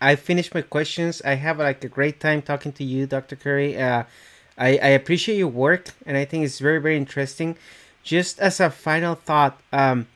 I 0.00 0.10
I 0.12 0.16
finished 0.16 0.54
my 0.54 0.62
questions. 0.62 1.22
I 1.24 1.34
have 1.34 1.58
like 1.58 1.84
a 1.84 1.88
great 1.88 2.18
time 2.18 2.42
talking 2.42 2.72
to 2.72 2.84
you, 2.84 3.06
Dr. 3.06 3.36
Curry. 3.36 3.78
Uh, 3.80 4.04
I 4.60 4.78
I 4.78 4.90
appreciate 5.00 5.38
your 5.38 5.48
work, 5.48 5.88
and 6.06 6.16
I 6.16 6.24
think 6.24 6.44
it's 6.44 6.60
very 6.60 6.80
very 6.80 6.96
interesting. 6.96 7.56
Just 8.04 8.38
as 8.38 8.60
a 8.60 8.70
final 8.70 9.14
thought, 9.14 9.60
um, 9.72 10.06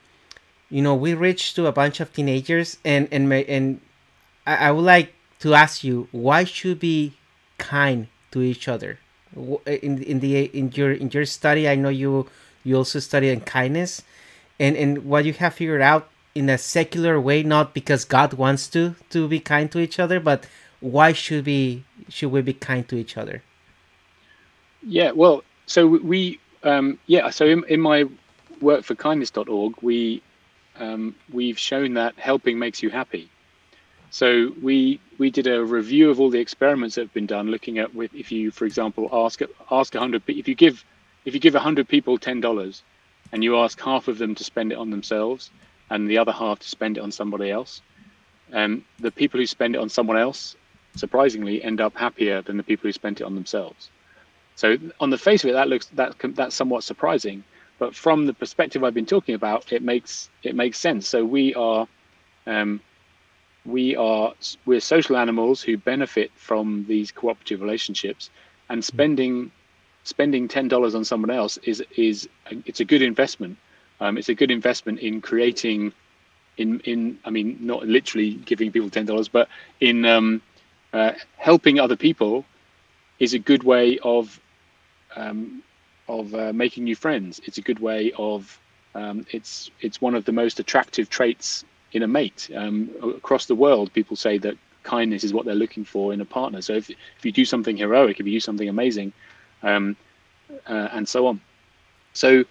you 0.75 0.83
know 0.83 0.95
we 0.95 1.15
reached 1.15 1.55
to 1.57 1.67
a 1.67 1.73
bunch 1.73 2.01
of 2.01 2.13
teenagers 2.13 2.79
and 2.85 3.09
and 3.13 3.33
and 3.33 3.81
I, 4.47 4.69
I 4.69 4.71
would 4.73 4.85
like 4.85 5.15
to 5.41 5.55
ask 5.55 5.85
you 5.85 6.09
why 6.11 6.45
should 6.45 6.81
be 6.81 7.15
kind 7.59 8.09
to 8.33 8.43
each 8.43 8.67
other 8.67 8.99
in 9.67 10.03
in 10.03 10.21
the 10.21 10.45
in 10.47 10.73
your 10.75 10.93
in 10.93 11.11
your 11.11 11.27
study 11.27 11.69
i 11.69 11.77
know 11.77 11.89
you 11.89 12.27
you 12.65 12.77
also 12.77 12.99
study 12.99 13.29
in 13.31 13.41
kindness 13.41 14.03
and 14.59 14.77
and 14.77 15.05
what 15.05 15.25
you 15.25 15.33
have 15.35 15.55
figured 15.55 15.83
out 15.83 16.09
in 16.35 16.49
a 16.49 16.59
secular 16.59 17.21
way 17.21 17.43
not 17.43 17.75
because 17.75 18.05
god 18.05 18.33
wants 18.35 18.67
to 18.69 18.97
to 19.11 19.29
be 19.29 19.39
kind 19.39 19.71
to 19.71 19.79
each 19.79 20.01
other 20.01 20.19
but 20.19 20.47
why 20.81 21.13
should 21.13 21.47
we 21.47 21.85
should 22.09 22.33
we 22.33 22.41
be 22.43 22.53
kind 22.53 22.89
to 22.89 22.97
each 22.97 23.17
other 23.17 23.43
yeah 24.87 25.11
well 25.11 25.43
so 25.67 25.87
we 25.87 26.39
um 26.63 26.99
yeah 27.07 27.31
so 27.31 27.47
in, 27.47 27.65
in 27.69 27.81
my 27.81 28.05
work 28.61 28.85
for 28.85 28.95
kindness.org 28.95 29.75
we 29.83 30.23
um, 30.77 31.15
we've 31.33 31.59
shown 31.59 31.95
that 31.95 32.15
helping 32.17 32.59
makes 32.59 32.83
you 32.83 32.91
happy. 32.91 33.29
So 34.11 34.53
we 34.63 35.01
we 35.19 35.31
did 35.31 35.47
a 35.47 35.65
review 35.65 36.11
of 36.11 36.21
all 36.21 36.31
the 36.31 36.39
experiments 36.41 36.95
that 36.95 37.03
have 37.03 37.15
been 37.15 37.27
done, 37.27 37.51
looking 37.51 37.79
at 37.79 37.95
with 37.95 38.15
if 38.15 38.31
you, 38.31 38.51
for 38.51 38.65
example, 38.65 39.09
ask 39.13 39.41
ask 39.71 39.95
hundred 39.95 40.23
if 40.29 40.49
you 40.49 40.55
give 40.55 40.85
if 41.25 41.35
you 41.35 41.41
give 41.41 41.55
hundred 41.55 41.89
people 41.89 42.19
ten 42.19 42.41
dollars, 42.41 42.83
and 43.33 43.43
you 43.43 43.59
ask 43.59 43.81
half 43.81 44.09
of 44.09 44.19
them 44.19 44.35
to 44.37 44.45
spend 44.45 44.73
it 44.73 44.79
on 44.79 44.91
themselves, 44.91 45.51
and 45.91 46.09
the 46.09 46.19
other 46.19 46.33
half 46.33 46.61
to 46.61 46.69
spend 46.69 46.97
it 46.97 47.01
on 47.01 47.11
somebody 47.11 47.51
else, 47.51 47.83
um, 48.53 48.85
the 49.01 49.11
people 49.11 49.41
who 49.41 49.47
spend 49.47 49.75
it 49.75 49.79
on 49.79 49.89
someone 49.89 50.17
else, 50.17 50.55
surprisingly, 50.95 51.63
end 51.63 51.81
up 51.81 51.97
happier 51.97 52.41
than 52.43 52.57
the 52.57 52.63
people 52.63 52.87
who 52.89 52.93
spent 52.93 53.21
it 53.21 53.25
on 53.25 53.35
themselves. 53.35 53.91
So 54.57 54.77
on 55.01 55.11
the 55.11 55.19
face 55.19 55.45
of 55.45 55.51
it, 55.51 55.55
that 55.55 55.69
looks 55.69 55.87
that 55.95 56.15
that's 56.35 56.55
somewhat 56.55 56.85
surprising 56.85 57.45
but 57.79 57.95
from 57.95 58.27
the 58.27 58.35
perspective 58.35 58.85
I've 58.85 58.95
been 58.95 59.07
talking 59.07 59.35
about, 59.35 59.73
it 59.73 59.83
makes 59.83 60.31
it 60.43 60.55
makes 60.55 60.79
sense. 60.79 61.09
So 61.09 61.25
we 61.25 61.55
are 61.55 61.87
um, 62.47 62.81
we 63.65 63.97
are 63.97 64.33
we're 64.65 64.81
social 64.81 65.17
animals 65.17 65.61
who 65.63 65.77
benefit 65.77 66.31
from 66.37 66.85
these 66.89 67.11
cooperative 67.11 67.61
relationships, 67.61 68.31
and 68.69 68.79
hmm. 68.79 68.83
spending 68.83 69.51
spending 70.05 70.47
ten 70.49 70.69
dollars 70.69 70.95
on 70.95 71.05
someone 71.05 71.31
else 71.31 71.59
is 71.65 71.83
is 71.97 72.29
it's 72.65 72.81
a 72.81 72.85
good 72.85 73.03
investment. 73.03 73.59
Um, 74.01 74.19
it's 74.19 74.29
a 74.29 74.35
good 74.35 74.51
investment 74.51 75.01
in 75.01 75.21
creating, 75.21 75.93
in 76.57 76.81
in 76.81 77.19
I 77.25 77.31
mean 77.31 77.59
not 77.61 77.87
literally 77.87 78.35
giving 78.35 78.71
people 78.71 78.91
ten 78.91 79.07
dollars, 79.07 79.29
but 79.29 79.49
in 79.81 80.05
um, 80.05 80.43
uh, 80.93 81.13
helping 81.39 81.81
other 81.81 81.97
people 81.97 82.45
is 83.19 83.35
a 83.35 83.39
good 83.39 83.65
way 83.65 83.99
of 84.01 84.41
um, 85.17 85.63
of 86.09 86.35
uh, 86.35 86.53
making 86.53 86.85
new 86.85 86.97
friends. 86.97 87.41
It's 87.45 87.59
a 87.59 87.63
good 87.63 87.79
way 87.81 88.13
of 88.17 88.61
um, 88.95 89.27
it's 89.31 89.71
it's 89.81 90.01
one 90.01 90.15
of 90.15 90.25
the 90.25 90.33
most 90.33 90.61
attractive 90.61 91.09
traits 91.11 91.65
in 91.93 92.03
a 92.03 92.09
mate 92.09 92.51
um, 92.55 92.91
across 93.17 93.47
the 93.47 93.55
world. 93.55 93.93
People 93.93 94.17
say 94.17 94.39
that 94.39 94.57
kindness 94.83 95.25
is 95.25 95.33
what 95.33 95.47
they're 95.47 95.55
looking 95.55 95.85
for 95.85 96.13
in 96.13 96.21
a 96.21 96.25
partner. 96.25 96.61
So 96.63 96.75
if 96.75 96.91
if 96.91 97.25
you 97.25 97.33
do 97.33 97.45
something 97.45 97.77
heroic, 97.77 98.21
if 98.21 98.27
you 98.27 98.33
do 98.33 98.41
something 98.41 98.69
amazing, 98.69 99.13
um, 99.63 99.97
uh, 100.67 100.89
and 100.93 101.09
so 101.09 101.27
on. 101.27 101.41
So, 102.13 102.45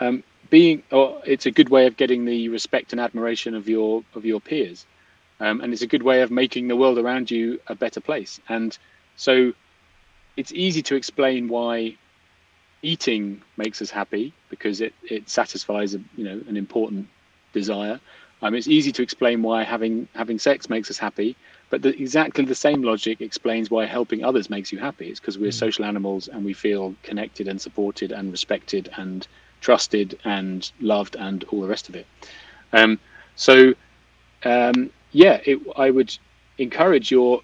um, 0.00 0.22
being, 0.50 0.82
or 0.90 1.20
it's 1.26 1.46
a 1.46 1.50
good 1.50 1.68
way 1.68 1.86
of 1.86 1.96
getting 1.96 2.24
the 2.24 2.48
respect 2.48 2.92
and 2.92 3.00
admiration 3.00 3.54
of 3.54 3.68
your 3.68 4.04
of 4.14 4.24
your 4.24 4.40
peers, 4.40 4.86
um, 5.40 5.60
and 5.60 5.72
it's 5.72 5.82
a 5.82 5.86
good 5.86 6.02
way 6.02 6.22
of 6.22 6.30
making 6.30 6.68
the 6.68 6.76
world 6.76 6.98
around 6.98 7.30
you 7.30 7.60
a 7.66 7.74
better 7.74 8.00
place. 8.00 8.40
And 8.48 8.76
so, 9.16 9.52
it's 10.38 10.52
easy 10.52 10.82
to 10.82 10.94
explain 10.94 11.48
why 11.48 11.96
eating 12.82 13.42
makes 13.56 13.82
us 13.82 13.90
happy 13.90 14.32
because 14.50 14.80
it 14.80 14.94
it 15.02 15.28
satisfies 15.28 15.94
a, 15.96 16.00
you 16.16 16.24
know 16.24 16.40
an 16.48 16.56
important 16.56 17.08
desire. 17.52 18.00
Um, 18.40 18.54
it's 18.54 18.68
easy 18.68 18.92
to 18.92 19.02
explain 19.02 19.42
why 19.42 19.64
having 19.64 20.06
having 20.14 20.38
sex 20.38 20.70
makes 20.70 20.88
us 20.92 20.96
happy, 20.96 21.34
but 21.70 21.82
the, 21.82 21.88
exactly 22.00 22.44
the 22.44 22.54
same 22.54 22.82
logic 22.82 23.20
explains 23.20 23.68
why 23.68 23.84
helping 23.84 24.22
others 24.24 24.48
makes 24.48 24.70
you 24.70 24.78
happy. 24.78 25.08
It's 25.08 25.18
because 25.18 25.38
we're 25.38 25.50
mm. 25.50 25.64
social 25.66 25.84
animals 25.84 26.28
and 26.28 26.44
we 26.44 26.52
feel 26.52 26.94
connected 27.02 27.48
and 27.48 27.60
supported 27.60 28.12
and 28.12 28.30
respected 28.30 28.88
and 28.96 29.26
trusted 29.60 30.16
and 30.24 30.70
loved 30.80 31.16
and 31.16 31.42
all 31.50 31.60
the 31.60 31.66
rest 31.66 31.88
of 31.88 31.96
it. 31.96 32.06
Um, 32.72 33.00
so, 33.34 33.74
um, 34.44 34.90
yeah, 35.10 35.40
it, 35.44 35.58
I 35.76 35.90
would 35.90 36.16
encourage 36.58 37.10
your 37.10 37.42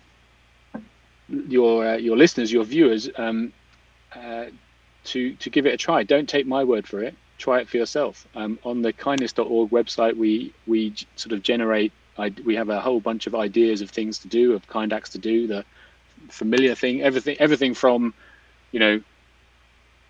your 1.49 1.87
uh, 1.87 1.97
your 1.97 2.16
listeners, 2.16 2.53
your 2.53 2.64
viewers, 2.64 3.09
um, 3.16 3.53
uh, 4.14 4.47
to 5.05 5.35
to 5.35 5.51
give 5.51 5.66
it 5.66 5.74
a 5.74 5.76
try. 5.76 6.03
Don't 6.03 6.28
take 6.28 6.47
my 6.47 6.64
word 6.64 6.87
for 6.87 7.03
it. 7.03 7.14
Try 7.39 7.61
it 7.61 7.68
for 7.68 7.76
yourself. 7.76 8.26
Um, 8.35 8.59
on 8.64 8.82
the 8.82 8.93
kindness.org 8.93 9.70
website, 9.70 10.16
we 10.16 10.53
we 10.66 10.95
sort 11.16 11.32
of 11.32 11.43
generate. 11.43 11.93
I, 12.16 12.32
we 12.45 12.55
have 12.55 12.68
a 12.68 12.80
whole 12.80 13.01
bunch 13.01 13.26
of 13.26 13.35
ideas 13.35 13.80
of 13.80 13.91
things 13.91 14.18
to 14.20 14.28
do, 14.28 14.53
of 14.53 14.66
kind 14.68 14.93
acts 14.93 15.11
to 15.11 15.18
do, 15.18 15.49
the 15.49 15.64
familiar 16.28 16.76
thing, 16.76 17.03
everything, 17.03 17.37
everything 17.41 17.74
from, 17.74 18.14
you 18.70 18.78
know, 18.78 19.01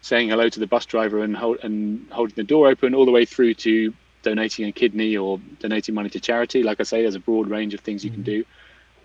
saying 0.03 0.29
hello 0.29 0.49
to 0.51 0.61
the 0.61 0.67
bus 0.67 0.85
driver 0.85 1.25
and, 1.25 1.35
hold, 1.35 1.59
and 1.63 2.07
holding 2.11 2.35
the 2.35 2.45
door 2.45 2.69
open, 2.69 2.95
all 2.95 3.07
the 3.07 3.11
way 3.11 3.25
through 3.25 3.55
to 3.55 3.95
donating 4.23 4.67
a 4.67 4.73
kidney 4.73 5.17
or 5.17 5.39
donating 5.61 5.95
money 5.95 6.11
to 6.11 6.21
charity. 6.21 6.63
Like 6.63 6.81
I 6.81 6.83
say, 6.83 7.03
there's 7.03 7.15
a 7.15 7.21
broad 7.21 7.49
range 7.49 7.73
of 7.73 7.81
things 7.81 8.05
you 8.05 8.11
mm-hmm. 8.11 8.23
can 8.23 8.35
do, 8.35 8.45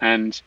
and 0.02 0.42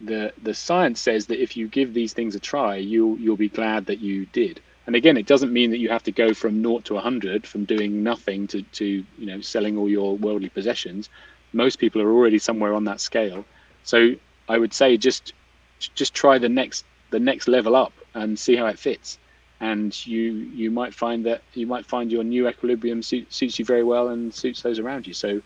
the 0.00 0.32
the 0.42 0.54
science 0.54 1.00
says 1.00 1.26
that 1.26 1.42
if 1.42 1.56
you 1.56 1.68
give 1.68 1.94
these 1.94 2.12
things 2.12 2.34
a 2.34 2.40
try, 2.40 2.76
you'll 2.76 3.18
you'll 3.18 3.36
be 3.36 3.48
glad 3.48 3.86
that 3.86 4.00
you 4.00 4.26
did. 4.26 4.60
And 4.86 4.96
again, 4.96 5.16
it 5.16 5.26
doesn't 5.26 5.52
mean 5.52 5.70
that 5.70 5.78
you 5.78 5.88
have 5.90 6.02
to 6.04 6.12
go 6.12 6.34
from 6.34 6.62
naught 6.62 6.84
to 6.86 6.98
hundred, 6.98 7.46
from 7.46 7.64
doing 7.64 8.02
nothing 8.02 8.46
to 8.48 8.62
to 8.62 8.86
you 9.18 9.26
know 9.26 9.40
selling 9.40 9.76
all 9.76 9.88
your 9.88 10.16
worldly 10.16 10.48
possessions. 10.48 11.08
Most 11.52 11.78
people 11.78 12.00
are 12.00 12.12
already 12.12 12.38
somewhere 12.38 12.74
on 12.74 12.84
that 12.84 13.00
scale. 13.00 13.44
So 13.84 14.14
I 14.48 14.58
would 14.58 14.72
say 14.72 14.96
just 14.96 15.32
just 15.78 16.14
try 16.14 16.38
the 16.38 16.48
next 16.48 16.84
the 17.10 17.20
next 17.20 17.48
level 17.48 17.76
up 17.76 17.92
and 18.14 18.38
see 18.38 18.56
how 18.56 18.66
it 18.66 18.78
fits 18.78 19.18
and 19.60 20.06
you 20.06 20.32
you 20.54 20.70
might 20.70 20.94
find 20.94 21.24
that 21.26 21.42
you 21.54 21.66
might 21.66 21.86
find 21.86 22.10
your 22.10 22.24
new 22.24 22.48
equilibrium 22.48 23.02
suit, 23.02 23.32
suits 23.32 23.58
you 23.58 23.64
very 23.64 23.84
well 23.84 24.08
and 24.08 24.32
suits 24.34 24.62
those 24.62 24.78
around 24.78 25.06
you 25.06 25.12
so 25.12 25.40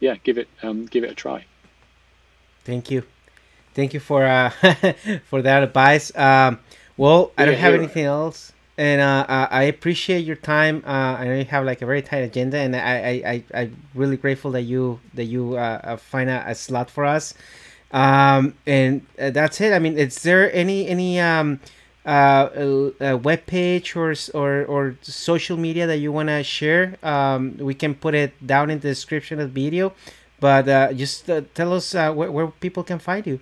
yeah 0.00 0.16
give 0.22 0.38
it 0.38 0.48
um, 0.62 0.86
give 0.86 1.02
it 1.02 1.10
a 1.10 1.14
try 1.14 1.44
thank 2.64 2.90
you 2.90 3.02
thank 3.74 3.94
you 3.94 4.00
for 4.00 4.24
uh, 4.24 4.50
for 5.24 5.42
that 5.42 5.62
advice 5.62 6.14
um, 6.16 6.58
well 6.96 7.32
i 7.36 7.44
don't 7.44 7.56
have 7.56 7.74
anything 7.74 8.04
else 8.04 8.52
and 8.76 9.00
uh, 9.00 9.24
I 9.52 9.64
appreciate 9.64 10.24
your 10.24 10.34
time. 10.34 10.82
Uh, 10.84 11.14
I 11.20 11.24
know 11.26 11.34
you 11.34 11.44
have 11.44 11.64
like 11.64 11.80
a 11.80 11.86
very 11.86 12.02
tight 12.02 12.26
agenda, 12.26 12.58
and 12.58 12.74
I 12.74 12.80
I 12.80 13.12
I 13.24 13.44
I'm 13.62 13.76
really 13.94 14.16
grateful 14.16 14.50
that 14.50 14.62
you 14.62 14.98
that 15.14 15.26
you 15.26 15.56
uh, 15.56 15.80
uh 15.84 15.96
find 15.96 16.28
a, 16.28 16.42
a 16.44 16.56
slot 16.56 16.90
for 16.90 17.04
us. 17.04 17.34
Um, 17.92 18.54
and 18.66 19.06
uh, 19.20 19.30
that's 19.30 19.60
it. 19.60 19.72
I 19.72 19.78
mean, 19.78 19.96
is 19.96 20.20
there 20.22 20.52
any 20.52 20.88
any 20.88 21.20
um, 21.20 21.60
uh, 22.04 22.48
a, 23.00 23.16
web 23.16 23.46
page 23.46 23.94
or, 23.94 24.12
or 24.34 24.64
or 24.64 24.96
social 25.02 25.56
media 25.56 25.86
that 25.86 25.98
you 25.98 26.10
want 26.10 26.28
to 26.28 26.42
share? 26.42 26.96
Um, 27.04 27.56
we 27.58 27.74
can 27.74 27.94
put 27.94 28.16
it 28.16 28.34
down 28.44 28.70
in 28.70 28.80
the 28.80 28.88
description 28.88 29.38
of 29.38 29.54
the 29.54 29.62
video, 29.62 29.92
but 30.40 30.68
uh, 30.68 30.92
just 30.92 31.30
uh, 31.30 31.42
tell 31.54 31.72
us 31.72 31.94
uh, 31.94 32.12
where, 32.12 32.32
where 32.32 32.48
people 32.48 32.82
can 32.82 32.98
find 32.98 33.24
you. 33.26 33.38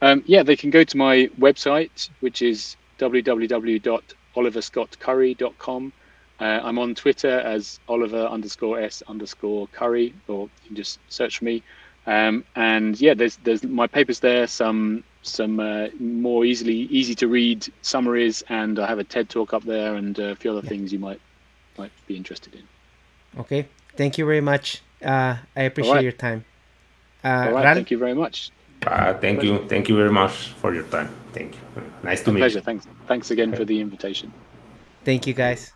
Um, 0.00 0.22
yeah, 0.26 0.42
they 0.42 0.56
can 0.56 0.70
go 0.70 0.82
to 0.84 0.96
my 0.96 1.28
website, 1.38 2.08
which 2.20 2.40
is 2.42 2.76
www.oliverscottcurry.com. 2.98 5.92
Uh, 6.40 6.60
I'm 6.62 6.78
on 6.78 6.94
Twitter 6.94 7.40
as 7.40 7.80
Oliver 7.88 8.26
underscore 8.26 8.80
S 8.80 9.02
underscore 9.08 9.66
Curry, 9.68 10.14
or 10.28 10.42
you 10.42 10.50
can 10.68 10.76
just 10.76 11.00
search 11.08 11.38
for 11.38 11.44
me. 11.44 11.64
Um, 12.06 12.44
and 12.54 13.00
yeah, 13.00 13.14
there's 13.14 13.36
there's 13.38 13.64
my 13.64 13.88
papers 13.88 14.20
there, 14.20 14.46
some 14.46 15.02
some 15.22 15.60
uh, 15.60 15.88
more 15.98 16.44
easily 16.44 16.74
easy 16.74 17.14
to 17.16 17.28
read 17.28 17.66
summaries, 17.82 18.42
and 18.48 18.78
I 18.78 18.86
have 18.86 19.00
a 19.00 19.04
TED 19.04 19.28
talk 19.28 19.52
up 19.52 19.64
there, 19.64 19.96
and 19.96 20.16
a 20.18 20.36
few 20.36 20.52
other 20.52 20.60
yeah. 20.62 20.68
things 20.68 20.92
you 20.92 21.00
might 21.00 21.20
might 21.76 21.90
be 22.06 22.16
interested 22.16 22.54
in. 22.54 22.62
Okay, 23.40 23.66
thank 23.96 24.16
you 24.16 24.24
very 24.24 24.40
much. 24.40 24.80
Uh, 25.04 25.36
I 25.56 25.62
appreciate 25.62 25.92
right. 25.92 26.02
your 26.02 26.12
time. 26.12 26.44
Uh, 27.24 27.28
All 27.28 27.52
right, 27.52 27.74
thank 27.74 27.90
you 27.90 27.98
very 27.98 28.14
much. 28.14 28.52
Uh, 28.86 29.14
thank 29.14 29.42
you, 29.42 29.66
thank 29.68 29.88
you 29.88 29.96
very 29.96 30.10
much 30.10 30.48
for 30.60 30.74
your 30.74 30.84
time. 30.84 31.10
Thank 31.32 31.54
you. 31.54 31.82
Nice 32.02 32.22
to 32.22 32.32
meet 32.32 32.40
pleasure. 32.40 32.58
you. 32.58 32.64
Thanks, 32.64 32.86
thanks 33.06 33.30
again 33.30 33.50
okay. 33.50 33.58
for 33.58 33.64
the 33.64 33.80
invitation. 33.80 34.32
Thank 35.04 35.26
you, 35.26 35.34
guys. 35.34 35.72